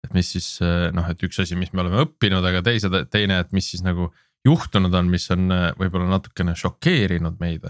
[0.06, 0.48] et mis siis
[0.94, 4.10] noh, et üks asi, mis me oleme õppinud, aga teise, teine, et mis siis nagu
[4.46, 5.46] juhtunud on, mis on
[5.78, 7.68] võib-olla natukene šokeerinud meid.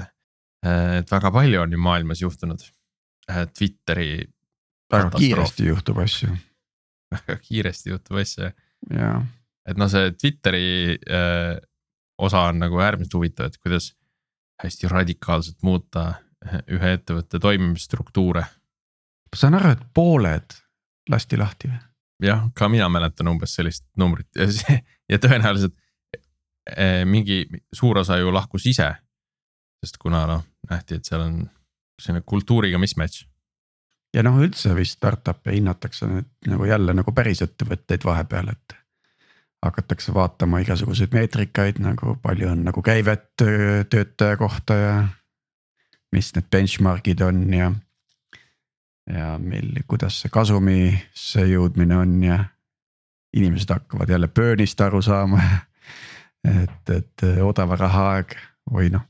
[0.64, 2.64] et väga palju on ju maailmas juhtunud,
[3.56, 4.24] Twitteri.
[4.92, 6.32] väga kiiresti juhtub asju.
[7.16, 8.48] väga kiiresti juhtub asju
[8.90, 9.22] jah.
[9.68, 11.60] et noh, see Twitteri äh,
[12.22, 13.92] osa on nagu äärmiselt huvitav, et kuidas
[14.62, 16.12] hästi radikaalselt muuta
[16.70, 18.44] ühe ettevõtte toimimisstruktuure
[19.32, 20.58] ma saan aru, et pooled
[21.10, 21.80] lasti lahti või?
[22.28, 24.78] jah, ka mina mäletan umbes sellist numbrit ja see
[25.10, 25.74] ja tõenäoliselt
[26.76, 27.42] eh, mingi
[27.74, 28.92] suur osa ju lahkus ise.
[29.82, 31.40] sest kuna noh, nähti, et seal on
[31.98, 33.24] selline kultuuriga mismatch.
[34.14, 38.78] ja noh, üldse vist startup'e hinnatakse nüüd nagu jälle nagu päris ettevõtteid vahepeal, et.
[39.62, 44.94] Hakatakse vaatama igasuguseid meetrikaid nagu palju on nagu käivet töötaja kohta ja.
[46.12, 47.72] mis need benchmark'id on ja
[49.10, 52.38] ja meil, kuidas see kasumisse jõudmine on ja
[53.36, 55.40] inimesed hakkavad jälle burn'ist aru saama.
[56.62, 58.36] et, et odava raha aeg
[58.70, 59.04] või noh,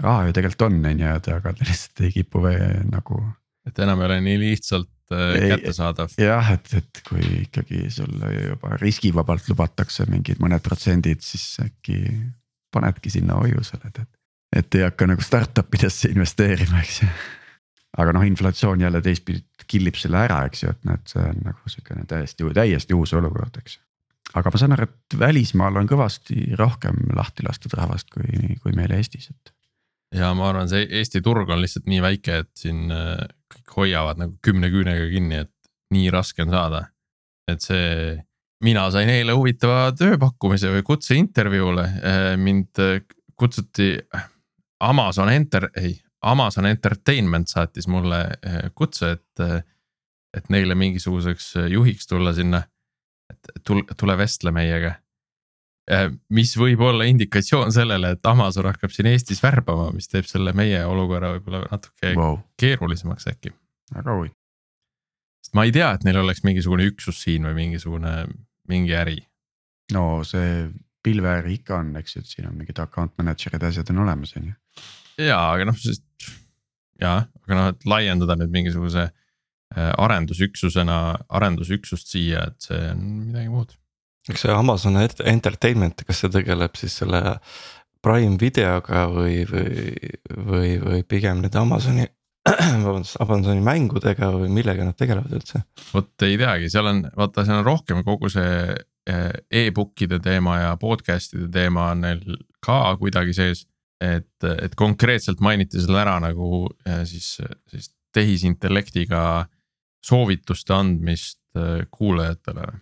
[0.00, 2.44] raha ju tegelikult on, on ju, aga lihtsalt ei kipu
[2.90, 3.20] nagu.
[3.66, 6.14] et enam ei ole nii lihtsalt kättesaadav.
[6.20, 11.98] jah, et, et kui ikkagi sulle juba riskivabalt lubatakse mingid mõned protsendid, siis äkki
[12.70, 14.10] panedki sinna hoiusele, et, et.
[14.62, 17.10] et ei hakka nagu startup idesse investeerima, eks ju
[17.98, 21.70] aga noh, inflatsioon jälle teistpidi killib selle ära, eks ju, et näed, see on nagu
[21.70, 23.78] sihukene täiesti, täiesti uus olukord, eks.
[24.38, 28.94] aga ma saan aru, et välismaal on kõvasti rohkem lahti lastud rahvast kui, kui meil
[28.98, 29.54] Eestis, et.
[30.14, 34.20] Ja ma arvan, see Eesti turg on lihtsalt nii väike, et siin äh, kõik hoiavad
[34.20, 35.52] nagu kümne küünega kinni, et
[35.94, 36.88] nii raske on saada.
[37.50, 38.14] et see,
[38.62, 43.00] mina sain eile huvitava tööpakkumise või kutse intervjuule, äh, mind äh,
[43.34, 43.96] kutsuti
[44.86, 48.18] Amazon Enter, ei Amazon Entertainment saatis mulle
[48.76, 49.64] kutse, et,
[50.36, 52.60] et neile mingisuguseks juhiks tulla sinna.
[53.30, 54.98] et tule, tule vestle meiega.
[56.30, 60.82] Mis võib olla indikatsioon sellele, et Amazon hakkab siin Eestis värbama, mis teeb selle meie
[60.86, 62.36] olukorra võib-olla natuke wow.
[62.60, 63.52] keerulisemaks äkki.
[63.94, 64.36] väga huvitav.
[65.42, 68.14] sest ma ei tea, et neil oleks mingisugune üksus siin või mingisugune,
[68.70, 69.18] mingi äri.
[69.94, 70.68] no see
[71.02, 74.52] pilveäri ikka on, eks ju, et siin on mingid account manager'id, asjad on olemas, on
[74.52, 74.54] ju.
[75.26, 76.06] ja, aga noh, sest
[77.00, 77.16] ja,
[77.46, 81.00] aga noh, et laiendada nüüd mingisuguse äh, arendusüksusena,
[81.40, 83.79] arendusüksust siia, et see on midagi muud
[84.28, 87.22] eks see Amazon Entertainment, kas see tegeleb siis selle
[88.04, 92.06] Prime videoga või, või, või, või pigem nüüd Amazoni
[92.86, 95.62] vabandust, Amazoni mängudega või millega nad tegelevad üldse?
[95.92, 98.54] vot ei teagi, seal on, vaata, seal on rohkem kogu see
[99.10, 102.24] eh, e-book'ide teema ja podcast'ide teema on neil
[102.64, 103.66] ka kuidagi sees.
[104.00, 107.36] et, et konkreetselt mainiti seal ära nagu eh, siis,
[107.68, 109.22] siis tehisintellektiga
[110.04, 112.72] soovituste andmist eh, kuulajatele.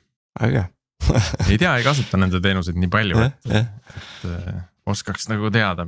[0.47, 0.68] äge
[1.51, 5.87] ei tea, ei kasuta nende teenuseid nii palju, et, et äh, oskaks nagu teada,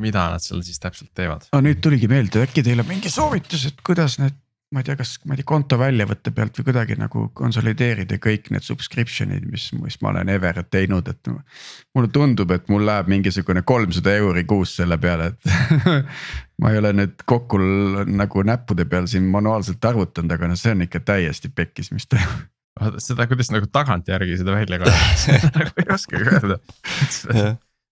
[0.00, 1.48] mida nad seal siis täpselt teevad.
[1.54, 4.36] no nüüd tuligi meelde, äkki teil on mingi soovitus, et kuidas need,
[4.70, 8.52] ma ei tea, kas ma ei tea, konto väljavõtte pealt või kuidagi nagu konsolideerida kõik
[8.54, 11.32] need subscription'id, mis, mis ma olen ever teinud, et.
[11.96, 16.06] mulle tundub, et mul läheb mingisugune kolmsada euri kuus selle peale, et
[16.62, 17.58] ma ei ole nüüd kokku
[18.06, 22.48] nagu näppude peal siin manuaalselt arvutanud, aga noh, see on ikka täiesti pekkis, mis toimub
[23.02, 26.58] seda, kuidas nagu tagantjärgi seda välja kaevata nagu ei oskagi öelda.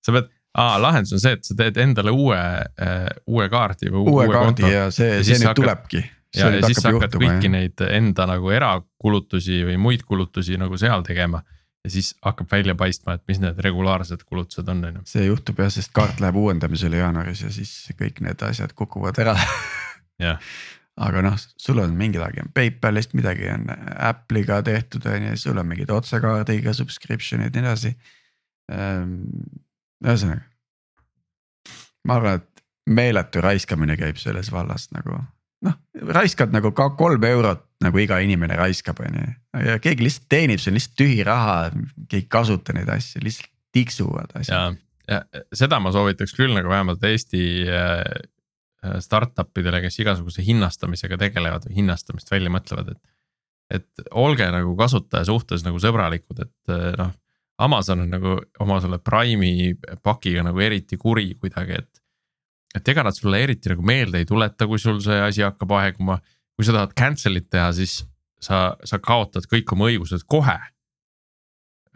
[0.04, 4.04] sa pead, aa lahendus on see, et sa teed endale uue äh,, uue kaardi või
[4.04, 4.72] uue, uue kaardi konto.
[4.72, 6.02] ja see, see nüüd hakkad, tulebki.
[6.38, 11.04] ja, ja siis sa hakkad kõiki neid enda nagu erakulutusi või muid kulutusi nagu seal
[11.06, 11.42] tegema
[11.84, 15.04] ja siis hakkab välja paistma, et mis need regulaarsed kulutused on, on ju.
[15.08, 19.36] see juhtub jah, sest kaart läheb uuendamisele jaanuaris ja siis kõik need asjad kukuvad ära
[20.22, 20.40] jah,
[20.98, 25.68] aga noh, sul on midagi on PayPalist, midagi on Apple'iga tehtud, on ju, sul on
[25.70, 27.94] mingid otsekaardiga subscription'id ja nii edasi.
[28.74, 29.16] Ehm,
[30.04, 30.44] ühesõnaga,
[32.08, 35.18] ma arvan, et meeletu raiskamine käib selles vallas nagu
[35.66, 35.76] noh,
[36.14, 39.30] raiskad nagu ka kolm eurot nagu iga inimene raiskab, on ju.
[39.66, 41.56] ja keegi lihtsalt teenib, see on lihtsalt tühi raha,
[42.08, 44.78] keegi ei kasuta neid asju, lihtsalt tiksuvad asjad.
[45.10, 45.22] ja,
[45.54, 48.02] seda ma soovitaks küll nagu vähemalt Eesti Äh,
[49.02, 53.00] startup idele, kes igasuguse hinnastamisega tegelevad või hinnastamist välja mõtlevad, et.
[53.78, 57.16] et olge nagu kasutaja suhtes nagu sõbralikud, et äh, noh.
[57.58, 59.72] Amazon on nagu oma selle Prime'i
[60.06, 62.02] pakiga nagu eriti kuri kuidagi, et.
[62.78, 66.20] et ega nad sulle eriti nagu meelde ei tuleta, kui sul see asi hakkab aeguma.
[66.54, 68.04] kui sa tahad cancel'it teha, siis
[68.38, 70.54] sa, sa kaotad kõik oma õigused kohe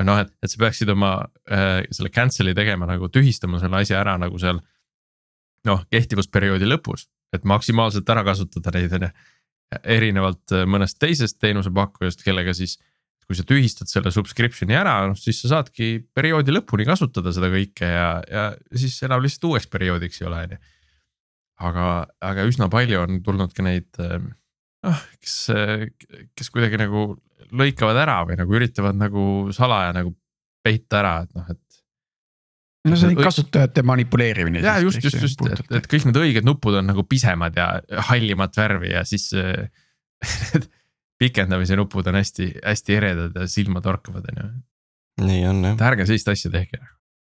[0.07, 1.15] noh, et, et sa peaksid oma
[1.51, 4.61] äh, selle cancel'i tegema nagu tühistama selle asja ära nagu seal
[5.69, 9.13] noh, kehtivusperioodi lõpus, et maksimaalselt ära kasutada neid on ju.
[9.89, 12.77] erinevalt äh, mõnest teisest teenusepakkujast, kellega siis,
[13.25, 17.89] kui sa tühistad selle subscription'i ära, noh siis sa saadki perioodi lõpuni kasutada seda kõike
[17.89, 18.45] ja, ja
[18.77, 20.61] siis enam lihtsalt uueks perioodiks ei ole, on ju.
[21.71, 21.89] aga,
[22.33, 24.33] aga üsna palju on tulnud ka neid ähm,
[24.85, 25.37] noh, kes,
[26.37, 27.13] kes kuidagi nagu
[27.53, 30.15] lõikavad ära või nagu üritavad nagu salaja nagu
[30.63, 31.72] peita ära, et noh, et
[32.89, 34.63] no see on kasutajate manipuleerimine.
[34.65, 37.69] ja just, just, just, et, et kõik need õiged nupud on nagu pisemad ja
[38.11, 40.67] hallimat värvi ja siis need
[41.23, 44.49] pikendamise nupud on hästi-hästi eredad ja silmatorkavad on ju.
[45.29, 45.87] nii on jah.
[45.93, 46.83] ärge sellist asja tehke.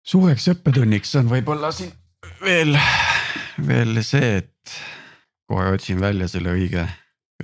[0.08, 1.94] suureks õppetunniks on võib-olla siin
[2.42, 2.76] veel,
[3.68, 4.78] veel see, et
[5.48, 6.84] kohe otsin välja selle õige,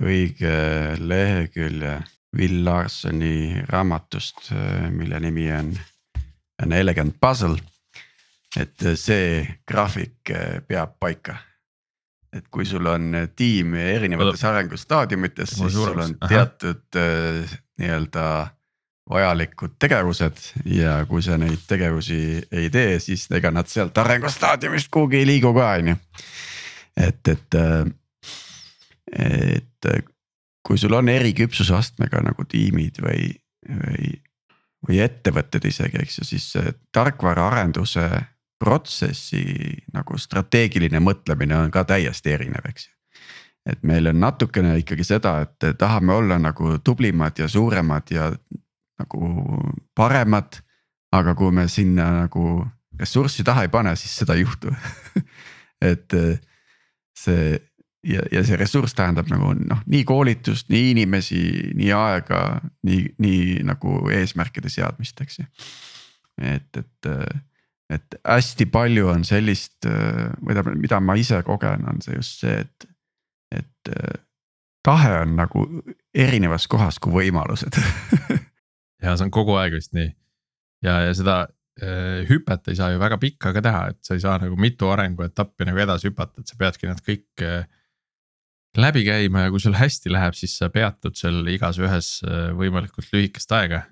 [0.02, 0.56] õige
[1.00, 2.00] lehekülje
[2.34, 4.50] Will Larsoni raamatust,
[4.90, 5.74] mille nimi on
[6.62, 7.58] An elegant puzzle
[8.56, 11.36] et äh, see graafik äh, peab paika.
[12.34, 16.98] et kui sul on äh, tiim erinevates arengustaadiumites, siis sul on teatud
[17.78, 18.24] nii-öelda
[19.10, 22.18] vajalikud tegevused ja kui sa neid tegevusi
[22.50, 25.96] ei tee, siis ega nad sealt arengustaadiumist kuhugi ei liigu ka, on ju.
[26.96, 27.58] et, et,
[29.12, 29.88] et
[30.64, 33.28] kui sul on eri küpsusastmega nagu tiimid või,
[33.68, 34.14] või,
[34.88, 36.50] või ettevõtted isegi, eks ju, siis
[36.96, 38.08] tarkvaraarenduse
[38.64, 39.44] protsessi
[39.92, 42.92] nagu strateegiline mõtlemine on ka täiesti erinev, eks ju.
[43.72, 48.30] et meil on natukene ikkagi seda, et tahame olla nagu tublimad ja suuremad ja
[49.00, 49.34] nagu
[49.94, 50.60] paremad.
[51.14, 52.64] aga kui me sinna nagu
[52.98, 54.72] ressurssi taha ei pane, siis seda ei juhtu
[55.92, 56.16] et
[57.14, 57.54] see
[58.04, 61.40] ja, ja see ressurss tähendab nagu noh, nii koolitust, nii inimesi,
[61.76, 62.42] nii aega,
[62.86, 65.48] nii, nii nagu eesmärkide seadmist, eks ju.
[66.42, 67.10] et, et
[67.92, 72.62] et hästi palju on sellist või tähendab, mida ma ise kogen, on see just see,
[72.64, 72.86] et,
[73.52, 73.92] et
[74.84, 75.66] tahe on nagu
[76.14, 77.76] erinevas kohas kui võimalused
[79.04, 80.08] ja see on kogu aeg vist nii
[80.84, 81.42] ja, ja seda
[82.28, 85.66] hüpet ei saa ju väga pikka ka teha, et sa ei saa nagu mitu arenguetappi
[85.66, 87.44] nagu edasi hüpata, et sa peadki need kõik
[88.78, 92.16] läbi käima ja kui sul hästi läheb, siis sa peatud seal igas ühes
[92.58, 93.84] võimalikult lühikest aega.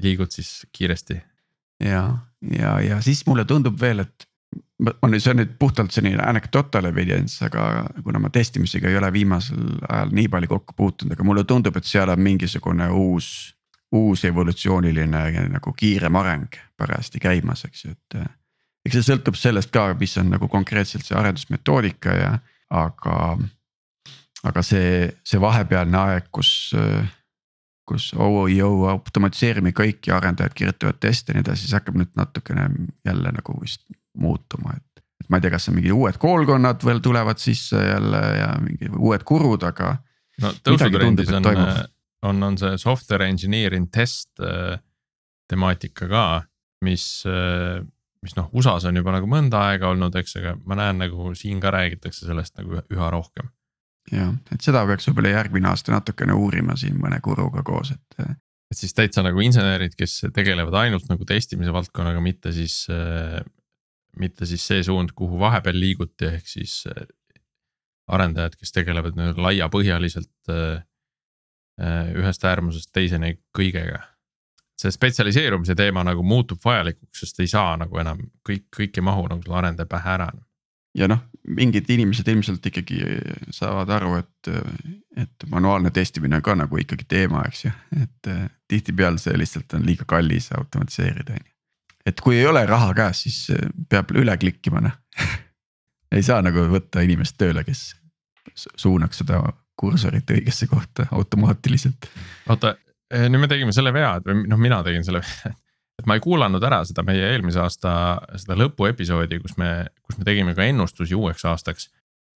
[0.00, 1.20] liigud siis kiiresti.
[1.84, 2.18] ja,
[2.50, 4.26] ja, ja siis mulle tundub veel, et
[4.82, 9.12] ma nüüd, see on nüüd puhtalt selline anekdotal evidence, aga kuna ma testimisega ei ole
[9.14, 13.32] viimasel ajal nii palju kokku puutunud, aga mulle tundub, et seal on mingisugune uus.
[13.92, 18.30] uus evolutsiooniline nagu kiirem areng parajasti käimas, eks ju, et.
[18.86, 22.30] eks see sõltub sellest ka, mis on nagu konkreetselt see arendusmetoodika ja,
[22.70, 23.36] aga.
[24.42, 26.72] aga see, see vahepealne aeg, kus
[27.88, 32.68] kus OOIO automatiseerime kõiki arendajad kirjutavad teste ja nii edasi, siis hakkab nüüd natukene
[33.06, 33.84] jälle nagu vist
[34.18, 35.02] muutuma, et.
[35.22, 38.92] et ma ei tea, kas on mingid uued koolkonnad veel tulevad sisse jälle ja mingi
[38.98, 39.96] uued kurud, aga.
[40.44, 41.50] no tõusutrendis on,
[42.30, 44.78] on, on see software engineering test äh,
[45.50, 46.26] temaatika ka,
[46.86, 47.82] mis äh,
[48.22, 51.60] mis noh, USA-s on juba nagu mõnda aega olnud, eks, aga ma näen nagu siin
[51.62, 53.50] ka räägitakse sellest nagu üha rohkem.
[54.10, 58.22] Jah, et seda peaks võib-olla järgmine aasta natukene uurima siin mõne guruga koos, et.
[58.24, 58.34] Äh,
[58.72, 62.86] et siis täitsa nagu insenerid, kes tegelevad ainult nagu testimise valdkonnaga, mitte siis
[64.18, 67.04] mitte siis see suund, kuhu vahepeal liiguti, ehk siis äh,
[68.12, 70.82] arendajad, kes tegelevad nii-öelda laiapõhjaliselt äh,
[71.80, 74.08] äh, ühest äärmusest teiseni kõigega.
[74.82, 79.28] see spetsialiseerumise teema nagu muutub vajalikuks, sest ei saa nagu enam kõik, kõik ei mahu
[79.30, 80.30] nagu selle arendaja pähe ära.
[80.98, 83.00] Ja noh, mingid inimesed ilmselt ikkagi
[83.50, 84.50] saavad aru, et,
[85.16, 87.72] et manuaalne testimine on ka nagu ikkagi teema, eks ju,
[88.02, 88.30] et
[88.68, 91.52] tihtipeale see lihtsalt on liiga kallis automatiseerida on ju.
[92.06, 94.94] Et kui ei ole raha käes, siis äh, peab üle klikkima noh.
[96.12, 97.94] Ei saa nagu võtta inimest tööle, kes
[98.52, 99.38] suunaks seda
[99.80, 102.08] kursorit õigesse kohta automaatiliselt.
[102.52, 102.74] oota,
[103.08, 105.60] eh, nüüd me tegime selle vea, et või noh, mina tegin selle vea, et
[106.06, 107.94] ma ei kuulanud ära seda meie eelmise aasta
[108.40, 109.72] seda lõpuepisoodi, kus me,
[110.06, 111.90] kus me tegime ka ennustusi uueks aastaks.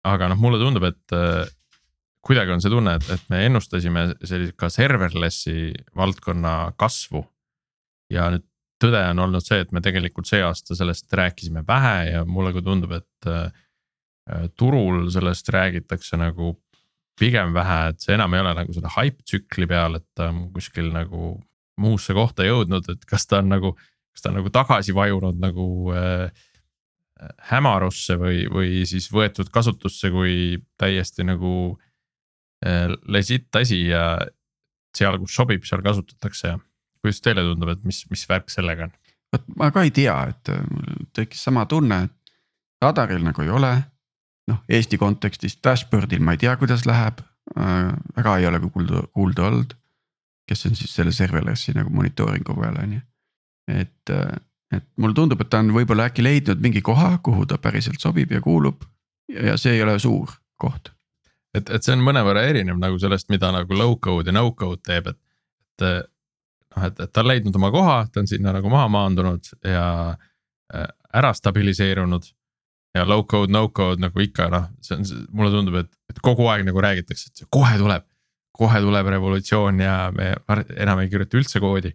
[0.07, 1.49] aga noh, mulle tundub, et äh,
[2.27, 7.25] kuidagi on see tunne, et, et me ennustasime sellise ka serverless'i valdkonna kasvu.
[8.13, 8.45] ja nüüd
[8.83, 12.63] tõde on olnud see, et me tegelikult see aasta sellest rääkisime vähe ja mulle ka
[12.63, 13.49] tundub, et äh,
[14.59, 16.55] turul sellest räägitakse nagu
[17.19, 20.51] pigem vähe, et see enam ei ole nagu selle hype tsükli peal, et ta on
[20.53, 21.39] kuskil nagu
[21.81, 23.72] muusse kohta jõudnud, et kas ta on nagu,
[24.14, 26.47] kas ta on nagu tagasi vajunud nagu äh,
[27.51, 31.53] hämarusse või, või siis võetud kasutusse kui täiesti nagu
[32.64, 34.18] äh, legit asi ja
[34.97, 36.59] seal, kus sobib, seal kasutatakse ja
[37.03, 38.97] kuidas teile tundub, et mis, mis värk sellega on?
[39.35, 42.35] vot ma ka ei tea, et äh, mul tekkis sama tunne, et
[42.85, 43.72] radaril nagu ei ole.
[44.47, 47.22] noh, Eesti kontekstis dashboard'il ma ei tea, kuidas läheb
[47.57, 49.74] äh,, väga ei ole kuulda, kuulda olnud.
[50.49, 53.01] Kes on siis selle serverless'i nagu monitooringu peal on ju,
[53.83, 54.17] et
[54.75, 58.33] et mulle tundub, et ta on võib-olla äkki leidnud mingi koha, kuhu ta päriselt sobib
[58.35, 58.83] ja kuulub
[59.31, 60.91] ja see ei ole suur koht.
[61.55, 64.83] et, et see on mõnevõrra erinev nagu sellest, mida nagu low code ja no code
[64.87, 65.19] teeb, et,
[65.77, 65.87] et
[66.77, 69.87] noh, et, et ta on leidnud oma koha, ta on sinna nagu maha maandunud ja
[70.13, 72.33] äh, ära stabiliseerunud.
[72.97, 76.47] ja low code, no code nagu ikka noh, see on, mulle tundub, et, et kogu
[76.49, 78.05] aeg nagu räägitakse, et see kohe tuleb.
[78.59, 80.33] Kohe tuleb revolutsioon ja me
[80.77, 81.95] enam ei kirjuta üldse koodi.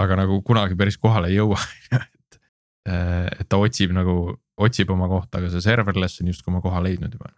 [0.00, 1.58] aga nagu kunagi päris kohale ei jõua
[1.98, 2.40] et,
[2.88, 7.12] et ta otsib nagu, otsib oma kohta, aga see serverless on justkui oma koha leidnud
[7.18, 7.32] juba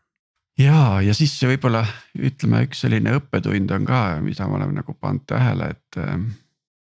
[0.60, 1.82] ja, ja siis võib-olla
[2.18, 6.02] ütleme, üks selline õppetund on ka, mida ma olen nagu pannud tähele, et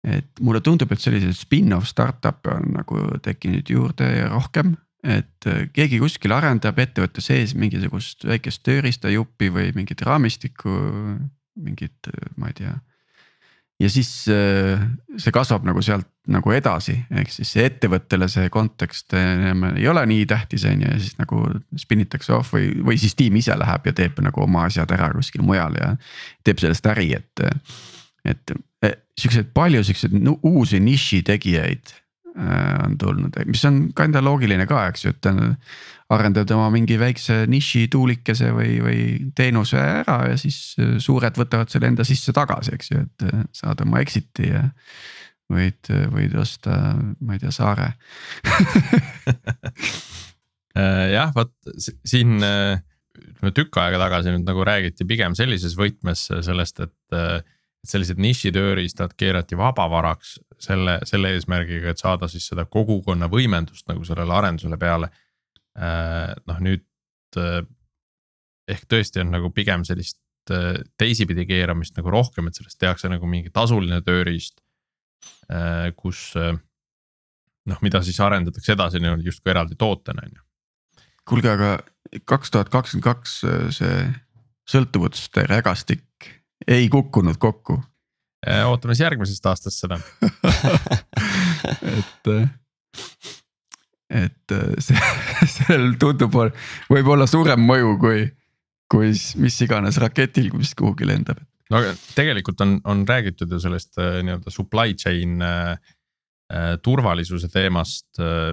[0.04, 4.76] et mulle tundub, et selliseid spin-off startup'e on nagu tekkinud juurde ja rohkem.
[5.04, 5.46] et
[5.76, 10.70] keegi kuskil arendab ettevõtte sees mingisugust väikest tööriistajuppi või mingit raamistikku,
[11.60, 12.74] mingit, äh, ma ei tea.
[13.82, 14.82] ja siis äh,
[15.18, 20.28] see kasvab nagu sealt nagu edasi, ehk siis ettevõttele see kontekst enam ei ole nii
[20.30, 21.42] tähtis, on ju, ja siis nagu
[21.80, 25.10] spin itakse off või, või siis tiim ise läheb ja teeb nagu oma asjad ära
[25.12, 25.90] kuskil mujal ja
[26.46, 27.44] teeb sellest äri, et
[28.24, 28.54] et
[29.20, 30.14] siukseid palju siukseid
[30.48, 32.03] uusi niši tegijaid äh,
[32.34, 35.28] on tulnud, mis on ka enda loogiline ka, eks ju, et
[36.14, 39.02] arendad oma mingi väikse niši tuulikese või, või
[39.36, 43.44] teenuse ära ja siis äh, suured võtavad selle enda sisse tagasi, eks ju, et äh,
[43.56, 44.64] saad oma exit'i ja.
[45.52, 47.92] võid, võid osta, ma ei tea, saare
[51.14, 51.52] jah, vot
[52.02, 57.44] siin ütleme tükk aega tagasi nüüd nagu räägiti pigem sellises võtmes sellest, et
[57.88, 64.34] sellised nišitööriistad keerati vabavaraks selle, selle eesmärgiga, et saada siis seda kogukonna võimendust nagu sellele
[64.34, 65.10] arendusele peale.
[65.74, 67.62] Äh, noh, nüüd äh,
[68.70, 70.20] ehk tõesti on nagu pigem sellist
[70.54, 74.60] äh, teisipidi keeramist nagu rohkem, et sellest tehakse nagu mingi tasuline tööriist.
[75.96, 80.42] kus, noh, mida siis arendatakse edasi nii-öelda justkui eraldi tootena on ju.
[81.24, 81.70] kuulge, aga
[82.28, 83.38] kaks tuhat kakskümmend kaks
[83.72, 84.02] see
[84.68, 86.28] sõltuvuste rägastik
[86.68, 87.78] ei kukkunud kokku.
[88.66, 89.98] ootame siis järgmisest aastast seda
[91.94, 92.28] et,
[94.10, 95.00] et see,
[95.56, 96.36] sellel tundub,
[96.92, 98.28] võib olla suurem mõju kui,
[98.92, 101.40] kui mis iganes raketil, mis kuhugi lendab.
[101.70, 105.78] no aga tegelikult on, on räägitud ju sellest nii-öelda supply chain äh,
[106.52, 108.52] Äh, turvalisuse teemast äh,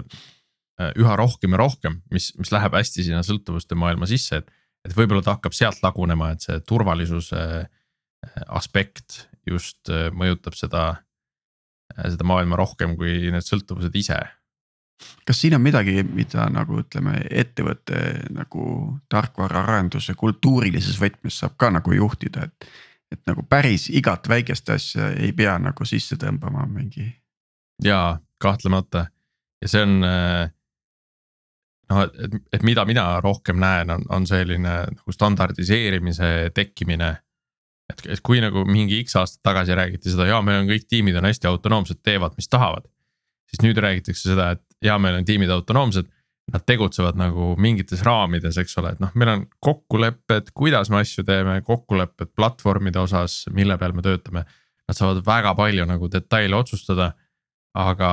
[0.80, 4.48] äh, üha rohkem ja rohkem, mis, mis läheb hästi sinna sõltuvuste maailma sisse, et.
[4.82, 7.42] et võib-olla ta hakkab sealt lagunema, et see turvalisuse
[8.48, 10.84] aspekt just mõjutab seda,
[11.96, 14.20] seda maailma rohkem kui need sõltuvused ise
[15.26, 17.98] kas siin on midagi, mida nagu ütleme, ettevõtte
[18.30, 18.66] nagu
[19.10, 22.68] tarkvaraarenduse kultuurilises võtmes saab ka nagu juhtida, et.
[23.12, 27.10] et nagu päris igat väikest asja ei pea nagu sisse tõmbama mingi
[27.84, 29.06] jaa, kahtlemata
[29.62, 30.46] ja see on äh,
[31.90, 37.14] noh, et, et mida mina rohkem näen, on, on selline nagu standardiseerimise tekkimine.
[37.92, 41.18] Et, et kui nagu mingi X aastat tagasi räägiti seda, jaa, meil on kõik tiimid
[41.20, 42.88] on hästi autonoomsed, teevad, mis tahavad.
[43.52, 46.10] siis nüüd räägitakse seda, et jaa, meil on tiimid autonoomsed.
[46.52, 51.22] Nad tegutsevad nagu mingites raamides, eks ole, et noh, meil on kokkulepped, kuidas me asju
[51.24, 54.42] teeme, kokkulepped platvormide osas, mille peal me töötame.
[54.88, 57.12] Nad saavad väga palju nagu detaile otsustada
[57.78, 58.10] aga,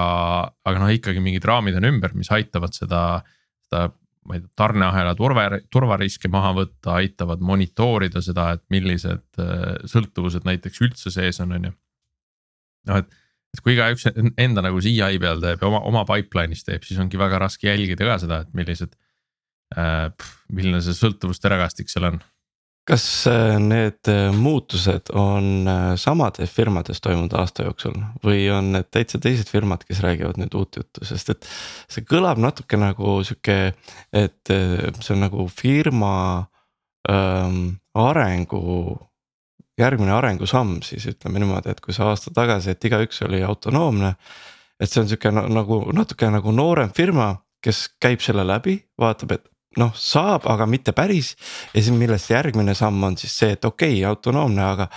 [0.66, 3.02] aga noh, ikkagi mingid raamid on ümber, mis aitavad seda,
[3.68, 3.90] seda
[4.28, 10.48] ma ei tea, tarneahela turva, turvariske maha võtta, aitavad monitoorida seda, et millised äh, sõltuvused
[10.48, 11.76] näiteks üldse sees on, on ju.
[12.90, 13.22] noh, et,
[13.56, 17.20] et kui igaüks enda nagu CI peal teeb ja oma, oma pipeline'is teeb, siis ongi
[17.20, 18.98] väga raske jälgida ka seda, et millised
[19.78, 20.10] äh,.
[20.50, 22.22] milline see sõltuvuste rägastik seal on
[22.90, 28.90] kas äh, need äh, muutused on äh, samades firmades toimunud aasta jooksul või on need
[28.94, 31.50] täitsa teised firmad, kes räägivad nüüd uut juttu, sest et
[31.92, 33.60] see kõlab natuke nagu sihuke,
[34.16, 36.14] et see on nagu firma
[37.10, 38.98] ähm, arengu
[39.80, 44.16] järgmine arengusamm siis ütleme niimoodi, et kui see aasta tagasi, et igaüks oli autonoomne.
[44.80, 49.50] et see on sihuke nagu natuke nagu noorem firma, kes käib selle läbi, vaatab, et
[49.80, 51.34] noh, saab, aga mitte päris.
[51.74, 54.88] ja siis millest järgmine samm on siis see, et okei okay,, autonoomne, aga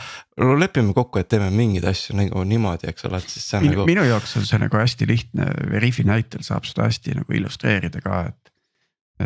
[0.43, 3.67] no lepime kokku, et teeme mingeid asju nagu niimoodi, eks ole, et siis see on
[3.67, 3.89] minu, nagu.
[3.93, 8.23] minu jaoks on see nagu hästi lihtne, Veriffi näitel saab seda hästi nagu illustreerida ka,
[8.33, 8.55] et.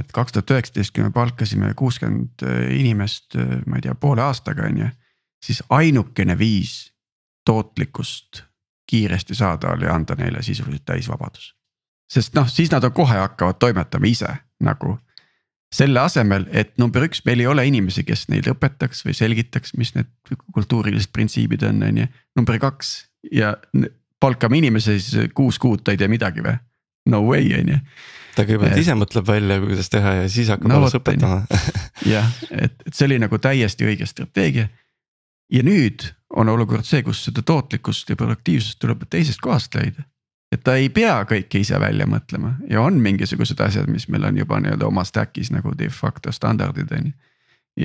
[0.03, 2.45] et kaks tuhat üheksateist, kui me palkasime kuuskümmend
[2.77, 4.91] inimest, ma ei tea, poole aastaga on ju.
[5.47, 6.93] siis ainukene viis
[7.47, 8.43] tootlikkust
[8.87, 11.55] kiiresti saada oli anda neile sisuliselt täisvabadus.
[12.11, 14.31] sest noh, siis nad on kohe hakkavad toimetama ise
[14.63, 14.99] nagu
[15.75, 19.93] selle asemel, et number üks, meil ei ole inimesi, kes neile õpetaks või selgitaks, mis
[19.97, 22.07] need kultuurilised printsiibid on, on ju.
[22.39, 22.93] number kaks
[23.35, 23.55] ja
[24.23, 26.57] palkame inimese siis kuus kuud, ta ei tea midagi või?
[27.11, 27.81] No way on ju.
[28.37, 31.43] ta kõigepealt ise mõtleb välja, kuidas teha ja siis hakkab no, alles õpetama
[32.15, 34.69] jah, et, et see oli nagu täiesti õige strateegia.
[35.53, 36.07] ja nüüd
[36.37, 40.07] on olukord see, kus seda tootlikkust ja produktiivsust tuleb teisest kohast leida
[40.53, 44.39] et ta ei pea kõike ise välja mõtlema ja on mingisugused asjad, mis meil on
[44.39, 47.15] juba nii-öelda oma stack'is nagu de facto standardid on ju.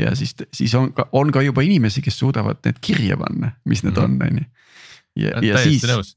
[0.02, 3.84] ja siis, siis on ka, on ka juba inimesi, kes suudavad need kirja panna, mis
[3.84, 4.28] need mm -hmm.
[4.28, 4.46] on, on ju.
[5.26, 5.84] ja, ja siis.
[5.84, 6.16] nõus,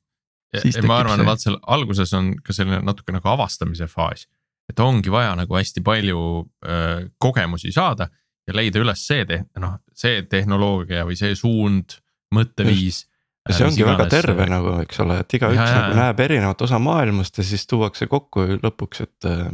[0.86, 4.28] ma arvan, et vaat seal alguses on ka selline natuke nagu avastamise faas.
[4.68, 8.09] et ongi vaja nagu hästi palju öö, kogemusi saada
[8.47, 9.24] ja leida üles see,
[9.61, 11.99] noh, see tehnoloogia või see suund,
[12.34, 13.14] mõtteviis ja
[13.53, 17.45] see ongi väga terve nagu, eks ole, et igaüks nagu näeb erinevat osa maailmast ja
[17.47, 19.51] siis tuuakse kokku lõpuks, et äh,.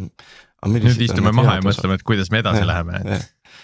[0.70, 3.56] nüüd istume maha ja mõtleme, et kuidas me edasi ja, läheme, et.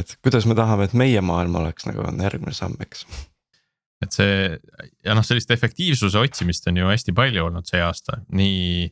[0.00, 3.04] et kuidas me tahame, et meie maailm oleks nagu on järgmine samm, eks.
[4.06, 4.32] et see
[5.04, 8.88] ja noh, sellist efektiivsuse otsimist on ju hästi palju olnud see aasta, nii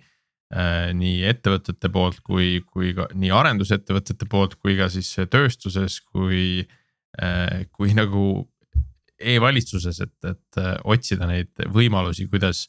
[0.52, 0.92] äh,.
[1.00, 6.66] nii ettevõtete poolt kui, kui ka nii arendusettevõtete poolt, kui ka siis tööstuses, kui
[7.16, 8.50] äh,, kui nagu
[9.20, 12.68] e-valitsuses, et, et äh, otsida neid võimalusi, kuidas.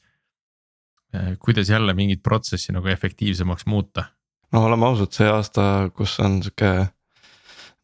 [1.16, 4.06] Äh, kuidas jälle mingit protsessi nagu efektiivsemaks muuta.
[4.52, 5.64] no oleme ausad, see aasta,
[5.96, 6.72] kus on sihuke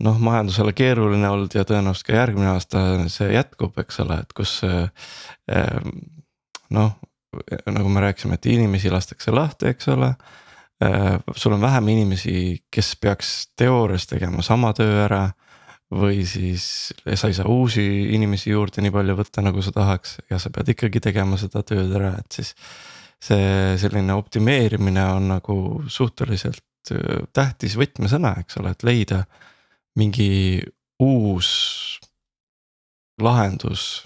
[0.04, 4.62] noh, majandusele keeruline olnud ja tõenäoliselt ka järgmine aasta see jätkub, eks ole, et kus
[4.68, 4.88] äh,
[6.72, 6.98] noh,
[7.68, 10.14] nagu me rääkisime, et inimesi lastakse lahti, eks ole
[11.36, 15.24] sul on vähem inimesi, kes peaks teoorias tegema sama töö ära
[15.94, 17.84] või siis sa ei saa uusi
[18.16, 21.94] inimesi juurde nii palju võtta, nagu sa tahaks ja sa pead ikkagi tegema seda tööd
[21.96, 22.56] ära, et siis.
[23.18, 25.54] see selline optimeerimine on nagu
[25.90, 29.24] suhteliselt äh, tähtis võtmesõna, eks ole, et leida
[29.98, 30.62] mingi
[31.02, 31.50] uus
[33.22, 34.06] lahendus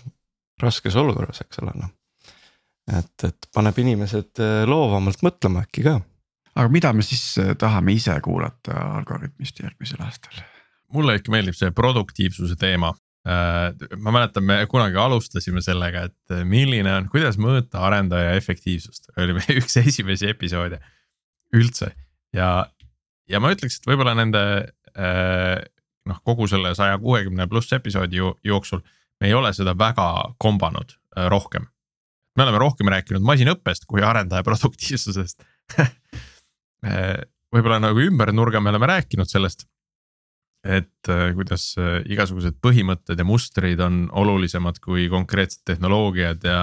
[0.61, 1.91] raskes olukorras, eks ole noh.
[2.87, 5.97] et, et paneb inimesed äh, loovamalt mõtlema äkki ka.
[6.55, 10.39] aga mida me siis äh, tahame ise kuulata Algorütmist järgmisel aastal?
[10.95, 12.93] Mulle ikka meeldib see produktiivsuse teema.
[14.01, 19.57] ma mäletan, me kunagi alustasime sellega, et milline on, kuidas mõõta arendaja efektiivsust, oli meie
[19.61, 20.79] üks esimesi episoode
[21.53, 21.91] üldse
[22.33, 22.65] ja,
[23.29, 24.41] ja ma ütleks, et võib-olla nende
[26.09, 28.81] noh, kogu selle saja kuuekümne pluss episoodi jooksul
[29.21, 31.67] me ei ole seda väga kombanud äh, rohkem.
[32.37, 35.43] me oleme rohkem rääkinud masinõppest kui arendaja produktiivsusest
[35.81, 37.21] äh,
[37.53, 39.67] võib-olla nagu ümber nurga me oleme rääkinud sellest.
[40.63, 41.71] Et äh, kuidas
[42.05, 46.59] igasugused põhimõtted ja mustrid on olulisemad kui konkreetsed tehnoloogiad ja.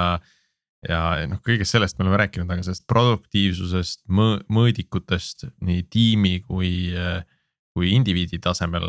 [0.88, 6.94] ja noh, kõigest sellest me oleme rääkinud, aga sellest produktiivsusest, mõõdikutest nii tiimi kui,
[7.74, 8.86] kui indiviidi tasemel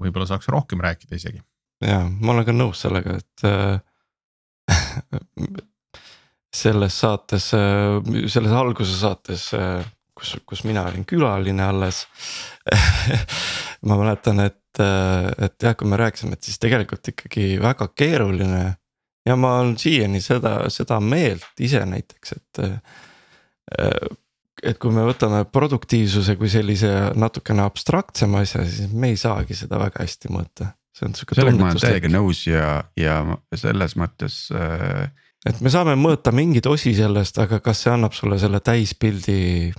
[0.00, 1.44] võib-olla saaks rohkem rääkida isegi
[1.84, 3.80] ja ma olen ka nõus sellega, et äh,
[6.62, 8.00] selles saates äh,,
[8.32, 9.84] selles alguse saates äh,,
[10.16, 12.04] kus, kus mina olin külaline alles
[13.86, 18.76] ma mäletan, et, äh, et jah, kui me rääkisime, et siis tegelikult ikkagi väga keeruline.
[19.26, 24.14] ja ma olen siiani seda, seda meelt ise näiteks, et äh,
[24.66, 29.78] et kui me võtame produktiivsuse kui sellise natukene abstraktsema asja, siis me ei saagi seda
[29.82, 31.36] väga hästi mõõta see on sihuke.
[31.36, 32.68] sellega ma olen täiega nõus ja,
[32.98, 33.20] ja
[33.56, 35.08] selles mõttes äh....
[35.48, 39.72] et me saame mõõta mingeid osi sellest, aga kas see annab sulle selle täispildi?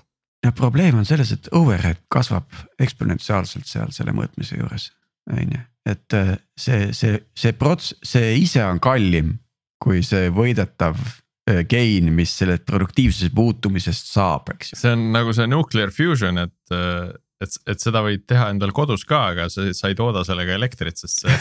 [0.47, 2.47] Ja probleem on selles, et overhead kasvab
[2.83, 4.89] eksponentsiaalselt seal selle mõõtmise juures,
[5.31, 9.37] on ju, et äh, see, see, see prots-, see ise on kallim
[9.83, 14.81] kui see võidetav äh, gain, mis sellest produktiivsuse puutumisest saab, eks ju.
[14.81, 19.03] see on nagu see nuclear fusion, et äh, et, et seda võid teha endal kodus
[19.05, 21.35] ka, aga sa, sa ei tooda sellega elektrit, sest see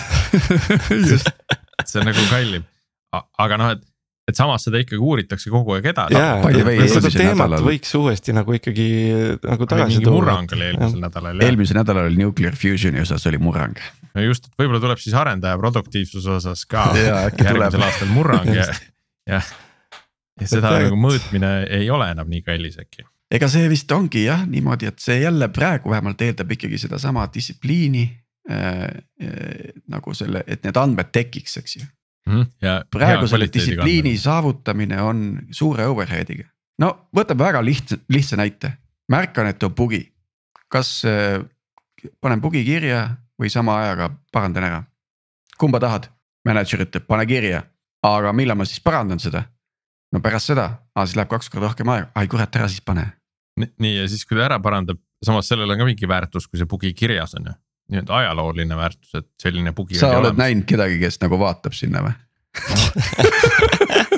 [1.88, 2.66] see on nagu kallim.
[3.40, 3.86] aga noh, et,
[4.26, 6.18] et samas seda ikkagi uuritakse kogu aeg edasi.
[6.90, 7.66] seda teemat nädalal...
[7.66, 8.86] võiks uuesti nagu ikkagi
[9.44, 10.16] nagu tagasi tuua.
[10.18, 11.44] murrang oli eelmisel nädalal.
[11.46, 13.78] eelmisel nädalal oli nuclear fusion'i osas oli murrang.
[14.14, 18.66] no just, et võib-olla tuleb siis arendaja produktiivsuse osas ka järgmisel aastal murrang ja,
[19.30, 19.42] ja,
[20.40, 24.42] ja seda nagu mõõtmine ei ole enam nii kallis äkki ega see vist ongi jah
[24.46, 28.08] niimoodi, et see jälle praegu vähemalt eeldab ikkagi sedasama distsipliini
[28.50, 28.82] äh,
[29.22, 31.86] äh, nagu selle, et need andmed tekiks, eks ju
[32.26, 32.88] mm,.
[32.90, 34.22] praegu selle distsipliini andmed.
[34.22, 36.48] saavutamine on suure overhead'iga.
[36.82, 38.72] no võtame väga lihtsa, lihtsa näite,
[39.12, 40.02] märkan, et on bugi.
[40.68, 41.40] kas äh,
[42.20, 43.08] panen bugi kirja
[43.40, 44.84] või sama ajaga parandan ära?
[45.58, 46.10] kumba tahad?
[46.46, 47.64] mänedžer ütleb, pane kirja,
[48.06, 49.44] aga millal ma siis parandan seda?
[50.14, 50.68] no pärast seda,
[51.02, 53.08] siis läheb kaks korda rohkem aega, ai kurat, ära siis pane.
[53.58, 56.68] nii ja siis, kui ta ära parandab, samas sellel on ka mingi väärtus, kui see
[56.70, 57.56] bugi kirjas on ju,
[57.92, 59.98] nii-öelda ajalooline väärtus, et selline bugi.
[59.98, 60.40] sa oled olemas.
[60.42, 62.14] näinud kedagi, kes nagu vaatab sinna või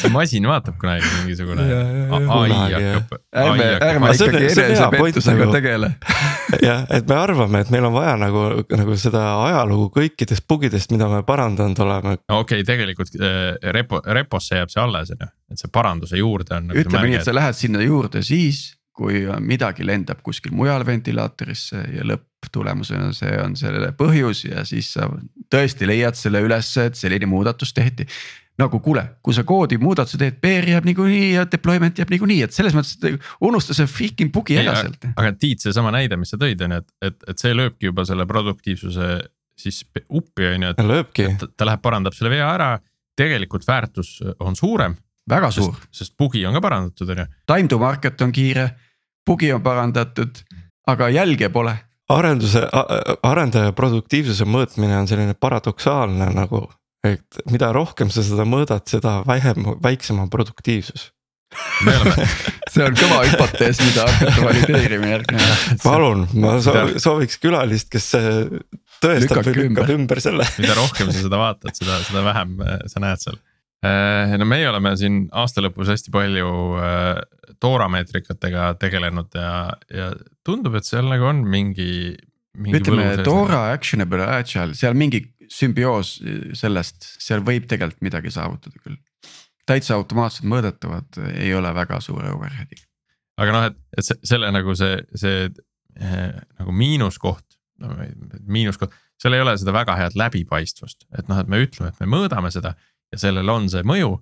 [0.00, 3.16] see masin vaatab kunagi mingisugune ai hakkab.
[3.42, 5.90] ärme, ärme ikkagi enesepettusega tegele
[6.68, 11.08] jah, et me arvame, et meil on vaja nagu, nagu seda ajalugu kõikidest bugidest, mida
[11.10, 12.16] me parandanud oleme.
[12.26, 16.56] okei okay,, tegelikult äh, repo, reposse jääb see alles on ju, et see paranduse juurde
[16.56, 16.70] on.
[16.70, 18.70] Nagu ütleme nii, et sa lähed sinna juurde siis,
[19.00, 25.08] kui midagi lendab kuskil mujal ventilaatorisse ja lõpptulemusena see on selle põhjus ja siis sa
[25.52, 28.06] tõesti leiad selle ülesse, et selline muudatus tehti
[28.60, 32.56] nagu kuule, kui sa koodi muudatuse teed, PR jääb niikuinii ja deployment jääb niikuinii, et
[32.56, 35.06] selles mõttes, et unusta see freaking bugi ära sealt.
[35.14, 38.04] aga Tiit, seesama näide, mis sa tõid, on ju, et, et, et see lööbki juba
[38.08, 39.10] selle produktiivsuse
[39.60, 41.46] siis uppi, on ju, et.
[41.56, 42.74] ta läheb, parandab selle vea ära,
[43.18, 44.96] tegelikult väärtus on suurem.
[45.30, 45.76] väga suur.
[45.94, 47.26] sest bugi on ka parandatud, on ju.
[47.46, 48.70] Time to market on kiire,
[49.30, 50.42] bugi on parandatud,
[50.90, 51.76] aga jälge pole
[52.10, 52.64] arenduse,
[53.22, 56.66] arendaja produktiivsuse mõõtmine on selline paradoksaalne nagu
[57.06, 61.10] et mida rohkem sa seda mõõdad, seda vähem, väiksem on produktiivsus
[62.70, 65.80] see on kõva hüpotees, mida hakata valideerima järgnevalt.
[65.82, 68.06] palun, ma sooviks külalist, kes
[69.02, 70.46] tõestab või lükkab ümber selle.
[70.60, 73.40] mida rohkem sa seda vaatad, seda, seda vähem äh, sa näed seal.
[73.80, 77.20] Äh, no meie oleme siin aasta lõpus hästi palju äh,
[77.64, 79.52] toorameetrikatega tegelenud ja,
[79.88, 80.10] ja
[80.44, 82.16] tundub, et seal nagu on mingi.
[82.60, 86.18] ütleme, Toora actionable agile, seal mingi sümbioos
[86.60, 89.00] sellest, seal võib tegelikult midagi saavutada küll.
[89.70, 92.84] täitsa automaatselt mõõdetavad, ei ole väga suure overhead'iga.
[93.40, 95.48] aga noh, et, et selle nagu see, see
[95.96, 97.46] nagu miinuskoht
[97.80, 97.96] no,,
[98.44, 102.12] miinuskoht, seal ei ole seda väga head läbipaistvust, et noh, et me ütleme, et me
[102.12, 102.76] mõõdame seda
[103.12, 104.18] ja sellel on see mõju.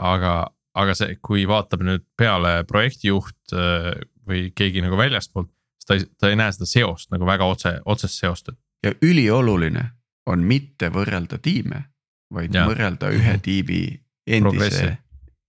[0.00, 0.34] aga,
[0.74, 3.92] aga see, kui vaatab nüüd peale projektijuht eh,
[4.26, 5.50] või keegi nagu väljastpoolt,
[5.80, 8.52] siis ta ei, ta ei näe seda seost nagu väga otse, otsest seost.
[8.84, 9.90] ja ülioluline
[10.26, 11.84] on mitte võrrelda tiime,
[12.32, 12.66] vaid ja.
[12.68, 13.44] võrrelda ühe mhm.
[13.44, 13.82] tiimi
[14.30, 14.98] endise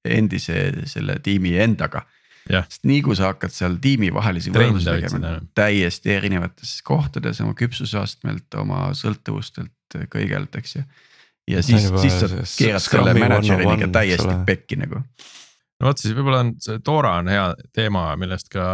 [0.05, 0.57] endise
[0.89, 2.05] selle tiimi endaga.
[2.41, 8.88] Sest nii kui sa hakkad seal tiimivahelisi võrdlusi tegema täiesti erinevates kohtades oma küpsusastmelt, oma
[8.97, 10.83] sõltuvustelt, kõigelt, eks ju.
[11.49, 12.27] Ja siis, siis sa
[12.57, 14.38] keerad selle eks täiesti ole.
[14.45, 15.01] pekki nagu.
[15.81, 18.65] no vot siis võib-olla on see Dora on hea teema, millest ka,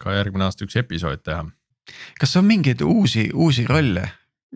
[0.00, 1.44] ka järgmine aasta üks episood teha.
[2.20, 4.06] kas on mingeid uusi, uusi rolle,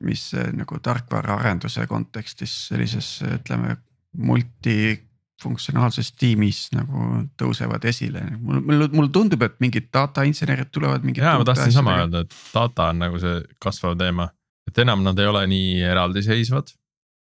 [0.03, 3.77] mis eh, nagu tarkvaraarenduse kontekstis sellises ütleme
[4.19, 11.37] multifunktsionaalses tiimis nagu tõusevad esile, mul, mul, mulle tundub, et mingid data insenerid tulevad ja
[11.39, 14.31] ma tahtsin sama öelda, et data on nagu see kasvav teema,
[14.69, 16.73] et enam nad ei ole nii eraldiseisvad.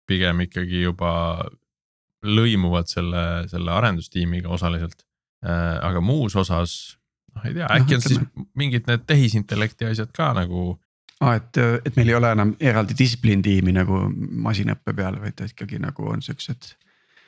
[0.07, 1.11] Pigem ikkagi juba
[2.21, 5.05] lõimuvad selle, selle arendustiimiga osaliselt.
[5.41, 6.99] aga muus osas,
[7.33, 8.19] noh ei tea, äkki on siis
[8.53, 10.75] mingid need tehisintellekti asjad ka nagu
[11.21, 14.03] aa, et, et meil ei ole enam eraldi distsipliintiimi nagu
[14.45, 16.73] masinaõppe peal, vaid ta ikkagi nagu on siuksed.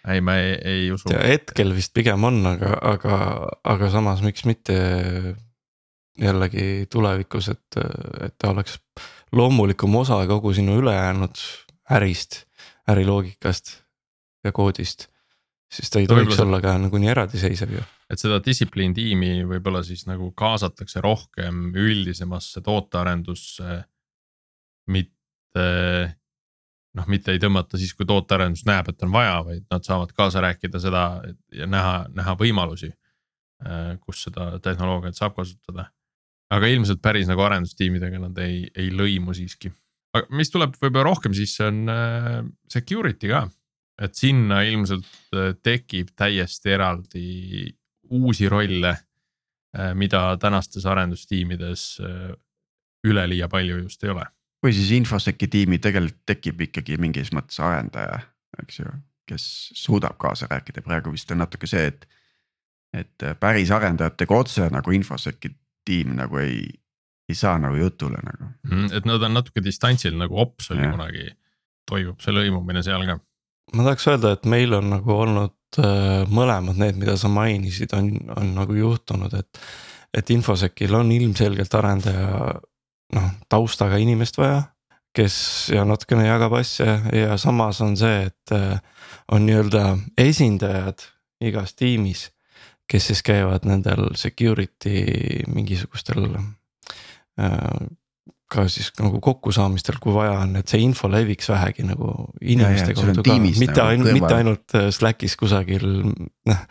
[0.10, 1.10] ei, ma ei, ei usu.
[1.14, 3.18] hetkel vist pigem on, aga, aga,
[3.74, 4.78] aga samas miks mitte
[6.20, 7.82] jällegi tulevikus, et,
[8.22, 8.78] et ta oleks
[9.34, 11.42] loomulikum osa kogu sinu ülejäänud
[11.98, 12.44] ärist,
[12.90, 13.74] äriloogikast
[14.44, 15.08] ja koodist.
[15.74, 17.84] siis ta ei tohiks olla ka nagu nii eraldiseisev ju.
[18.10, 23.84] et seda distsipliin tiimi võib-olla siis nagu kaasatakse rohkem üldisemasse tootearendusse.
[24.88, 25.70] mitte
[26.98, 30.44] noh, mitte ei tõmmata siis, kui tootearendus näeb, et on vaja, vaid nad saavad kaasa
[30.46, 31.04] rääkida seda
[31.54, 32.94] ja näha, näha võimalusi.
[34.04, 35.86] kus seda tehnoloogiat saab kasutada.
[36.52, 39.72] aga ilmselt päris nagu arendustiimidega nad ei, ei lõimu siiski.
[40.14, 42.40] Aga mis tuleb võib-olla rohkem, siis see on äh,
[42.72, 43.48] security ka.
[44.04, 47.74] et sinna ilmselt äh, tekib täiesti eraldi
[48.14, 48.98] uusi rolle,
[49.98, 52.34] mida tänastes arendustiimides äh,
[53.10, 54.26] üleliia palju just ei ole.
[54.64, 58.20] või siis infosec'i tiimi tegelikult tekib ikkagi mingis mõttes arendaja,
[58.62, 58.94] eks ju,
[59.28, 59.48] kes
[59.80, 62.08] suudab kaasa rääkida, praegu vist on natuke see, et.
[62.94, 65.50] et päris arendajatega otse nagu infosec'i
[65.84, 66.68] tiim nagu ei,
[67.30, 68.50] ei saa nagu jutule nagu.
[68.92, 70.96] et nad on natuke distantsil nagu Ops oli Jah.
[70.96, 71.30] kunagi,
[71.90, 73.18] toimub see lõimumine seal ka.
[73.74, 78.12] ma tahaks öelda, et meil on nagu olnud äh, mõlemad need, mida sa mainisid, on,
[78.38, 79.66] on nagu juhtunud, et.
[80.14, 82.54] et Infosecil on ilmselgelt arendaja
[83.14, 84.64] noh taustaga inimest vaja.
[85.14, 88.80] kes ja natukene jagab asja ja samas on see, et äh,
[89.32, 91.06] on nii-öelda esindajad
[91.42, 92.32] igas tiimis.
[92.88, 96.28] kes siis käivad nendel security mingisugustel
[98.54, 102.10] ka siis nagu kokkusaamistel, kui vaja on, et see info leviks vähegi nagu
[102.42, 105.86] inimeste kaudu ka, mitte nagu ainult, mitte ainult äh, Slackis kusagil
[106.50, 106.66] noh.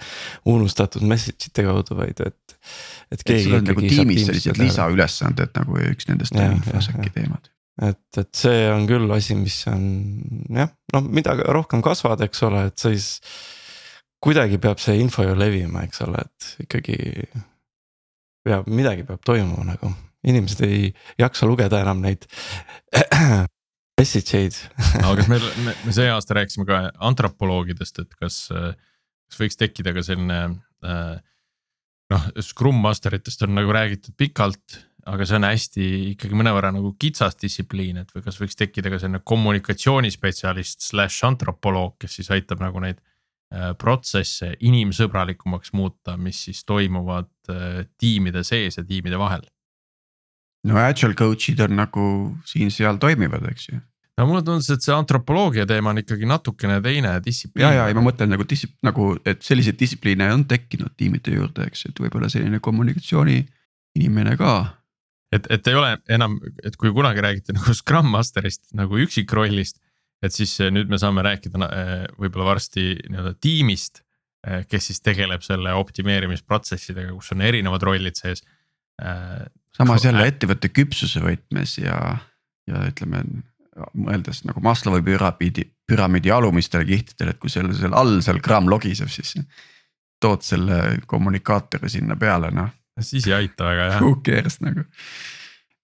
[0.53, 2.57] unustatud message ite kaudu, vaid et,
[3.15, 7.11] et keegi nagu ikkagi saab tiimis sellised lisaülesanded nagu üks nendest on jah.
[7.17, 7.51] teemad.
[7.89, 9.89] et, et see on küll asi, mis on
[10.61, 13.17] jah, noh, mida rohkem kasvad, eks ole, et siis.
[14.23, 16.99] kuidagi peab see info ju levima, eks ole, et ikkagi.
[18.47, 19.91] peab, midagi peab toimuma nagu,
[20.29, 22.29] inimesed ei jaksa lugeda enam neid
[24.01, 24.57] message eid
[25.03, 29.95] aga kas meil, me, me see aasta rääkisime ka antropoloogidest, et kas, kas võiks tekkida
[29.97, 30.41] ka selline
[30.87, 31.21] äh,
[32.13, 37.37] noh, Scrum Masteritest on nagu räägitud pikalt, aga see on hästi ikkagi mõnevõrra nagu kitsas
[37.41, 42.83] distsipliin, et või kas võiks tekkida ka selline kommunikatsioonispetsialist slaš antropoloog, kes siis aitab nagu
[42.85, 49.47] neid äh, protsesse inimsõbralikumaks muuta, mis siis toimuvad äh, tiimide sees ja tiimide vahel.
[50.69, 52.05] No agile coach'id on nagu
[52.49, 53.79] siin-seal toimivad, eks ju.
[54.19, 57.65] no mulle tundus, et see antropoloogia teema on ikkagi natukene teine distsipliin.
[57.67, 61.67] ja, ja, ja ma mõtlen nagu distsip-, nagu, et selliseid distsipliine on tekkinud tiimide juurde,
[61.71, 63.41] eks, et võib-olla selline kommunikatsiooni
[63.99, 64.53] inimene ka.
[65.35, 69.81] et, et ei ole enam, et kui kunagi räägiti nagu Scrum Masterist nagu üksikrollist.
[70.23, 74.05] et siis eh, nüüd me saame rääkida eh, võib-olla varsti nii-öelda tiimist,
[74.47, 78.47] eh, kes siis tegeleb selle optimeerimisprotsessidega, kus on erinevad rollid sees.
[79.77, 81.99] Samas jälle ettevõtte küpsuse võtmes ja,
[82.69, 83.25] ja ütleme
[83.97, 89.11] mõeldes nagu Maslowi püramiidi, püramiidi alumistele kihtidele, et kui seal seal all seal gramm logiseb,
[89.13, 89.37] siis.
[90.23, 92.69] tood selle kommunikaatori sinna peale, noh.
[93.01, 94.03] siis ei aita väga jah.
[94.03, 94.85] Who cares nagu.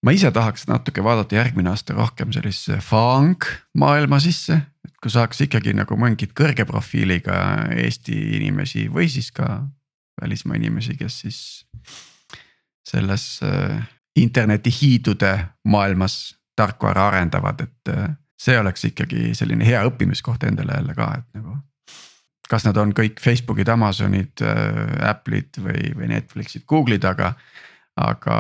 [0.04, 5.40] ma ise tahaks natuke vaadata järgmine aasta rohkem sellisesse fang maailma sisse, et kui saaks
[5.48, 7.40] ikkagi nagu mingit kõrge profiiliga
[7.74, 9.64] Eesti inimesi või siis ka
[10.20, 11.40] välismaa inimesi, kes siis
[12.88, 13.78] selles äh,
[14.16, 15.32] internetihiidude
[15.68, 18.10] maailmas tarkvara arendavad, et äh,
[18.40, 21.58] see oleks ikkagi selline hea õppimiskoht endale jälle ka, et nagu.
[22.48, 27.34] kas nad on kõik Facebookid, Amazonid äh,, Apple'id või, või Netflixid, Google'id, aga.
[27.98, 28.34] aga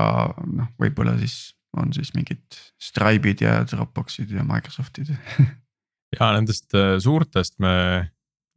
[0.46, 5.10] noh, võib-olla siis on siis mingid Stripe'id ja Dropbox'id ja Microsoft'id
[6.16, 6.72] ja nendest
[7.04, 7.74] suurtest me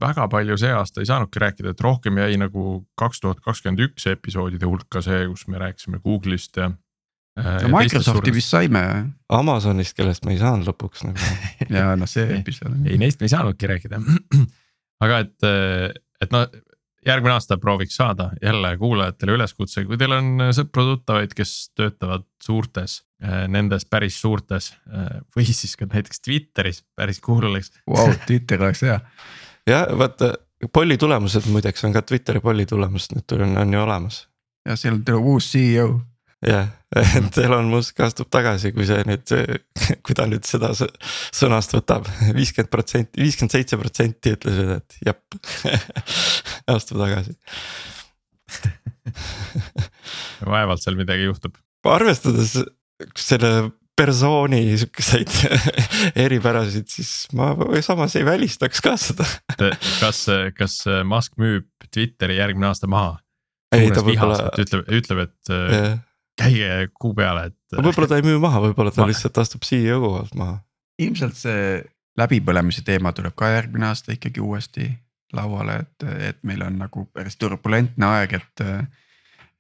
[0.02, 4.08] väga palju see aasta ei saanudki rääkida, et rohkem jäi nagu kaks tuhat kakskümmend üks
[4.12, 6.72] episoodide hulka see, kus me rääkisime Google'ist ja.
[6.72, 8.84] no Microsofti vist saime.
[9.32, 11.32] Amazonist, kellest me ei saanud lõpuks nagu
[11.78, 12.82] ja noh, see episood.
[12.86, 14.02] ei, neist me ei saanudki rääkida.
[15.06, 15.50] aga et,
[16.22, 16.46] et no
[17.06, 23.02] järgmine aasta prooviks saada jälle kuulajatele üleskutse, kui teil on sõpru-tuttavaid, kes töötavad suurtes,
[23.50, 24.72] nendes päris suurtes
[25.36, 27.72] või siis ka näiteks Twitteris päris oleks.
[27.90, 29.00] Vau, Twitter oleks hea.
[29.70, 30.34] jah, vaata
[30.74, 34.24] polli tulemused muideks on ka Twitteri polli tulemused nüüd on, on ju olemas.
[34.68, 35.90] ja seal tuleb uus CEO
[36.46, 39.34] jah, et Elon Musk astub tagasi, kui see nüüd,
[40.06, 45.22] kui ta nüüd seda sõnast võtab, viiskümmend protsenti, viiskümmend seitse protsenti ütlesid, et jep
[46.76, 47.38] astub tagasi
[50.46, 51.56] vaevalt seal midagi juhtub.
[51.88, 52.58] arvestades
[53.18, 53.72] selle
[54.02, 55.32] persooni sihukeseid
[56.26, 57.54] eripärasid, siis ma
[57.86, 59.28] samas ei välistaks ka seda.
[60.02, 60.26] kas,
[60.58, 63.20] kas Musk müüb Twitteri järgmine aasta maha?
[63.72, 66.00] ütleb, ütleb, et yeah
[66.42, 67.78] käige kuu peale, et.
[67.78, 69.10] võib-olla ta ei müü maha, võib-olla ta ma...
[69.12, 70.60] lihtsalt astub CEO kohalt maha.
[71.02, 71.82] ilmselt see
[72.20, 74.90] läbipõlemise teema tuleb ka järgmine aasta ikkagi uuesti
[75.36, 78.66] lauale, et, et meil on nagu päris turbulentne aeg, et.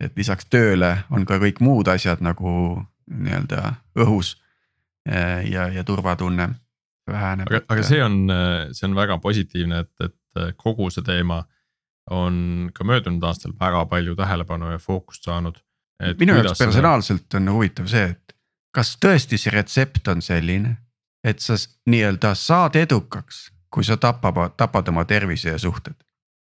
[0.01, 2.51] et lisaks tööle on ka kõik muud asjad nagu
[3.11, 4.35] nii-öelda õhus
[5.49, 6.49] ja, ja turvatunne
[7.09, 7.49] väheneb.
[7.49, 8.21] aga, aga see on,
[8.71, 11.41] see on väga positiivne, et, et kogu see teema
[12.11, 15.59] on ka möödunud aastal väga palju tähelepanu ja fookust saanud
[16.19, 18.35] minu jaoks personaalselt on huvitav see, et
[18.75, 20.75] kas tõesti see retsept on selline,
[21.23, 21.57] et sa
[21.89, 25.95] nii-öelda saad edukaks, kui sa tapab, tapad oma tervise ja suhted.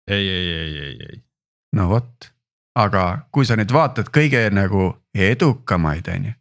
[0.09, 1.21] ei, ei, ei, ei, ei.
[1.73, 2.31] no vot,
[2.75, 6.35] aga kui sa nüüd vaatad kõige nagu edukamaid, on ju.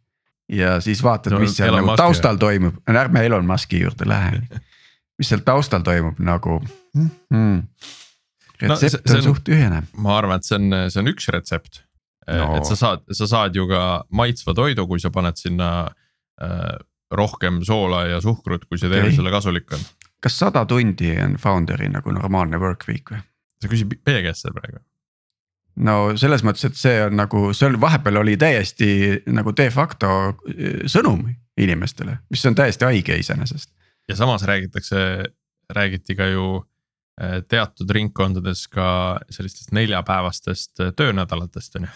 [0.49, 2.41] Ja siis vaatad no,, mis seal Elon nagu Musk taustal jah.
[2.45, 4.41] toimub, ärme Elon Musk'i juurde lähe
[5.19, 6.57] mis seal taustal toimub nagu
[6.95, 7.61] mm,.
[8.63, 9.83] retsept no, on, on suht ühene.
[9.99, 11.81] ma arvan, et see on, see on üks retsept
[12.27, 12.51] no..
[12.57, 13.83] et sa saad, sa saad ju ka
[14.15, 15.71] maitsva toidu, kui sa paned sinna
[16.41, 16.77] äh,
[17.11, 19.37] rohkem soola ja suhkrut, kui see tervisele okay.
[19.37, 19.87] kasulik on.
[20.23, 23.23] kas sada tundi on founder'i nagu normaalne work week või?
[23.59, 24.83] sa küsid meie käest seda praegu?
[25.85, 28.89] No selles mõttes, et see on nagu, see on vahepeal oli täiesti
[29.31, 31.25] nagu de facto äh, sõnum
[31.59, 33.71] inimestele, mis on täiesti haige iseenesest.
[34.09, 35.25] ja samas räägitakse,
[35.69, 36.45] räägiti ka ju
[37.21, 41.95] äh, teatud ringkondades ka sellistest neljapäevastest äh, töönädalatest on ju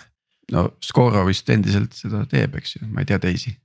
[0.52, 3.58] no Scoro vist endiselt seda teeb, eks ju, ma ei tea teisi.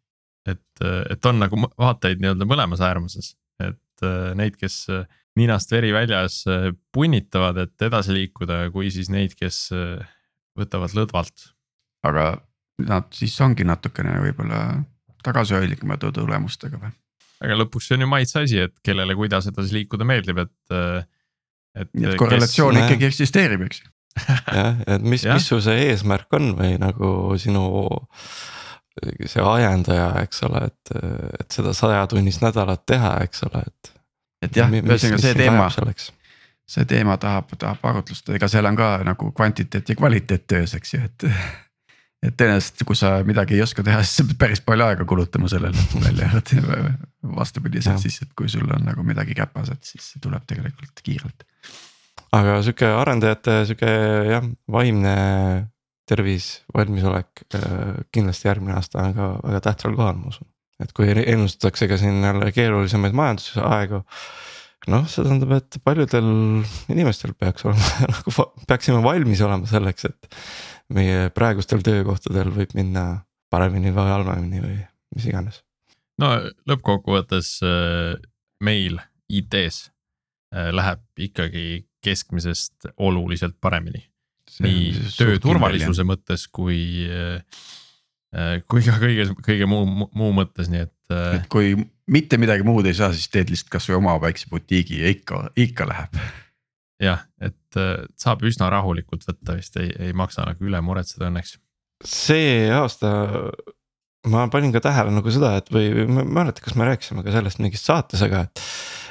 [0.49, 0.81] et,
[1.11, 4.05] et on nagu vaatajaid nii-öelda mõlemas äärmuses, et
[4.39, 4.87] neid, kes
[5.39, 9.69] ninast veri väljas äh, punnitavad, et edasi liikuda, kui siis neid, kes
[10.59, 11.51] võtavad lõdvalt.
[12.07, 12.31] aga
[12.87, 14.63] nad siis ongi natukene võib-olla
[15.27, 16.91] tagasihoidlikumate tulemustega või?
[17.43, 20.75] aga lõpuks see on ju maitse asi, et kellele kuidas edasi liikuda meeldib, et.
[21.79, 21.91] et.
[21.95, 22.85] nii et korrelatsioon kes...
[22.87, 23.83] ikkagi eksisteerib, eks
[24.19, 27.65] jah, et mis, mis su see eesmärk on või nagu sinu
[29.31, 30.93] see ajendaja, eks ole, et,
[31.39, 33.93] et seda sajatunnist nädalat teha, eks ole, et.
[34.43, 35.69] Et jah, ühesõnaga see teema,
[36.69, 40.95] see teema tahab, tahab arutlust, ega seal on ka nagu kvantiteet ja kvaliteet töös, eks
[40.95, 41.27] ju, et.
[42.27, 45.47] et tõenäoliselt, kui sa midagi ei oska teha, siis sa pead päris palju aega kulutama
[45.51, 46.65] sellele välja arvata
[47.37, 51.47] vastupidiselt siis, et kui sul on nagu midagi käpas, et siis see tuleb tegelikult kiirelt
[52.37, 53.91] aga sihuke arendajate sihuke
[54.29, 55.15] jah, vaimne
[56.09, 60.49] tervis, valmisolek äh, kindlasti järgmine aasta on ka väga tähtsal kohal, ma usun.
[60.83, 64.03] Et kui ennustatakse ka siin jälle keerulisemaid majandusaegu.
[64.89, 66.29] noh, see tähendab, et paljudel
[66.93, 70.39] inimestel peaks olema nagu peaksime valmis olema selleks, et
[70.95, 73.09] meie praegustel töökohtadel võib minna
[73.53, 74.79] paremini või halvemini või
[75.17, 75.63] mis iganes.
[76.21, 76.33] no
[76.69, 78.15] lõppkokkuvõttes äh,
[78.65, 79.89] meil IT-s
[80.55, 84.07] äh, läheb ikkagi keskmisest oluliselt paremini.
[84.65, 86.81] nii töö turvalisuse mõttes kui,
[87.11, 87.43] äh,
[88.69, 90.97] kui ka kõige, kõige muu, muu mõttes, nii et.
[91.13, 91.73] Äh, et kui
[92.11, 95.89] mitte midagi muud ei saa, siis teed lihtsalt kasvõi oma väikse butiigi ja ikka, ikka
[95.89, 96.21] läheb.
[97.03, 101.57] jah, et äh, saab üsna rahulikult võtta vist ei, ei maksa nagu üle muretseda õnneks.
[102.05, 103.11] see aasta
[104.29, 107.25] ma panin ka tähele nagu seda, et või, või ma ei mäleta, kas me rääkisime
[107.25, 108.65] ka sellest mingis saates, aga et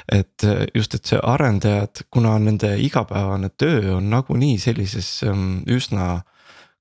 [0.08, 6.22] et äh, just, et see arendajad, kuna nende igapäevane töö on nagunii sellises ähm, üsna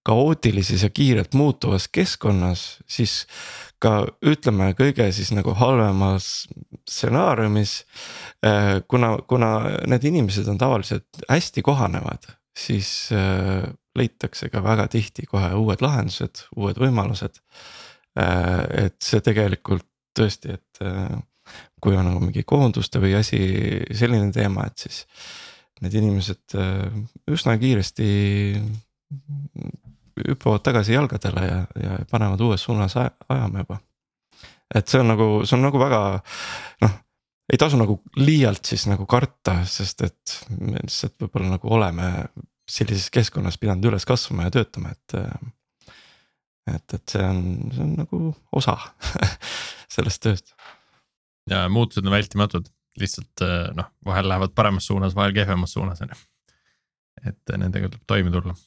[0.07, 3.25] kaootilises ja kiirelt muutuvas keskkonnas, siis
[3.83, 6.47] ka ütleme kõige siis nagu halvemas
[6.87, 7.73] stsenaariumis.
[8.45, 9.51] Äh, kuna, kuna
[9.89, 13.67] need inimesed on tavaliselt hästi kohanevad, siis äh,
[13.97, 17.41] leitakse ka väga tihti kohe uued lahendused, uued võimalused.
[18.17, 19.85] et see tegelikult
[20.17, 20.79] tõesti, et
[21.81, 23.39] kui on nagu mingi koonduste või asi,
[23.93, 25.03] selline teema, et siis.
[25.77, 26.87] need inimesed äh,
[27.29, 28.05] üsna kiiresti
[30.23, 33.79] hüppavad tagasi jalgadele ja, ja panevad uues suunas ajama juba.
[34.75, 36.01] et see on nagu, see on nagu väga
[36.83, 36.95] noh,
[37.51, 42.11] ei tasu nagu liialt siis nagu karta, sest et me lihtsalt võib-olla nagu oleme
[42.67, 45.17] sellises keskkonnas pidanud üles kasvama ja töötama, et.
[46.67, 48.23] et, et see on, see on nagu
[48.59, 48.75] osa
[49.95, 50.55] sellest tööst.
[51.49, 52.67] ja muutused on vältimatud,
[52.99, 53.45] lihtsalt
[53.77, 56.19] noh, vahel lähevad paremas suunas, vahel kehvemas suunas on ju.
[57.31, 58.57] et nendega tuleb toime tulla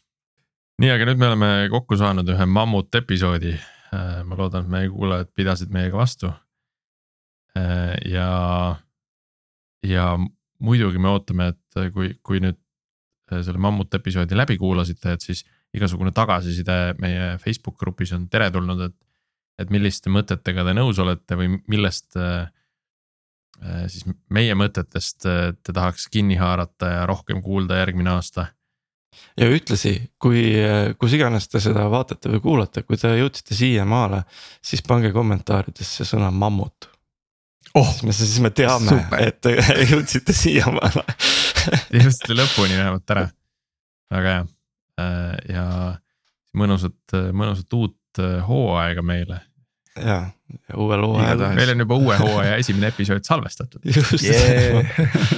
[0.80, 3.52] nii, aga nüüd me oleme kokku saanud ühe mammut episoodi.
[3.90, 6.30] Äh, ma loodan, et meie kuulajad pidasid meiega vastu.
[7.58, 8.28] Äh, ja,
[9.86, 10.04] ja
[10.62, 12.56] muidugi me ootame, et kui, kui nüüd
[13.32, 15.42] äh, selle mammut episoodi läbi kuulasite, et siis
[15.76, 18.96] igasugune tagasiside meie Facebook grupis on teretulnud, et.
[19.60, 22.16] et milliste mõtetega te nõus olete või millest
[23.92, 25.26] siis meie mõtetest
[25.60, 28.46] te tahaks kinni haarata ja rohkem kuulda järgmine aasta
[29.40, 30.44] ja ühtlasi, kui,
[31.00, 34.22] kus iganes te seda vaatate või kuulate, kui te jõudsite siiamaale,
[34.62, 36.90] siis pange kommentaaridesse sõna mammut
[37.74, 37.92] oh,.
[37.92, 39.56] siis me, siis me teame, et te
[39.92, 41.04] jõudsite siiamaale
[41.94, 43.26] jõudsite lõpuni vähemalt ära,
[44.14, 44.42] väga hea
[45.02, 45.66] äh, ja
[46.56, 49.40] mõnusat, mõnusat uut äh, hooaega meile.
[49.96, 50.22] ja,
[50.68, 51.44] ja uuel hooajal.
[51.58, 53.86] meil on juba uue hooaja esimene episood salvestatud.
[54.22, 54.86] Yeah.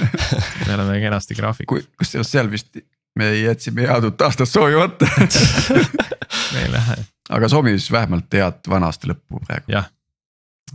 [0.67, 1.89] me oleme kenasti graafikus.
[1.99, 2.81] kusjuures seal vist
[3.19, 5.07] me jätsime head uut aastat soovimata
[6.53, 6.97] me ei lähe.
[7.29, 9.71] aga soovime siis vähemalt head vana aasta lõppu praegu.
[9.75, 9.89] jah,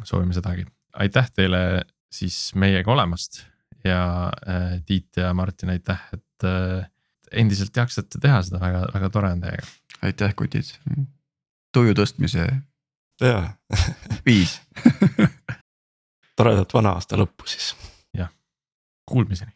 [0.03, 1.63] soovime sedagi, aitäh teile
[2.13, 3.43] siis meiega olemast
[3.85, 4.03] ja
[4.49, 6.89] äh, Tiit ja Martin, aitäh, et äh,
[7.33, 9.67] endiselt jaksate teha seda, väga, väga tore on teiega.
[10.03, 10.73] aitäh, kutid,
[11.75, 12.49] tuju tõstmise
[13.21, 13.55] jaa
[14.27, 14.61] viis
[16.39, 17.73] toredat vana aasta lõppu siis.
[18.15, 18.31] jah,
[19.07, 19.53] kuulmiseni.